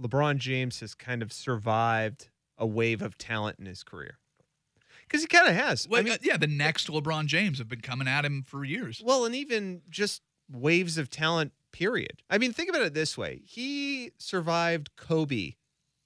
LeBron 0.00 0.38
James 0.38 0.80
has 0.80 0.94
kind 0.94 1.22
of 1.22 1.32
survived 1.32 2.28
a 2.58 2.66
wave 2.66 3.02
of 3.02 3.18
talent 3.18 3.58
in 3.58 3.66
his 3.66 3.82
career. 3.82 4.18
Because 5.06 5.22
he 5.22 5.26
kind 5.26 5.48
of 5.48 5.54
has. 5.54 5.88
Well, 5.88 6.00
I 6.00 6.04
mean, 6.04 6.12
uh, 6.14 6.18
yeah, 6.22 6.36
the 6.36 6.46
next 6.46 6.86
LeBron 6.88 7.26
James 7.26 7.58
have 7.58 7.68
been 7.68 7.80
coming 7.80 8.06
at 8.06 8.24
him 8.24 8.44
for 8.46 8.64
years. 8.64 9.02
Well, 9.04 9.24
and 9.24 9.34
even 9.34 9.82
just 9.90 10.22
waves 10.50 10.98
of 10.98 11.10
talent, 11.10 11.52
period. 11.72 12.22
I 12.30 12.38
mean, 12.38 12.52
think 12.52 12.68
about 12.68 12.82
it 12.82 12.94
this 12.94 13.16
way 13.18 13.42
he 13.44 14.12
survived 14.18 14.90
Kobe 14.96 15.54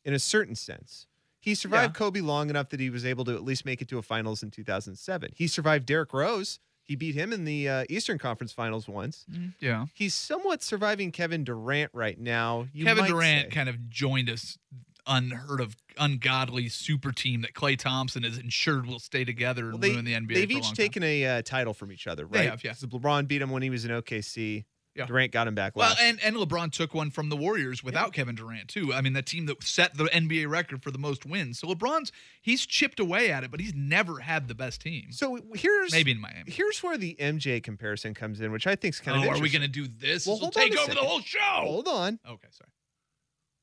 in 0.05 0.15
a 0.15 0.19
certain 0.19 0.55
sense. 0.55 1.07
He 1.41 1.55
survived 1.55 1.95
Yeah. 1.95 1.99
Kobe 1.99 2.21
long 2.21 2.49
enough 2.49 2.71
that 2.71 2.81
he 2.81 2.89
was 2.89 3.05
able 3.05 3.25
to 3.27 3.35
at 3.35 3.45
least 3.45 3.67
make 3.67 3.83
it 3.83 3.89
to 3.89 3.99
a 3.99 4.03
finals 4.03 4.43
in 4.43 4.51
2007. 4.51 5.33
He 5.35 5.47
survived 5.47 5.85
Derrick 5.87 6.13
Rose. 6.15 6.59
He 6.85 6.97
beat 6.97 7.15
him 7.15 7.33
in 7.33 7.45
the 7.45 7.69
uh, 7.69 7.85
Eastern 7.89 8.19
Conference 8.19 8.53
Finals 8.53 8.87
once. 8.87 9.25
Yeah. 9.61 9.87
He's 9.95 10.15
somewhat 10.15 10.63
surviving 10.63 11.13
Kevin 11.13 11.43
Durant 11.45 11.91
right 11.95 12.19
now. 12.21 12.69
You 12.73 12.85
Kevin 12.85 13.03
might 13.05 13.09
Durant 13.11 13.47
say. 13.51 13.55
kind 13.57 13.69
of 13.69 13.89
joined 13.89 14.29
us 14.29 14.59
unheard 15.07 15.61
of, 15.61 15.77
ungodly 15.99 16.69
super 16.69 17.13
team 17.13 17.43
that 17.43 17.53
Klay 17.55 17.79
Thompson 17.79 18.25
is 18.25 18.37
ensured 18.39 18.87
will 18.87 18.99
stay 18.99 19.25
together 19.25 19.65
and 19.65 19.73
Well, 19.75 19.79
they, 19.81 19.91
ruin 19.93 20.05
the 20.05 20.15
NBA. 20.15 20.35
they've 20.35 20.49
for 20.49 20.55
a 20.55 20.59
each 20.59 20.63
long 20.65 20.71
time. 20.71 20.75
taken 20.75 21.03
a 21.03 21.27
uh, 21.27 21.43
title 21.43 21.73
from 21.75 21.93
each 21.93 22.07
other, 22.07 22.25
right? 22.27 22.33
They 22.33 22.47
have, 22.47 22.65
yeah. 22.65 22.73
So 22.73 22.87
LeBron 22.87 23.29
beat 23.29 23.41
him 23.43 23.51
when 23.51 23.63
he 23.63 23.71
was 23.71 23.85
in 23.85 23.91
OKC. 23.91 24.65
Yeah. 24.95 25.07
Durant 25.07 25.33
got 25.33 25.49
him 25.49 25.55
back 25.57 25.75
Well, 25.75 25.89
last. 25.91 26.01
and, 26.01 26.23
and 26.23 26.37
LeBron 26.37 26.71
took 26.71 26.95
one 26.95 27.11
from 27.11 27.29
the 27.29 27.37
Warriors 27.37 27.83
without 27.83 28.13
Kevin 28.13 28.37
Durant 28.37 28.69
too. 28.69 28.95
I 28.95 29.01
mean, 29.01 29.13
the 29.13 29.23
team 29.23 29.47
that 29.47 29.63
set 29.65 29.97
the 29.97 30.05
NBA 30.05 30.49
record 30.49 30.83
for 30.85 30.91
the 30.93 30.99
most 30.99 31.27
wins. 31.27 31.59
So 31.59 31.67
LeBron's 31.67 32.13
he's 32.41 32.65
chipped 32.65 33.01
away 33.01 33.33
at 33.33 33.43
it, 33.43 33.51
but 33.51 33.59
he's 33.61 33.75
never 33.75 34.21
had 34.21 34.47
the 34.47 34.55
best 34.55 34.81
team. 34.81 35.11
so 35.11 35.39
here's 35.55 35.93
Maybe 35.93 36.13
in 36.13 36.21
Miami. 36.21 36.51
Here's 36.51 36.81
where 36.83 36.97
the 36.97 37.17
MJ 37.19 37.63
comparison 37.63 38.15
comes 38.15 38.41
in, 38.41 38.53
which 38.53 38.67
I 38.69 38.77
think 38.77 38.95
is 38.95 39.01
kind 39.01 39.19
oh, 39.19 39.31
of 39.33 39.37
are 39.37 39.43
we 39.43 39.51
going 39.51 39.63
to 39.63 39.69
do 39.69 39.89
this? 39.89 40.27
Well, 40.27 40.37
this 40.37 40.43
will 40.45 40.51
take 40.53 40.77
over 40.79 40.95
the 40.95 41.01
whole 41.01 41.21
show. 41.21 41.41
Hold 41.41 41.89
on, 41.89 42.21
Okay, 42.29 42.49
sorry. 42.51 42.71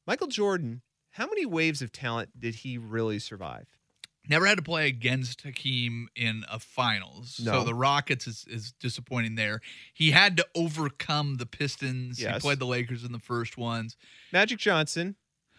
Michael 0.05 0.27
Jordan. 0.27 0.81
How 1.15 1.27
many 1.27 1.45
waves 1.45 1.81
of 1.81 1.91
talent 1.91 2.39
did 2.39 2.55
he 2.55 2.77
really 2.77 3.19
survive? 3.19 3.67
Never 4.29 4.45
had 4.45 4.57
to 4.57 4.63
play 4.63 4.87
against 4.87 5.41
Hakeem 5.41 6.07
in 6.15 6.45
a 6.49 6.59
finals. 6.59 7.39
No. 7.43 7.53
So 7.53 7.63
the 7.63 7.73
Rockets 7.73 8.27
is, 8.27 8.45
is 8.47 8.71
disappointing 8.73 9.35
there. 9.35 9.61
He 9.93 10.11
had 10.11 10.37
to 10.37 10.45
overcome 10.55 11.37
the 11.37 11.45
Pistons. 11.47 12.19
He 12.19 12.27
played 12.39 12.59
the 12.59 12.67
Lakers 12.67 13.03
in 13.03 13.11
the 13.11 13.19
first 13.19 13.57
ones. 13.57 13.97
Magic 14.31 14.59
Johnson. 14.59 15.15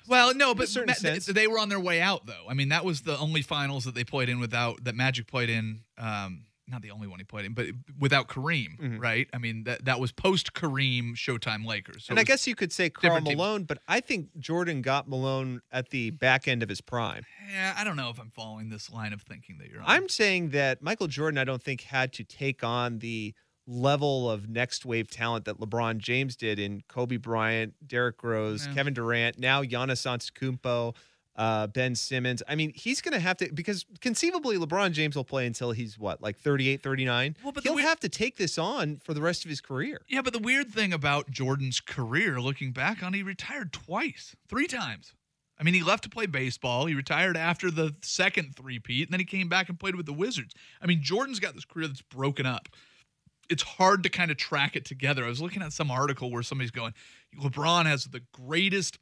Well, 0.09 0.35
no, 0.35 0.55
but 0.55 0.69
Ma- 0.87 0.93
sense. 0.95 1.27
they 1.27 1.47
were 1.47 1.59
on 1.59 1.69
their 1.69 1.81
way 1.81 2.01
out, 2.01 2.27
though. 2.27 2.47
I 2.49 2.55
mean, 2.55 2.71
that 2.71 2.85
was 2.85 3.03
the 3.03 3.17
only 3.19 3.43
finals 3.43 3.85
that 3.85 3.95
they 3.95 4.05
played 4.05 4.29
in 4.29 4.41
without 4.41 4.85
that 4.85 4.95
Magic 4.95 5.27
played 5.27 5.51
in. 5.51 5.81
Um, 5.99 6.45
not 6.73 6.83
the 6.83 6.91
only 6.91 7.07
one 7.07 7.21
he 7.21 7.25
played 7.25 7.45
in, 7.45 7.53
but 7.55 7.67
without 7.99 8.27
Kareem, 8.29 8.77
Mhm. 8.81 8.99
right? 9.01 9.29
I 9.33 9.39
mean, 9.39 9.65
that 9.65 9.85
that 9.85 10.01
was 10.01 10.11
post 10.11 10.55
Kareem 10.55 11.13
Showtime 11.15 11.65
Lakers. 11.65 12.07
So 12.07 12.13
and 12.13 12.19
I 12.19 12.25
guess 12.25 12.47
you 12.47 12.55
could 12.55 12.73
say 12.73 12.91
Karl 12.91 13.03
different 13.15 13.27
team. 13.29 13.37
Malone, 13.39 13.65
but 13.65 13.79
I 13.87 14.01
think 14.01 14.31
Jordan 14.41 14.83
got 14.83 15.09
Malone 15.09 15.61
at 15.71 15.91
the 15.91 16.11
back 16.11 16.49
end 16.49 16.63
of 16.63 16.69
his 16.69 16.81
prime. 16.81 17.25
yeah, 17.51 17.75
I 17.77 17.85
don't 17.85 17.97
know 17.97 18.09
if 18.11 18.19
I'm 18.19 18.31
following 18.31 18.71
this 18.71 18.91
line 18.91 19.13
of 19.13 19.23
thinking 19.23 19.59
that 19.59 19.69
you're 19.71 19.81
on. 19.83 19.87
I'm 19.89 20.09
saying 20.09 20.51
that 20.51 20.83
Michael 20.83 21.07
Jordan, 21.07 21.39
I 21.39 21.45
don't 21.45 21.63
think, 21.63 21.83
had 21.83 22.13
to 22.15 22.25
take 22.25 22.65
on 22.65 22.99
the 23.01 23.35
level 23.67 24.29
of 24.29 24.49
next 24.49 24.85
wave 24.85 25.09
talent 25.09 25.45
that 25.45 25.59
LeBron 25.61 25.99
James 25.99 26.35
did 26.35 26.59
in 26.59 26.83
Kobe 26.89 27.17
Bryant, 27.17 27.75
Derrick 27.87 28.21
Rose, 28.25 28.67
Yeah. 28.67 28.75
Kevin 28.75 28.93
Durant, 28.95 29.39
now 29.39 29.63
Giannis 29.63 30.05
Antetokounmpo, 30.05 30.97
uh, 31.37 31.67
Ben 31.67 31.95
Simmons. 31.95 32.43
I 32.47 32.55
mean, 32.55 32.73
he's 32.75 33.01
going 33.01 33.15
to 33.15 33.21
have 33.21 33.37
to 33.39 33.51
because 33.53 33.87
conceivably 34.01 34.59
LeBron 34.59 34.93
James 34.93 35.17
will 35.17 35.25
play 35.25 35.47
until 35.47 35.73
he's 35.73 35.99
what, 35.99 36.21
like 36.23 36.37
38, 36.39 36.83
39. 36.83 37.37
Well, 37.43 37.53
but 37.53 37.63
He'll 37.63 37.75
weird- 37.75 37.87
have 37.87 38.01
to 38.01 38.09
take 38.09 38.37
this 38.37 38.59
on 38.59 38.99
for 38.99 39.15
the 39.15 39.23
rest 39.23 39.45
of 39.45 39.49
his 39.49 39.61
career. 39.61 40.03
Yeah, 40.09 40.23
but 40.23 40.33
the 40.33 40.39
weird 40.39 40.71
thing 40.71 40.93
about 40.93 41.31
Jordan's 41.31 41.81
career, 41.81 42.41
looking 42.41 42.73
back 42.73 43.03
on, 43.03 43.15
he 43.15 43.23
retired 43.23 43.73
twice, 43.73 44.37
three 44.49 44.67
times. 44.67 45.15
I 45.59 45.65
mean, 45.65 45.75
he 45.75 45.83
left 45.83 46.03
to 46.05 46.11
play 46.11 46.27
baseball. 46.27 46.87
He 46.87 46.95
retired 46.95 47.37
after 47.37 47.71
the 47.71 47.95
second 48.03 48.57
three-peat, 48.57 49.07
and 49.09 49.13
then 49.13 49.21
he 49.21 49.27
came 49.27 49.49
back 49.49 49.69
and 49.69 49.79
played 49.79 49.95
with 49.95 50.07
the 50.07 50.13
Wizards. 50.13 50.55
I 50.81 50.87
mean, 50.87 51.03
Jordan's 51.03 51.39
got 51.39 51.55
this 51.55 51.65
career 51.65 51.87
that's 51.87 52.03
broken 52.03 52.47
up. 52.47 52.69
It's 53.49 53.63
hard 53.63 54.03
to 54.03 54.09
kind 54.09 54.31
of 54.31 54.37
track 54.39 54.77
it 54.77 54.85
together. 54.85 55.25
I 55.25 55.29
was 55.29 55.41
looking 55.41 55.63
at 55.63 55.73
some 55.73 55.91
article 55.91 56.31
where 56.31 56.43
somebody's 56.43 56.71
going, 56.71 56.95
LeBron 57.41 57.87
has 57.87 58.07
the 58.07 58.23
greatest 58.33 58.99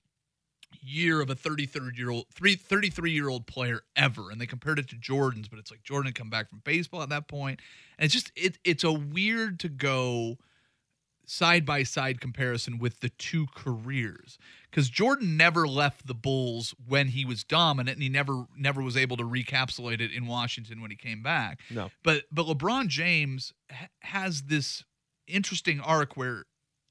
year 0.83 1.21
of 1.21 1.31
a 1.31 1.35
33 1.35 1.93
year 1.97 2.11
old 2.11 2.27
33 2.29 3.11
year 3.11 3.29
old 3.29 3.47
player 3.47 3.83
ever 3.97 4.31
and 4.31 4.41
they 4.41 4.47
compared 4.47 4.79
it 4.79 4.89
to 4.89 4.97
jordan's 4.97 5.49
but 5.49 5.59
it's 5.59 5.71
like 5.71 5.83
jordan 5.83 6.07
had 6.07 6.15
come 6.15 6.31
back 6.31 6.49
from 6.49 6.61
baseball 6.65 7.03
at 7.03 7.09
that 7.09 7.29
point 7.29 7.61
and 7.99 8.05
it's 8.05 8.15
just 8.15 8.33
it, 8.37 8.59
it's 8.65 8.85
a 8.85 8.93
weird 8.93 9.59
to 9.61 9.69
go 9.69 10.39
side 11.31 11.65
by 11.65 11.85
side 11.85 12.21
comparison 12.21 12.79
with 12.79 13.01
the 13.01 13.09
two 13.09 13.47
careers 13.55 14.37
because 14.69 14.91
Jordan 14.91 15.37
never 15.37 15.67
left 15.67 16.07
the 16.07 16.15
Bulls 16.15 16.75
when 16.87 17.09
he 17.09 17.25
was 17.25 17.45
dominant, 17.45 17.97
and 17.97 18.03
he 18.03 18.09
never 18.09 18.47
never 18.57 18.83
was 18.83 18.97
able 18.97 19.17
to 19.17 19.23
recapsulate 19.23 20.01
it 20.01 20.13
in 20.13 20.27
Washington 20.27 20.81
when 20.81 20.91
he 20.91 20.97
came 20.97 21.23
back. 21.23 21.61
No. 21.71 21.91
But 22.03 22.25
but 22.33 22.47
LeBron 22.47 22.89
James 22.89 23.53
ha- 23.71 23.89
has 24.01 24.43
this 24.43 24.85
interesting 25.29 25.81
arc 25.81 26.17
where 26.17 26.45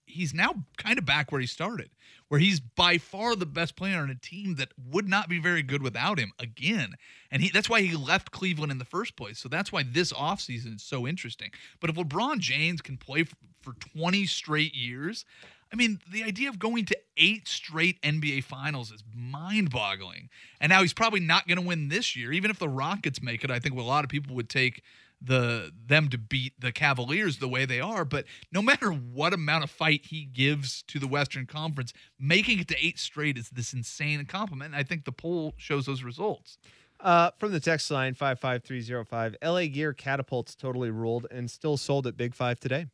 he's 0.10 0.34
now 0.34 0.54
kind 0.78 0.98
of 0.98 1.06
back 1.06 1.32
where 1.32 1.42
he 1.42 1.48
started, 1.48 1.90
where 2.28 2.40
he's 2.40 2.60
by 2.60 2.98
far 2.98 3.36
the 3.36 3.46
best 3.46 3.76
player 3.76 4.00
on 4.00 4.10
a 4.10 4.16
team 4.16 4.56
that 4.56 4.70
would 4.92 5.08
not 5.08 5.30
be 5.30 5.40
very 5.40 5.64
good 5.64 5.82
without 5.82 6.20
him 6.20 6.32
again. 6.40 6.96
And 7.32 7.42
he 7.42 7.50
that's 7.50 7.70
why 7.70 7.82
he 7.82 7.96
left 7.96 8.32
Cleveland 8.32 8.72
in 8.72 8.78
the 8.78 8.86
first 8.86 9.16
place. 9.16 9.40
So 9.40 9.50
that's 9.50 9.72
why 9.72 9.84
this 9.84 10.12
offseason 10.12 10.76
is 10.76 10.84
so 10.84 11.08
interesting. 11.08 11.52
But 11.80 11.90
if 11.90 11.96
LeBron 11.96 12.40
James 12.40 12.82
can 12.82 12.98
play 12.98 13.24
for, 13.24 13.36
for 13.62 13.74
20 13.74 14.26
straight 14.26 14.76
years, 14.76 15.26
I 15.72 15.76
mean, 15.76 16.00
the 16.12 16.24
idea 16.24 16.50
of 16.50 16.58
going 16.58 16.86
to 16.86 16.98
eight 17.18 17.48
straight 17.48 18.02
NBA 18.02 18.44
finals 18.44 18.92
is 18.92 19.04
mind 19.16 19.70
boggling. 19.70 20.30
And 20.60 20.72
now 20.72 20.82
he's 20.82 20.94
probably 20.94 21.20
not 21.20 21.48
going 21.48 21.60
to 21.60 21.66
win 21.66 21.90
this 21.90 22.16
year. 22.16 22.32
Even 22.32 22.50
if 22.50 22.58
the 22.58 22.70
Rockets 22.70 23.22
make 23.22 23.44
it, 23.44 23.52
I 23.52 23.60
think 23.60 23.78
a 23.78 23.82
lot 23.82 24.04
of 24.04 24.10
people 24.10 24.36
would 24.36 24.50
take 24.50 24.82
the 25.22 25.72
them 25.86 26.10
to 26.10 26.18
beat 26.18 26.54
the 26.60 26.72
Cavaliers 26.72 27.38
the 27.38 27.48
way 27.48 27.66
they 27.66 27.80
are. 27.80 28.06
But 28.06 28.26
no 28.52 28.62
matter 28.62 28.90
what 28.92 29.34
amount 29.34 29.64
of 29.64 29.70
fight 29.70 30.06
he 30.06 30.26
gives 30.26 30.84
to 30.84 31.00
the 31.00 31.08
Western 31.08 31.46
Conference, 31.46 31.94
making 32.20 32.60
it 32.60 32.68
to 32.70 32.76
eight 32.80 33.00
straight 33.00 33.38
is 33.38 33.50
this 33.50 33.74
insane 33.74 34.26
compliment. 34.26 34.74
And 34.74 34.80
I 34.80 34.84
think 34.84 35.06
the 35.06 35.12
poll 35.12 35.54
shows 35.58 35.86
those 35.86 36.04
results. 36.04 36.58
Uh, 37.00 37.32
from 37.40 37.52
the 37.52 37.60
text 37.60 37.90
line 37.92 38.14
55305, 38.14 39.38
LA 39.42 39.66
Gear 39.68 39.94
catapults 39.94 40.54
totally 40.56 40.90
ruled 40.90 41.28
and 41.32 41.50
still 41.50 41.78
sold 41.78 42.08
at 42.08 42.18
Big 42.18 42.36
Five 42.36 42.60
today. 42.60 42.88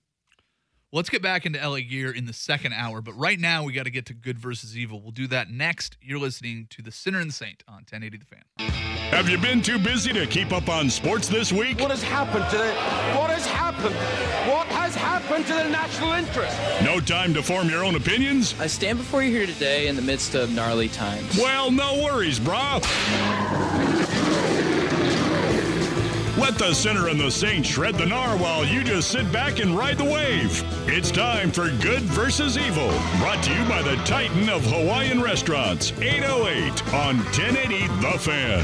Let's 0.95 1.09
get 1.09 1.21
back 1.21 1.45
into 1.45 1.59
LA 1.59 1.81
Gear 1.81 2.09
in 2.09 2.25
the 2.25 2.31
second 2.31 2.71
hour, 2.71 3.01
but 3.01 3.11
right 3.17 3.37
now 3.37 3.65
we 3.65 3.73
got 3.73 3.83
to 3.83 3.89
get 3.89 4.05
to 4.05 4.13
good 4.13 4.39
versus 4.39 4.77
evil. 4.77 5.01
We'll 5.01 5.11
do 5.11 5.27
that 5.27 5.51
next. 5.51 5.97
You're 6.01 6.19
listening 6.19 6.67
to 6.69 6.81
The 6.81 6.89
Sinner 6.89 7.19
and 7.19 7.33
Saint 7.33 7.65
on 7.67 7.83
1080 7.89 8.19
The 8.19 8.25
Fan. 8.25 8.43
Have 9.11 9.27
you 9.27 9.37
been 9.37 9.61
too 9.61 9.77
busy 9.77 10.13
to 10.13 10.25
keep 10.25 10.53
up 10.53 10.69
on 10.69 10.89
sports 10.89 11.27
this 11.27 11.51
week? 11.51 11.81
What 11.81 11.91
has 11.91 12.01
happened 12.01 12.49
to 12.49 12.57
the. 12.57 12.71
What 13.19 13.29
has 13.29 13.45
happened? 13.45 13.93
What 14.49 14.67
has 14.67 14.95
happened 14.95 15.45
to 15.47 15.53
the 15.53 15.67
national 15.67 16.13
interest? 16.13 16.57
No 16.81 17.01
time 17.01 17.33
to 17.33 17.43
form 17.43 17.67
your 17.67 17.83
own 17.83 17.95
opinions? 17.95 18.55
I 18.57 18.67
stand 18.67 18.97
before 18.97 19.21
you 19.21 19.31
here 19.31 19.47
today 19.47 19.87
in 19.87 19.97
the 19.97 20.01
midst 20.01 20.33
of 20.33 20.49
gnarly 20.53 20.87
times. 20.87 21.37
Well, 21.37 21.71
no 21.71 22.05
worries, 22.05 22.39
brah. 22.39 22.81
Let 26.37 26.55
the 26.55 26.73
sinner 26.73 27.07
and 27.07 27.17
the 27.17 27.31
saint 27.31 27.65
shred 27.65 27.95
the 27.95 28.03
gnar 28.03 28.37
while 28.37 28.65
you 28.65 28.83
just 28.83 29.09
sit 29.09 29.31
back 29.31 29.59
and 29.59 29.75
ride 29.75 29.97
the 29.97 30.03
wave. 30.03 30.61
It's 30.85 31.09
time 31.09 31.49
for 31.49 31.69
Good 31.81 32.01
versus 32.01 32.57
Evil, 32.57 32.89
brought 33.19 33.41
to 33.45 33.53
you 33.53 33.63
by 33.69 33.81
the 33.81 33.95
Titan 34.03 34.49
of 34.49 34.65
Hawaiian 34.65 35.21
Restaurants, 35.21 35.93
808 35.93 36.93
on 36.93 37.19
1080 37.19 37.87
The 38.01 38.19
Fan. 38.19 38.59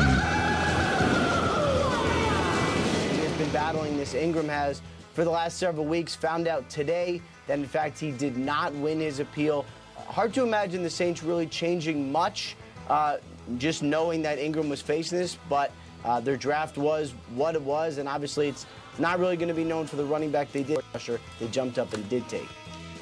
He 3.16 3.22
has 3.22 3.38
been 3.38 3.50
battling 3.52 3.96
this. 3.96 4.16
Ingram 4.16 4.50
has 4.50 4.82
for 5.14 5.24
the 5.24 5.30
last 5.30 5.58
several 5.58 5.86
weeks. 5.86 6.14
Found 6.14 6.50
out 6.50 6.70
today 6.70 7.22
that 7.48 7.58
in 7.58 7.66
fact 7.66 7.98
he 7.98 8.12
did 8.12 8.36
not 8.36 8.74
win 8.76 9.00
his 9.00 9.22
appeal. 9.22 9.66
Hard 9.96 10.34
to 10.34 10.44
imagine 10.44 10.84
the 10.84 10.90
Saints 10.90 11.24
really 11.24 11.48
changing 11.48 12.12
much, 12.12 12.58
uh, 12.90 13.20
just 13.58 13.82
knowing 13.82 14.22
that 14.24 14.40
Ingram 14.40 14.68
was 14.68 14.82
facing 14.82 15.20
this. 15.20 15.38
But 15.48 15.72
uh, 16.06 16.20
their 16.20 16.38
draft 16.38 16.78
was 16.78 17.14
what 17.36 17.56
it 17.56 17.62
was, 17.62 17.98
and 17.98 18.08
obviously 18.08 18.48
it's 18.48 18.66
not 19.00 19.20
really 19.20 19.38
going 19.38 19.50
to 19.50 19.54
be 19.54 19.64
known 19.64 19.88
for 19.88 19.96
the 19.96 20.06
running 20.06 20.32
back 20.32 20.52
they 20.52 20.64
did. 20.64 20.80
Rusher 20.94 21.20
they 21.40 21.48
jumped 21.48 21.78
up 21.78 21.94
and 21.94 22.08
did 22.10 22.28
take. 22.28 22.48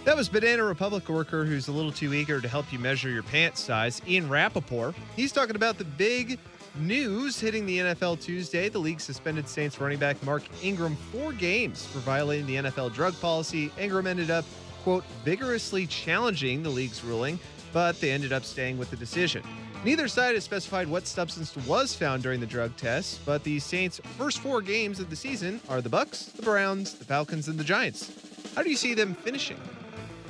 That 0.05 0.15
was 0.15 0.29
Banana 0.29 0.63
Republic 0.63 1.07
worker 1.09 1.43
who's 1.45 1.67
a 1.67 1.71
little 1.71 1.91
too 1.91 2.13
eager 2.13 2.39
to 2.39 2.47
help 2.47 2.71
you 2.71 2.79
measure 2.79 3.09
your 3.09 3.23
pants 3.23 3.61
size, 3.61 4.01
Ian 4.07 4.29
Rapoport. 4.29 4.95
He's 5.15 5.31
talking 5.31 5.55
about 5.55 5.77
the 5.77 5.83
big 5.83 6.39
news 6.79 7.39
hitting 7.39 7.65
the 7.65 7.79
NFL 7.79 8.21
Tuesday. 8.21 8.69
The 8.69 8.79
league 8.79 9.01
suspended 9.01 9.47
Saints 9.47 9.79
running 9.79 9.99
back 9.99 10.21
Mark 10.23 10.43
Ingram 10.63 10.95
four 10.95 11.33
games 11.33 11.85
for 11.85 11.99
violating 11.99 12.45
the 12.45 12.55
NFL 12.55 12.93
drug 12.93 13.19
policy. 13.19 13.71
Ingram 13.77 14.07
ended 14.07 14.31
up, 14.31 14.45
quote, 14.83 15.03
vigorously 15.25 15.85
challenging 15.87 16.63
the 16.63 16.69
league's 16.69 17.03
ruling, 17.03 17.39
but 17.73 17.99
they 17.99 18.11
ended 18.11 18.31
up 18.31 18.43
staying 18.43 18.77
with 18.77 18.89
the 18.89 18.97
decision. 18.97 19.43
Neither 19.86 20.09
side 20.09 20.36
has 20.36 20.43
specified 20.43 20.89
what 20.89 21.07
substance 21.07 21.55
was 21.65 21.95
found 21.95 22.21
during 22.21 22.41
the 22.41 22.45
drug 22.45 22.75
test, 22.75 23.25
but 23.25 23.43
the 23.45 23.59
Saints' 23.59 24.01
first 24.17 24.39
four 24.39 24.61
games 24.61 24.99
of 24.99 25.09
the 25.09 25.15
season 25.15 25.61
are 25.69 25.80
the 25.82 25.88
Bucks, 25.89 26.25
the 26.25 26.41
Browns, 26.41 26.95
the 26.95 27.05
Falcons, 27.05 27.47
and 27.47 27.57
the 27.57 27.63
Giants. 27.63 28.11
How 28.55 28.61
do 28.63 28.69
you 28.69 28.75
see 28.75 28.93
them 28.93 29.13
finishing 29.15 29.57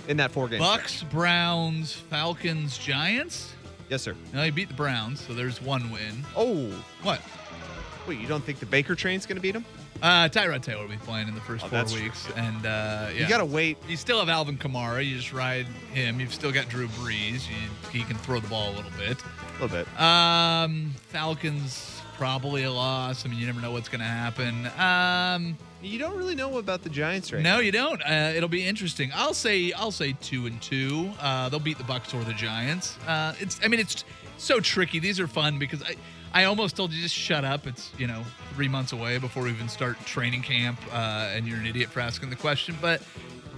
in 0.08 0.18
that 0.18 0.32
four 0.32 0.48
games? 0.50 0.60
Bucks, 0.62 1.02
Browns, 1.04 1.94
Falcons, 1.94 2.78
Giants. 2.78 3.52
Yes, 3.90 4.04
sir. 4.04 4.16
Now 4.34 4.42
they 4.42 4.52
beat 4.52 4.68
the 4.68 4.76
Browns, 4.76 5.20
so 5.22 5.34
there's 5.34 5.60
one 5.62 5.90
win. 5.90 6.24
Oh, 6.36 6.68
What? 7.02 7.20
wait, 8.08 8.20
you 8.20 8.28
don't 8.28 8.44
think 8.44 8.60
the 8.60 8.66
Baker 8.68 8.94
train's 8.94 9.26
going 9.26 9.36
to 9.38 9.42
beat 9.42 9.54
them? 9.54 9.66
Uh, 10.02 10.30
Tyrod 10.30 10.62
Taylor 10.62 10.84
will 10.84 10.90
be 10.90 10.98
playing 10.98 11.28
in 11.28 11.36
the 11.36 11.42
first 11.42 11.64
Oh, 11.66 11.68
four 11.68 11.78
that's 11.78 11.92
true. 11.94 12.04
weeks, 12.04 12.28
and 12.38 12.66
uh, 12.66 13.10
yeah, 13.14 13.22
You 13.24 13.28
got 13.28 13.40
to 13.40 13.46
wait. 13.46 13.78
You 13.88 13.98
still 13.98 14.20
have 14.20 14.30
Alvin 14.30 14.58
Kamara. 14.58 15.06
You 15.06 15.18
just 15.18 15.34
ride 15.34 15.66
him. 15.94 16.20
You've 16.22 16.34
still 16.34 16.52
got 16.54 16.70
Drew 16.70 16.88
Brees. 16.88 17.48
You, 17.50 17.56
he 17.92 18.04
can 18.04 18.16
throw 18.18 18.40
the 18.40 18.48
ball 18.48 18.70
a 18.70 18.76
little 18.76 18.92
bit. 18.98 19.18
A 19.22 19.62
little 19.62 19.78
bit. 19.78 20.00
Um, 20.02 20.94
Falcons 21.10 22.02
probably 22.18 22.64
a 22.64 22.72
loss. 22.72 23.26
I 23.26 23.30
mean, 23.30 23.40
you 23.40 23.46
never 23.46 23.62
know 23.62 23.72
what's 23.72 23.88
going 23.90 24.00
to 24.02 24.06
happen. 24.06 24.68
Um, 24.78 25.58
You 25.82 26.00
don't 26.00 26.18
really 26.18 26.36
know 26.36 26.58
about 26.58 26.84
the 26.84 26.90
Giants 26.90 27.32
right 27.32 27.42
now 27.42 27.56
no, 27.58 27.62
you 27.62 27.72
don't. 27.72 28.02
Uh, 28.02 28.34
it'll 28.36 28.50
be 28.50 28.66
interesting. 28.66 29.12
I'll 29.14 29.34
say 29.34 29.72
I'll 29.74 29.92
say 29.92 30.14
two 30.22 30.46
and 30.46 30.62
two. 30.62 31.12
Uh, 31.20 31.48
they'll 31.50 31.60
beat 31.62 31.78
the 31.78 31.84
Bucks 31.86 32.14
or 32.14 32.22
the 32.26 32.34
Giants. 32.34 32.98
Uh, 33.08 33.34
it's 33.40 33.60
I 33.64 33.68
mean 33.70 33.80
it's 33.80 34.04
so 34.38 34.60
tricky. 34.60 35.00
These 35.00 35.20
are 35.22 35.28
fun 35.28 35.58
because 35.60 35.82
I, 35.84 35.96
I 36.34 36.44
almost 36.44 36.76
told 36.76 36.92
you 36.92 37.02
just 37.02 37.16
shut 37.16 37.44
up. 37.44 37.66
It's 37.66 37.92
you 37.98 38.08
know 38.08 38.24
three 38.54 38.68
months 38.68 38.92
away 38.92 39.18
before 39.18 39.44
we 39.44 39.50
even 39.52 39.70
start 39.70 40.00
training 40.06 40.42
camp, 40.44 40.80
uh, 40.92 41.32
and 41.34 41.48
you're 41.48 41.58
an 41.58 41.66
idiot 41.66 41.90
for 41.90 42.00
asking 42.00 42.30
the 42.30 42.36
question. 42.36 42.76
But 42.82 43.02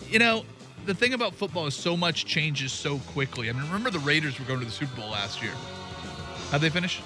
you 0.10 0.20
know, 0.20 0.46
the 0.86 0.94
thing 0.94 1.14
about 1.14 1.36
football 1.36 1.68
is 1.68 1.76
so 1.76 1.98
much 1.98 2.26
changes 2.26 2.72
so 2.72 3.00
quickly. 3.00 3.50
I 3.50 3.54
mean, 3.54 3.64
remember 3.64 3.90
the 3.90 4.00
Raiders 4.00 4.40
were 4.40 4.46
going 4.46 4.60
to 4.60 4.66
the 4.66 4.72
Super 4.72 4.96
Bowl 4.96 5.10
last 5.10 5.42
year. 5.42 5.54
How'd 6.50 6.62
they 6.62 6.70
finish? 6.70 7.02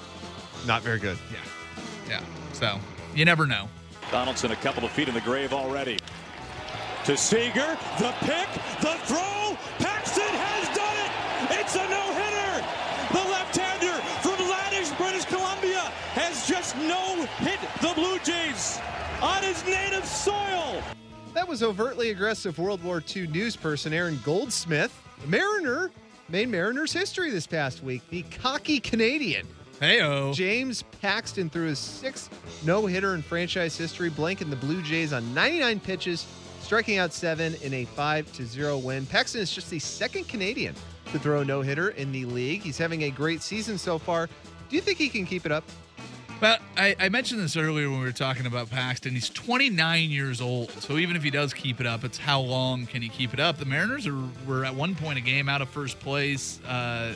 Not 0.65 0.81
very 0.81 0.99
good. 0.99 1.17
Yeah, 1.31 2.19
yeah. 2.19 2.21
So 2.53 2.79
you 3.15 3.25
never 3.25 3.47
know. 3.47 3.67
Donaldson 4.11 4.51
a 4.51 4.55
couple 4.57 4.85
of 4.85 4.91
feet 4.91 5.07
in 5.07 5.15
the 5.15 5.21
grave 5.21 5.53
already. 5.53 5.97
To 7.05 7.17
Seager, 7.17 7.77
the 7.99 8.13
pick, 8.21 8.47
the 8.81 8.97
throw. 9.05 9.57
Paxton 9.77 10.23
has 10.23 10.75
done 10.75 10.97
it. 11.05 11.59
It's 11.59 11.75
a 11.75 11.87
no-hitter. 11.89 12.65
The 13.13 13.31
left-hander 13.31 13.64
from 13.64 13.64
just 16.65 16.77
no-hit 16.77 17.59
the 17.79 17.93
Blue 17.93 18.17
Jays 18.19 18.79
on 19.21 19.43
his 19.43 19.63
native 19.65 20.05
soil. 20.05 20.81
That 21.35 21.47
was 21.47 21.61
overtly 21.61 22.09
aggressive 22.09 22.57
World 22.57 22.83
War 22.83 23.03
II 23.15 23.27
news 23.27 23.55
person 23.55 23.93
Aaron 23.93 24.19
Goldsmith. 24.23 24.91
The 25.21 25.27
Mariner 25.27 25.91
made 26.27 26.49
Mariners 26.49 26.91
history 26.91 27.29
this 27.29 27.45
past 27.45 27.83
week. 27.83 28.01
The 28.09 28.23
cocky 28.23 28.79
Canadian. 28.79 29.47
Heyo. 29.79 30.33
James 30.33 30.83
Paxton 31.01 31.51
threw 31.51 31.67
his 31.67 31.77
sixth 31.77 32.31
no 32.65 32.87
hitter 32.87 33.13
in 33.13 33.21
franchise 33.21 33.77
history, 33.77 34.09
blanking 34.09 34.49
the 34.49 34.55
Blue 34.55 34.81
Jays 34.81 35.13
on 35.13 35.33
99 35.35 35.79
pitches, 35.81 36.25
striking 36.61 36.97
out 36.97 37.13
seven 37.13 37.53
in 37.61 37.73
a 37.75 37.85
5 37.85 38.31
to 38.33 38.45
0 38.45 38.79
win. 38.79 39.05
Paxton 39.05 39.41
is 39.41 39.51
just 39.51 39.69
the 39.69 39.79
second 39.79 40.27
Canadian 40.27 40.73
to 41.11 41.19
throw 41.19 41.41
a 41.41 41.45
no 41.45 41.61
hitter 41.61 41.89
in 41.89 42.11
the 42.11 42.25
league. 42.25 42.61
He's 42.61 42.77
having 42.77 43.03
a 43.03 43.11
great 43.11 43.43
season 43.43 43.77
so 43.77 43.99
far. 43.99 44.27
Do 44.69 44.75
you 44.75 44.81
think 44.81 44.97
he 44.97 45.09
can 45.09 45.27
keep 45.27 45.45
it 45.45 45.51
up? 45.51 45.63
Well, 46.41 46.57
I, 46.75 46.95
I, 46.99 47.09
mentioned 47.09 47.39
this 47.39 47.55
earlier 47.55 47.89
when 47.89 47.99
we 47.99 48.05
were 48.05 48.11
talking 48.11 48.45
about 48.45 48.69
Paxton. 48.69 49.13
He's 49.13 49.29
29 49.29 50.09
years 50.09 50.41
old, 50.41 50.69
so 50.71 50.97
even 50.97 51.15
if 51.15 51.23
he 51.23 51.29
does 51.29 51.53
keep 51.53 51.79
it 51.79 51.87
up, 51.87 52.03
it's 52.03 52.17
how 52.17 52.41
long 52.41 52.85
can 52.87 53.01
he 53.01 53.07
keep 53.07 53.33
it 53.33 53.39
up? 53.39 53.57
The 53.57 53.65
Mariners 53.65 54.05
are 54.05 54.17
were 54.45 54.65
at 54.65 54.75
one 54.75 54.95
point 54.95 55.17
a 55.17 55.21
game 55.21 55.47
out 55.47 55.61
of 55.61 55.69
first 55.69 55.97
place, 56.01 56.59
uh, 56.65 57.15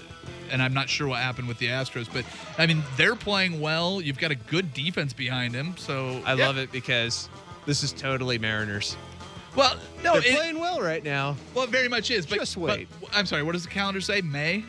and 0.49 0.61
I'm 0.61 0.74
not 0.74 0.88
sure 0.88 1.05
what 1.07 1.20
happened 1.20 1.49
with 1.49 1.57
the 1.57 1.67
Astros, 1.67 2.07
but 2.11 2.24
I 2.57 2.65
mean 2.65 2.82
they're 2.95 3.15
playing 3.15 3.59
well. 3.59 4.01
You've 4.01 4.20
got 4.20 4.32
a 4.32 4.36
good 4.36 4.74
defense 4.74 5.11
behind 5.11 5.53
him, 5.53 5.76
so 5.78 6.22
I 6.26 6.36
yeah. 6.36 6.47
love 6.47 6.57
it 6.57 6.72
because 6.72 7.28
this 7.65 7.84
is 7.84 7.91
totally 7.91 8.39
Mariners. 8.39 8.95
Well, 9.53 9.76
no, 10.01 10.13
they're 10.13 10.32
it, 10.32 10.36
playing 10.36 10.59
well 10.59 10.80
right 10.80 11.03
now. 11.03 11.36
Well, 11.53 11.65
it 11.65 11.72
very 11.72 11.89
much 11.89 12.09
is. 12.09 12.26
But 12.26 12.39
just 12.39 12.55
wait. 12.55 12.88
But, 13.01 13.09
I'm 13.13 13.26
sorry. 13.26 13.43
What 13.43 13.51
does 13.51 13.63
the 13.63 13.70
calendar 13.70 13.99
say? 13.99 14.22
May. 14.22 14.63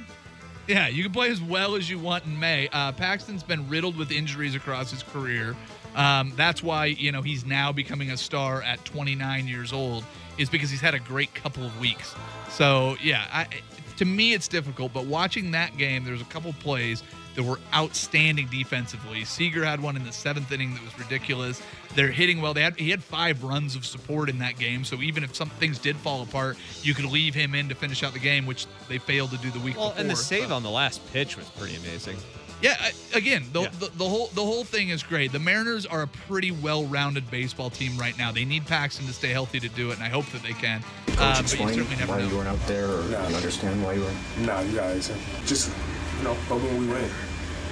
Yeah, 0.71 0.87
you 0.87 1.03
can 1.03 1.11
play 1.11 1.31
as 1.31 1.43
well 1.43 1.75
as 1.75 1.91
you 1.91 1.99
want 1.99 2.27
in 2.27 2.39
May. 2.39 2.69
Uh, 2.69 2.93
Paxton's 2.93 3.43
been 3.43 3.69
riddled 3.69 3.97
with 3.97 4.13
injuries 4.13 4.55
across 4.55 4.93
his 4.93 5.03
career. 5.03 5.57
Um, 5.97 6.33
that's 6.37 6.63
why 6.63 6.87
you 6.87 7.11
know 7.11 7.23
he's 7.23 7.45
now 7.45 7.73
becoming 7.73 8.13
a 8.13 8.17
star 8.17 8.63
at 8.63 8.85
29 8.85 9.49
years 9.49 9.73
old. 9.73 10.05
Is 10.39 10.49
because 10.49 10.71
he's 10.71 10.81
had 10.81 10.95
a 10.95 11.01
great 11.01 11.35
couple 11.35 11.67
of 11.67 11.77
weeks. 11.81 12.15
So 12.51 12.97
yeah, 13.03 13.27
I, 13.33 13.49
to 13.97 14.05
me 14.05 14.33
it's 14.33 14.47
difficult. 14.47 14.93
But 14.93 15.07
watching 15.07 15.51
that 15.51 15.77
game, 15.77 16.05
there's 16.05 16.21
a 16.21 16.27
couple 16.27 16.53
plays 16.53 17.03
that 17.35 17.43
were 17.43 17.59
outstanding 17.75 18.49
defensively. 18.49 19.25
Seager 19.25 19.65
had 19.65 19.81
one 19.81 19.97
in 19.97 20.05
the 20.05 20.13
seventh 20.13 20.51
inning 20.53 20.75
that 20.75 20.83
was 20.83 20.99
ridiculous. 20.99 21.63
They're 21.95 22.11
hitting 22.11 22.41
well. 22.41 22.55
They 22.55 22.63
had 22.63 22.77
he 22.77 22.91
had 22.91 23.03
five 23.03 23.43
runs 23.43 23.77
of 23.77 23.85
support 23.85 24.29
in 24.29 24.39
that 24.39 24.59
game. 24.59 24.85
So 24.85 24.97
even 24.97 25.25
if 25.25 25.35
some 25.35 25.51
things 25.51 25.79
did 25.79 25.97
fall 25.97 26.23
apart, 26.23 26.57
you 26.83 26.95
could 26.95 27.07
leave 27.07 27.35
him 27.35 27.55
in 27.55 27.69
to 27.69 27.75
finish 27.75 28.03
out 28.03 28.13
the 28.13 28.19
game, 28.19 28.47
which 28.47 28.67
they 28.89 28.99
failed 28.99 29.31
to 29.31 29.39
do 29.39 29.51
the 29.51 29.61
week 29.61 29.77
well, 29.77 29.91
before. 29.91 30.01
And 30.01 30.11
the 30.11 30.17
save 30.17 30.49
so. 30.49 30.57
on 30.57 30.63
the 30.63 30.71
last 30.71 31.01
pitch 31.13 31.37
was 31.37 31.49
pretty 31.51 31.77
amazing. 31.77 32.17
Yeah, 32.63 32.91
again, 33.15 33.47
the, 33.53 33.63
yeah. 33.63 33.69
the, 33.79 33.91
the, 33.97 34.05
whole 34.07 34.27
the 34.35 34.45
whole 34.45 34.65
thing 34.65 34.91
is 34.91 35.03
great. 35.03 35.33
The 35.33 35.39
Mariners 35.39 35.87
are 35.87 36.03
a 36.03 36.07
pretty 36.07 36.51
well-rounded 36.51 37.31
baseball 37.31 37.71
team 37.71 37.97
right 37.97 38.17
now. 38.19 38.33
They 38.33 38.45
need 38.45 38.67
Paxton 38.67 39.07
to 39.07 39.15
stay 39.15 39.31
healthy 39.31 39.61
to 39.61 39.69
do 39.71 39.91
it, 39.91 39.95
and 39.95 40.03
I 40.03 40.11
hope 40.11 40.27
that 40.27 40.43
they 40.43 40.53
can. 40.53 40.83
Coach, 41.07 41.17
uh, 41.19 41.43
but 41.43 41.53
you 41.53 41.69
certainly 41.69 41.97
never 41.97 42.13
why 42.13 42.19
know. 42.21 42.29
you 42.29 42.37
weren't 42.37 42.49
out 42.49 42.67
there, 42.67 42.87
or 42.87 43.03
no, 43.05 43.19
understand 43.19 43.83
why 43.83 43.95
you 43.95 44.03
were. 44.03 44.13
No, 44.41 44.61
you 44.61 44.77
guys 44.77 45.11
just 45.47 45.73
you 46.21 46.27
know 46.27 46.35
hoping 46.49 46.77
we 46.79 46.87
win. 46.87 47.11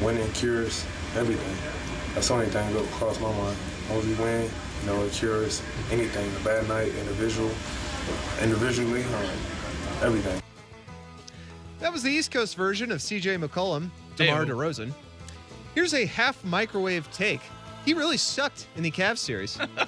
Winning 0.01 0.30
cures 0.32 0.86
everything. 1.16 1.55
That's 2.14 2.28
the 2.28 2.34
only 2.34 2.46
thing 2.46 2.72
that 2.72 2.84
cross 2.92 3.20
my 3.20 3.30
mind. 3.30 3.57
Once 3.90 4.07
we 4.07 4.14
win, 4.14 4.51
you 4.80 4.86
know, 4.86 5.03
it 5.05 5.12
cures 5.12 5.62
anything. 5.90 6.30
A 6.40 6.44
bad 6.44 6.66
night, 6.66 6.88
individual, 6.94 7.51
individually, 8.42 9.03
um, 9.03 9.26
everything. 10.03 10.40
That 11.80 11.92
was 11.92 12.03
the 12.03 12.11
East 12.11 12.30
Coast 12.30 12.57
version 12.57 12.90
of 12.90 12.99
CJ 13.01 13.44
McCollum, 13.44 13.90
DeMar 14.16 14.46
Ew. 14.46 14.53
DeRozan. 14.55 14.92
Here's 15.74 15.94
a 15.94 16.07
half 16.07 16.42
microwave 16.44 17.11
take. 17.12 17.42
He 17.84 17.92
really 17.92 18.16
sucked 18.16 18.66
in 18.76 18.82
the 18.82 18.90
Cavs 18.90 19.18
series. 19.18 19.59
yeah, 19.78 19.86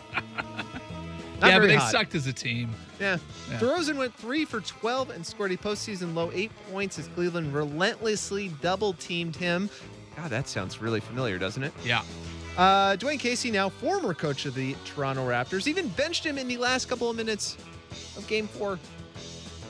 but 1.40 1.66
they 1.66 1.76
hot. 1.76 1.90
sucked 1.90 2.14
as 2.14 2.26
a 2.26 2.32
team. 2.32 2.74
Yeah. 3.01 3.18
yeah. 3.51 3.59
DeRozan 3.59 3.96
went 3.96 4.14
three 4.14 4.44
for 4.44 4.61
12 4.61 5.11
and 5.11 5.26
scored 5.26 5.53
a 5.53 5.57
postseason 5.57 6.14
low 6.14 6.30
eight 6.32 6.53
points 6.70 6.98
as 6.98 7.09
Cleveland 7.09 7.55
relentlessly 7.55 8.48
double 8.61 8.92
teamed 8.92 9.34
him. 9.34 9.70
God, 10.16 10.30
that 10.30 10.48
sounds 10.48 10.82
really 10.82 11.01
familiar, 11.01 11.38
doesn't 11.38 11.62
it? 11.62 11.72
Yeah. 11.82 12.03
Uh, 12.59 12.96
Dwyane 12.96 13.18
Casey, 13.18 13.51
now 13.51 13.68
former 13.68 14.12
coach 14.12 14.44
of 14.44 14.55
the 14.55 14.76
Toronto 14.84 15.26
Raptors, 15.26 15.66
even 15.66 15.88
benched 15.88 16.24
him 16.24 16.36
in 16.36 16.46
the 16.46 16.59
last 16.59 16.88
couple 16.88 17.09
of 17.09 17.16
minutes 17.16 17.57
of 18.16 18.26
game 18.26 18.46
four. 18.46 18.78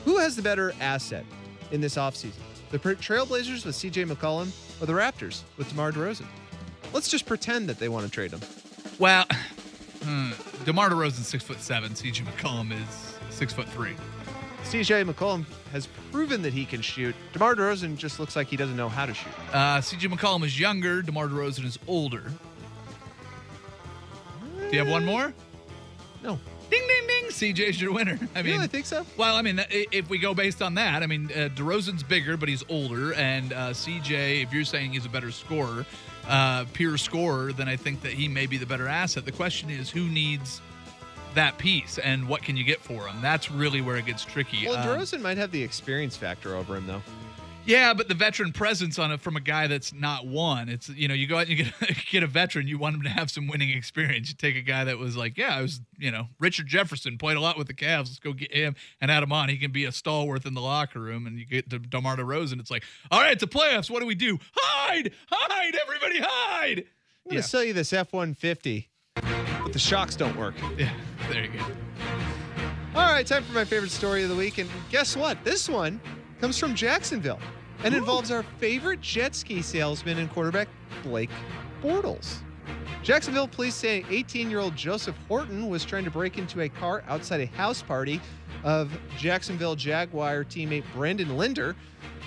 Who 0.03 0.17
has 0.17 0.35
the 0.35 0.41
better 0.41 0.73
asset 0.81 1.25
in 1.71 1.79
this 1.79 1.95
offseason? 1.95 2.41
The 2.71 2.79
Trailblazers 2.79 3.65
with 3.65 3.75
CJ 3.75 4.09
McCollum 4.09 4.51
or 4.81 4.85
the 4.87 4.93
Raptors 4.93 5.43
with 5.57 5.69
DeMar 5.69 5.91
DeRozan? 5.91 6.25
Let's 6.93 7.07
just 7.07 7.25
pretend 7.25 7.69
that 7.69 7.79
they 7.79 7.87
want 7.87 8.05
to 8.05 8.11
trade 8.11 8.31
him. 8.31 8.41
Well, 8.97 9.25
hmm, 10.03 10.31
DeMar 10.65 10.89
DeRozan's 10.89 11.27
six 11.27 11.43
foot 11.43 11.61
seven. 11.61 11.91
CJ 11.91 12.25
McCollum 12.25 12.71
is 12.71 13.10
six 13.31 13.53
foot 13.53 13.67
three. 13.69 13.95
CJ 14.63 15.09
McCollum 15.09 15.45
has 15.71 15.87
proven 16.11 16.41
that 16.43 16.53
he 16.53 16.65
can 16.65 16.81
shoot. 16.81 17.15
DeMar 17.33 17.55
DeRozan 17.55 17.97
just 17.97 18.19
looks 18.19 18.35
like 18.35 18.47
he 18.47 18.55
doesn't 18.55 18.77
know 18.77 18.89
how 18.89 19.05
to 19.05 19.13
shoot. 19.13 19.31
Uh, 19.51 19.79
CJ 19.79 20.13
McCollum 20.13 20.45
is 20.45 20.59
younger. 20.59 21.01
DeMar 21.01 21.27
DeRozan 21.27 21.65
is 21.65 21.79
older. 21.87 22.31
Do 24.57 24.77
you 24.77 24.79
have 24.79 24.89
one 24.89 25.03
more? 25.03 25.33
No. 26.23 26.39
Ding, 26.69 26.87
ding, 26.87 27.07
ding. 27.07 27.25
CJ's 27.31 27.81
your 27.81 27.91
winner. 27.91 28.17
I 28.35 28.43
mean, 28.43 28.53
really 28.53 28.67
think 28.67 28.85
so? 28.85 29.05
Well, 29.17 29.35
I 29.35 29.41
mean, 29.41 29.61
if 29.69 30.09
we 30.09 30.17
go 30.17 30.33
based 30.33 30.61
on 30.61 30.75
that, 30.75 31.03
I 31.03 31.07
mean, 31.07 31.25
uh, 31.31 31.49
DeRozan's 31.53 32.03
bigger, 32.03 32.37
but 32.37 32.47
he's 32.47 32.63
older. 32.69 33.13
And 33.15 33.51
uh, 33.51 33.71
CJ, 33.71 34.43
if 34.43 34.53
you're 34.53 34.63
saying 34.63 34.93
he's 34.93 35.05
a 35.05 35.09
better 35.09 35.31
scorer, 35.31 35.85
uh, 36.29 36.65
pure 36.71 36.97
scorer, 36.97 37.51
then 37.51 37.67
I 37.67 37.75
think 37.75 38.01
that 38.03 38.13
he 38.13 38.29
may 38.29 38.45
be 38.45 38.57
the 38.57 38.65
better 38.65 38.87
asset. 38.87 39.25
The 39.25 39.33
question 39.33 39.69
is 39.69 39.89
who 39.89 40.07
needs 40.07 40.61
that 41.35 41.57
piece 41.57 41.97
and 41.97 42.27
what 42.27 42.41
can 42.41 42.57
you 42.57 42.63
get 42.63 42.79
for 42.79 43.07
him? 43.07 43.21
That's 43.21 43.51
really 43.51 43.81
where 43.81 43.97
it 43.97 44.05
gets 44.05 44.23
tricky. 44.23 44.67
Well, 44.67 44.77
DeRozan 44.77 45.15
um, 45.15 45.21
might 45.23 45.37
have 45.37 45.51
the 45.51 45.63
experience 45.63 46.15
factor 46.15 46.55
over 46.55 46.75
him, 46.75 46.87
though. 46.87 47.01
Yeah, 47.63 47.93
but 47.93 48.07
the 48.07 48.15
veteran 48.15 48.53
presence 48.53 48.97
on 48.97 49.11
it 49.11 49.21
from 49.21 49.35
a 49.35 49.39
guy 49.39 49.67
that's 49.67 49.93
not 49.93 50.25
one. 50.25 50.67
It's 50.67 50.89
you 50.89 51.07
know 51.07 51.13
you 51.13 51.27
go 51.27 51.37
out 51.37 51.47
and 51.47 51.57
you 51.57 51.65
get 51.65 51.73
get 52.11 52.23
a 52.23 52.27
veteran. 52.27 52.67
You 52.67 52.77
want 52.77 52.95
him 52.95 53.03
to 53.03 53.09
have 53.09 53.29
some 53.29 53.47
winning 53.47 53.69
experience. 53.69 54.29
You 54.29 54.35
take 54.35 54.55
a 54.55 54.61
guy 54.61 54.83
that 54.85 54.97
was 54.97 55.15
like, 55.15 55.37
yeah, 55.37 55.57
I 55.57 55.61
was 55.61 55.81
you 55.97 56.11
know 56.11 56.27
Richard 56.39 56.67
Jefferson 56.67 57.17
played 57.17 57.37
a 57.37 57.39
lot 57.39 57.57
with 57.57 57.67
the 57.67 57.73
Cavs. 57.73 58.07
Let's 58.07 58.19
go 58.19 58.33
get 58.33 58.53
him 58.53 58.75
and 58.99 59.11
add 59.11 59.21
him 59.21 59.31
on. 59.31 59.49
He 59.49 59.57
can 59.57 59.71
be 59.71 59.85
a 59.85 59.91
stalwart 59.91 60.45
in 60.45 60.53
the 60.53 60.61
locker 60.61 60.99
room. 60.99 61.27
And 61.27 61.37
you 61.37 61.45
get 61.45 61.69
to 61.69 61.79
DeMar 61.79 62.17
DeRozan. 62.17 62.59
It's 62.59 62.71
like, 62.71 62.83
all 63.11 63.21
right, 63.21 63.33
it's 63.33 63.43
a 63.43 63.47
playoffs. 63.47 63.89
What 63.89 63.99
do 63.99 64.07
we 64.07 64.15
do? 64.15 64.39
Hide, 64.55 65.11
hide, 65.29 65.75
everybody, 65.75 66.19
hide. 66.19 66.79
I'm 67.25 67.29
gonna 67.29 67.41
yeah. 67.41 67.41
sell 67.41 67.63
you 67.63 67.73
this 67.73 67.93
F 67.93 68.11
one 68.11 68.33
fifty, 68.33 68.89
but 69.15 69.73
the 69.73 69.79
shocks 69.79 70.15
don't 70.15 70.35
work. 70.35 70.55
Yeah, 70.77 70.91
there 71.31 71.45
you 71.45 71.51
go. 71.51 71.65
All 72.93 73.11
right, 73.11 73.25
time 73.25 73.43
for 73.43 73.53
my 73.53 73.63
favorite 73.63 73.91
story 73.91 74.23
of 74.23 74.29
the 74.29 74.35
week, 74.35 74.57
and 74.57 74.69
guess 74.89 75.15
what? 75.15 75.41
This 75.45 75.69
one 75.69 76.01
comes 76.41 76.57
from 76.57 76.75
Jacksonville 76.75 77.39
and 77.83 77.93
Ooh. 77.93 77.97
involves 77.97 78.31
our 78.31 78.43
favorite 78.59 78.99
jet 78.99 79.33
ski 79.33 79.61
salesman 79.61 80.17
and 80.17 80.29
quarterback, 80.29 80.67
Blake 81.03 81.29
Bortles. 81.81 82.39
Jacksonville 83.01 83.47
police 83.47 83.75
say 83.75 84.05
18 84.09 84.49
year 84.49 84.59
old 84.59 84.75
Joseph 84.75 85.15
Horton 85.27 85.69
was 85.69 85.85
trying 85.85 86.03
to 86.03 86.11
break 86.11 86.37
into 86.37 86.61
a 86.61 86.69
car 86.69 87.03
outside 87.07 87.41
a 87.41 87.45
house 87.45 87.81
party 87.81 88.19
of 88.63 88.91
Jacksonville 89.17 89.75
Jaguar 89.75 90.43
teammate 90.43 90.83
Brandon 90.93 91.37
Linder. 91.37 91.75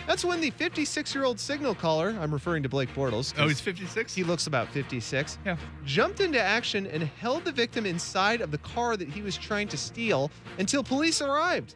That's 0.06 0.24
when 0.24 0.40
the 0.40 0.50
56 0.50 1.14
year 1.14 1.24
old 1.24 1.40
signal 1.40 1.74
caller, 1.74 2.14
I'm 2.20 2.32
referring 2.32 2.62
to 2.64 2.68
Blake 2.68 2.94
Bortles. 2.94 3.34
Oh, 3.38 3.48
he's 3.48 3.60
56? 3.60 4.14
He 4.14 4.22
looks 4.22 4.46
about 4.46 4.68
56. 4.68 5.38
Yeah. 5.46 5.56
Jumped 5.84 6.20
into 6.20 6.40
action 6.40 6.86
and 6.86 7.02
held 7.02 7.44
the 7.44 7.52
victim 7.52 7.86
inside 7.86 8.40
of 8.40 8.50
the 8.50 8.58
car 8.58 8.96
that 8.96 9.08
he 9.08 9.22
was 9.22 9.36
trying 9.36 9.68
to 9.68 9.76
steal 9.76 10.30
until 10.58 10.82
police 10.84 11.22
arrived. 11.22 11.74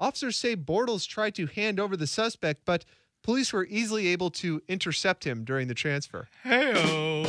Officers 0.00 0.36
say 0.36 0.56
Bortles 0.56 1.06
tried 1.06 1.34
to 1.36 1.46
hand 1.46 1.78
over 1.78 1.96
the 1.96 2.06
suspect, 2.06 2.62
but 2.64 2.84
police 3.22 3.52
were 3.52 3.66
easily 3.66 4.08
able 4.08 4.30
to 4.30 4.62
intercept 4.66 5.24
him 5.24 5.44
during 5.44 5.68
the 5.68 5.74
transfer. 5.74 6.28
Hey, 6.42 7.24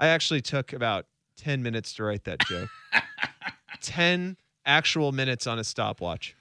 I 0.00 0.08
actually 0.08 0.40
took 0.40 0.72
about 0.72 1.06
10 1.36 1.62
minutes 1.62 1.92
to 1.94 2.04
write 2.04 2.24
that 2.24 2.40
joke. 2.40 2.70
10 3.82 4.36
actual 4.66 5.12
minutes 5.12 5.46
on 5.46 5.58
a 5.58 5.64
stopwatch. 5.64 6.34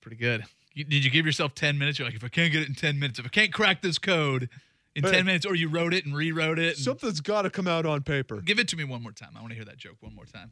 Pretty 0.00 0.16
good. 0.16 0.44
Did 0.74 1.04
you 1.04 1.10
give 1.10 1.26
yourself 1.26 1.54
10 1.54 1.78
minutes? 1.78 1.98
You're 1.98 2.06
like, 2.06 2.14
if 2.14 2.22
I 2.24 2.28
can't 2.28 2.52
get 2.52 2.62
it 2.62 2.68
in 2.68 2.74
10 2.74 2.98
minutes, 2.98 3.18
if 3.18 3.26
I 3.26 3.28
can't 3.28 3.52
crack 3.52 3.82
this 3.82 3.98
code 3.98 4.48
in 4.94 5.02
But- 5.02 5.12
10 5.12 5.24
minutes, 5.26 5.44
or 5.46 5.54
you 5.54 5.68
wrote 5.68 5.92
it 5.94 6.04
and 6.04 6.14
rewrote 6.16 6.58
it. 6.58 6.76
and- 6.76 6.84
Something's 6.84 7.20
got 7.20 7.42
to 7.42 7.50
come 7.50 7.66
out 7.66 7.84
on 7.86 8.02
paper. 8.02 8.40
give 8.40 8.58
it 8.58 8.68
to 8.68 8.76
me 8.76 8.84
one 8.84 9.02
more 9.02 9.12
time. 9.12 9.30
I 9.36 9.40
want 9.40 9.50
to 9.50 9.56
hear 9.56 9.64
that 9.64 9.76
joke 9.76 9.96
one 10.00 10.14
more 10.14 10.26
time. 10.26 10.50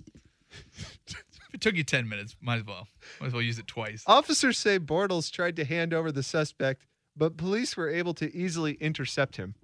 if 0.50 1.24
it 1.54 1.60
took 1.60 1.74
you 1.76 1.84
10 1.84 2.08
minutes, 2.08 2.36
might 2.40 2.60
as 2.60 2.64
well. 2.64 2.88
Might 3.20 3.28
as 3.28 3.32
well 3.32 3.42
use 3.42 3.58
it 3.58 3.66
twice. 3.66 4.02
Officers 4.06 4.58
say 4.58 4.78
Bortles 4.78 5.30
tried 5.30 5.56
to 5.56 5.64
hand 5.64 5.92
over 5.94 6.10
the 6.10 6.22
suspect, 6.22 6.86
but 7.16 7.36
police 7.36 7.76
were 7.76 7.88
able 7.88 8.14
to 8.14 8.34
easily 8.34 8.74
intercept 8.74 9.36
him. 9.36 9.54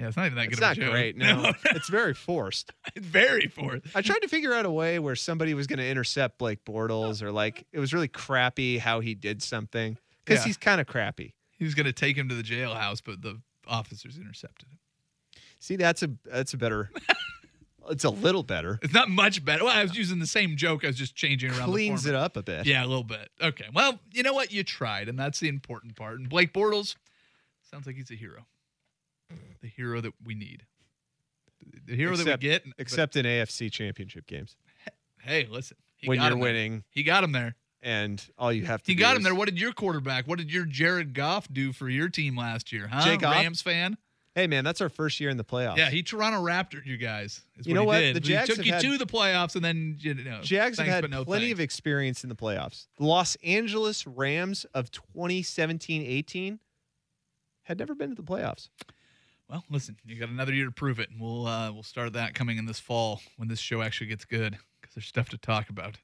Yeah, 0.00 0.08
it's 0.08 0.16
not 0.16 0.26
even 0.26 0.36
that 0.36 0.46
It's 0.46 0.58
good 0.58 0.62
of 0.64 0.68
not 0.68 0.78
a 0.78 0.80
joke. 0.80 0.90
great. 0.92 1.16
No, 1.18 1.52
it's 1.76 1.88
very 1.90 2.14
forced. 2.14 2.72
it's 2.96 3.04
very 3.06 3.48
forced. 3.48 3.84
I 3.94 4.00
tried 4.00 4.20
to 4.22 4.28
figure 4.28 4.54
out 4.54 4.64
a 4.64 4.70
way 4.70 4.98
where 4.98 5.14
somebody 5.14 5.52
was 5.52 5.66
going 5.66 5.78
to 5.78 5.86
intercept 5.86 6.38
Blake 6.38 6.64
Bortles, 6.64 7.22
or 7.22 7.30
like 7.30 7.66
it 7.72 7.78
was 7.78 7.92
really 7.92 8.08
crappy 8.08 8.78
how 8.78 9.00
he 9.00 9.14
did 9.14 9.42
something 9.42 9.98
because 10.24 10.40
Yeah. 10.40 10.46
he's 10.46 10.56
kind 10.56 10.80
of 10.80 10.86
crappy. 10.86 11.34
He 11.58 11.64
was 11.64 11.74
going 11.74 11.84
to 11.86 11.92
take 11.92 12.16
him 12.16 12.30
to 12.30 12.34
the 12.34 12.42
jailhouse, 12.42 13.02
but 13.04 13.20
the 13.20 13.40
officers 13.68 14.16
intercepted 14.16 14.68
him. 14.70 14.78
See, 15.58 15.76
that's 15.76 16.02
a 16.02 16.10
that's 16.24 16.54
a 16.54 16.56
better. 16.56 16.90
it's 17.90 18.04
a 18.04 18.10
little 18.10 18.42
better. 18.42 18.78
It's 18.82 18.94
not 18.94 19.10
much 19.10 19.44
better. 19.44 19.64
Well, 19.64 19.76
I 19.76 19.82
was 19.82 19.94
using 19.94 20.18
the 20.18 20.26
same 20.26 20.56
joke. 20.56 20.82
I 20.84 20.86
was 20.86 20.96
just 20.96 21.14
changing 21.14 21.50
around. 21.50 21.68
Cleans 21.70 22.06
it 22.06 22.14
up 22.14 22.38
a 22.38 22.42
bit. 22.42 22.64
Yeah, 22.64 22.82
a 22.82 22.86
little 22.86 23.04
bit. 23.04 23.28
Okay. 23.42 23.66
Well, 23.74 24.00
you 24.12 24.22
know 24.22 24.32
what? 24.32 24.50
You 24.50 24.64
tried, 24.64 25.10
and 25.10 25.18
that's 25.18 25.40
the 25.40 25.48
important 25.48 25.96
part. 25.96 26.18
And 26.18 26.28
Blake 26.30 26.54
Bortles 26.54 26.96
sounds 27.70 27.86
like 27.86 27.96
he's 27.96 28.10
a 28.10 28.14
hero. 28.14 28.46
The 29.62 29.68
hero 29.68 30.00
that 30.00 30.12
we 30.24 30.34
need. 30.34 30.64
The 31.86 31.94
hero 31.94 32.12
except, 32.12 32.26
that 32.26 32.40
we 32.42 32.48
get. 32.48 32.64
but- 32.64 32.74
except 32.78 33.16
in 33.16 33.26
AFC 33.26 33.70
Championship 33.70 34.26
games 34.26 34.56
hey, 35.22 35.46
listen. 35.50 35.76
he 35.96 36.08
when 36.08 36.18
got 36.18 36.24
you're 36.24 36.32
him 36.32 36.38
there. 36.40 36.48
winning 36.52 36.84
He 36.90 37.02
got 37.02 37.22
him 37.22 37.32
there. 37.32 37.54
and 37.82 38.24
all 38.38 38.50
you 38.52 38.64
have 38.64 38.82
to 38.82 38.90
He 38.90 38.94
do 38.94 39.00
got 39.00 39.16
him 39.16 39.22
there. 39.22 39.34
What 39.34 39.46
did 39.48 39.58
your 39.60 39.72
quarterback? 39.72 40.26
What 40.26 40.38
did 40.38 40.50
your 40.52 40.64
Jared 40.64 41.12
Goff 41.14 41.46
do 41.52 41.72
for 41.72 41.88
your 41.90 42.08
team 42.08 42.36
last 42.36 42.72
year? 42.72 42.88
Huh? 42.90 43.16
Goff? 43.16 43.34
Rams 43.36 43.60
fan. 43.62 43.98
Hey 44.34 44.46
man, 44.46 44.64
that's 44.64 44.80
our 44.80 44.88
first 44.88 45.18
year 45.20 45.28
in 45.28 45.36
the 45.36 45.44
playoffs. 45.44 45.76
Yeah, 45.76 45.90
he 45.90 46.02
Toronto 46.02 46.40
Raptored 46.42 46.86
you 46.86 46.96
guys. 46.96 47.42
is 47.58 47.66
You 47.66 47.74
know 47.74 47.84
what? 47.84 47.98
did. 47.98 48.16
The 48.22 48.38
He 48.40 48.46
took 48.46 48.64
you 48.64 48.72
had- 48.72 48.80
to 48.82 48.96
the 48.96 49.06
playoffs, 49.06 49.56
and 49.56 49.64
then 49.64 49.96
you 50.00 50.14
know, 50.14 50.40
Jags 50.40 50.76
thanks, 50.78 50.90
have 50.90 51.02
had 51.02 51.10
no 51.10 51.24
plenty 51.24 51.46
thanks. 51.46 51.56
of 51.56 51.60
experience 51.60 52.22
in 52.22 52.28
the 52.30 52.36
playoffs. 52.36 52.86
The 52.96 53.04
Los 53.04 53.34
Angeles 53.44 54.06
Rams 54.06 54.64
of 54.72 54.90
2017-18 54.92 56.58
had 57.64 57.78
never 57.78 57.94
been 57.94 58.08
to 58.10 58.14
the 58.14 58.22
playoffs. 58.22 58.68
Well, 59.50 59.64
listen, 59.68 59.96
you 60.06 60.14
got 60.14 60.28
another 60.28 60.54
year 60.54 60.66
to 60.66 60.70
prove 60.70 61.00
it, 61.00 61.10
and 61.10 61.20
we'll 61.20 61.44
uh, 61.44 61.72
we'll 61.72 61.82
start 61.82 62.12
that 62.12 62.34
coming 62.34 62.56
in 62.56 62.66
this 62.66 62.78
fall 62.78 63.20
when 63.36 63.48
this 63.48 63.58
show 63.58 63.82
actually 63.82 64.06
gets 64.06 64.24
good 64.24 64.56
because 64.80 64.94
there's 64.94 65.06
stuff 65.06 65.28
to 65.30 65.38
talk 65.38 65.68
about. 65.68 65.96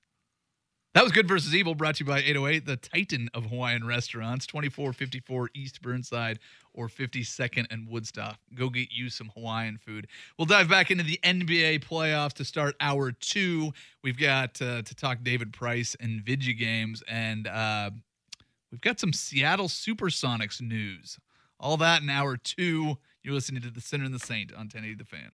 That 0.94 1.04
was 1.04 1.12
Good 1.12 1.28
versus 1.28 1.54
Evil, 1.54 1.74
brought 1.76 1.96
to 1.96 2.04
you 2.04 2.08
by 2.08 2.20
808, 2.20 2.64
the 2.64 2.76
Titan 2.76 3.28
of 3.34 3.44
Hawaiian 3.44 3.86
restaurants, 3.86 4.46
2454 4.46 5.50
East 5.54 5.82
Burnside 5.82 6.38
or 6.72 6.88
52nd 6.88 7.66
and 7.70 7.86
Woodstock. 7.86 8.38
Go 8.54 8.70
get 8.70 8.88
you 8.90 9.10
some 9.10 9.30
Hawaiian 9.36 9.76
food. 9.76 10.06
We'll 10.38 10.46
dive 10.46 10.70
back 10.70 10.90
into 10.90 11.04
the 11.04 11.20
NBA 11.22 11.84
playoffs 11.84 12.32
to 12.34 12.44
start 12.44 12.74
hour 12.80 13.12
two. 13.12 13.72
We've 14.02 14.18
got 14.18 14.60
uh, 14.60 14.82
to 14.82 14.94
talk 14.96 15.18
David 15.22 15.52
Price 15.52 15.94
and 16.00 16.20
Vidya 16.24 16.54
games, 16.54 17.04
and 17.06 17.46
uh, 17.46 17.90
we've 18.72 18.80
got 18.80 18.98
some 18.98 19.12
Seattle 19.12 19.68
Supersonics 19.68 20.60
news. 20.60 21.18
All 21.60 21.76
that 21.76 22.02
in 22.02 22.10
hour 22.10 22.36
two. 22.36 22.98
You're 23.26 23.34
listening 23.34 23.60
to 23.62 23.70
the 23.72 23.80
Sinner 23.80 24.04
and 24.04 24.14
the 24.14 24.20
Saint 24.20 24.52
on 24.52 24.68
1080 24.68 24.94
The 24.94 25.04
Fan. 25.04 25.32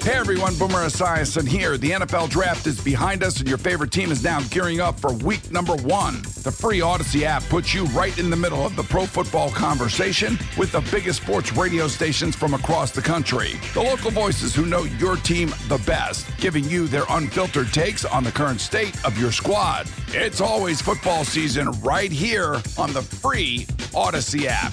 Hey 0.00 0.16
everyone, 0.16 0.54
Boomer 0.54 0.86
Esiason 0.86 1.44
here. 1.44 1.76
The 1.76 1.90
NFL 1.90 2.30
draft 2.30 2.68
is 2.68 2.80
behind 2.80 3.24
us, 3.24 3.40
and 3.40 3.48
your 3.48 3.58
favorite 3.58 3.90
team 3.90 4.12
is 4.12 4.22
now 4.22 4.40
gearing 4.42 4.80
up 4.80 5.00
for 5.00 5.12
week 5.12 5.50
number 5.50 5.74
one. 5.74 6.22
The 6.22 6.52
free 6.52 6.80
Odyssey 6.80 7.24
app 7.24 7.42
puts 7.48 7.74
you 7.74 7.86
right 7.86 8.16
in 8.16 8.30
the 8.30 8.36
middle 8.36 8.64
of 8.64 8.76
the 8.76 8.84
pro 8.84 9.06
football 9.06 9.50
conversation 9.50 10.38
with 10.56 10.70
the 10.70 10.82
biggest 10.92 11.22
sports 11.22 11.52
radio 11.52 11.88
stations 11.88 12.36
from 12.36 12.54
across 12.54 12.92
the 12.92 13.02
country. 13.02 13.54
The 13.74 13.82
local 13.82 14.12
voices 14.12 14.54
who 14.54 14.64
know 14.64 14.84
your 14.84 15.16
team 15.16 15.48
the 15.66 15.82
best, 15.84 16.28
giving 16.38 16.62
you 16.62 16.86
their 16.86 17.04
unfiltered 17.08 17.72
takes 17.72 18.04
on 18.04 18.22
the 18.22 18.30
current 18.30 18.60
state 18.60 19.04
of 19.04 19.18
your 19.18 19.32
squad. 19.32 19.88
It's 20.10 20.40
always 20.40 20.80
football 20.80 21.24
season 21.24 21.72
right 21.80 22.12
here 22.12 22.54
on 22.78 22.92
the 22.92 23.02
free 23.02 23.66
Odyssey 23.92 24.46
app. 24.46 24.72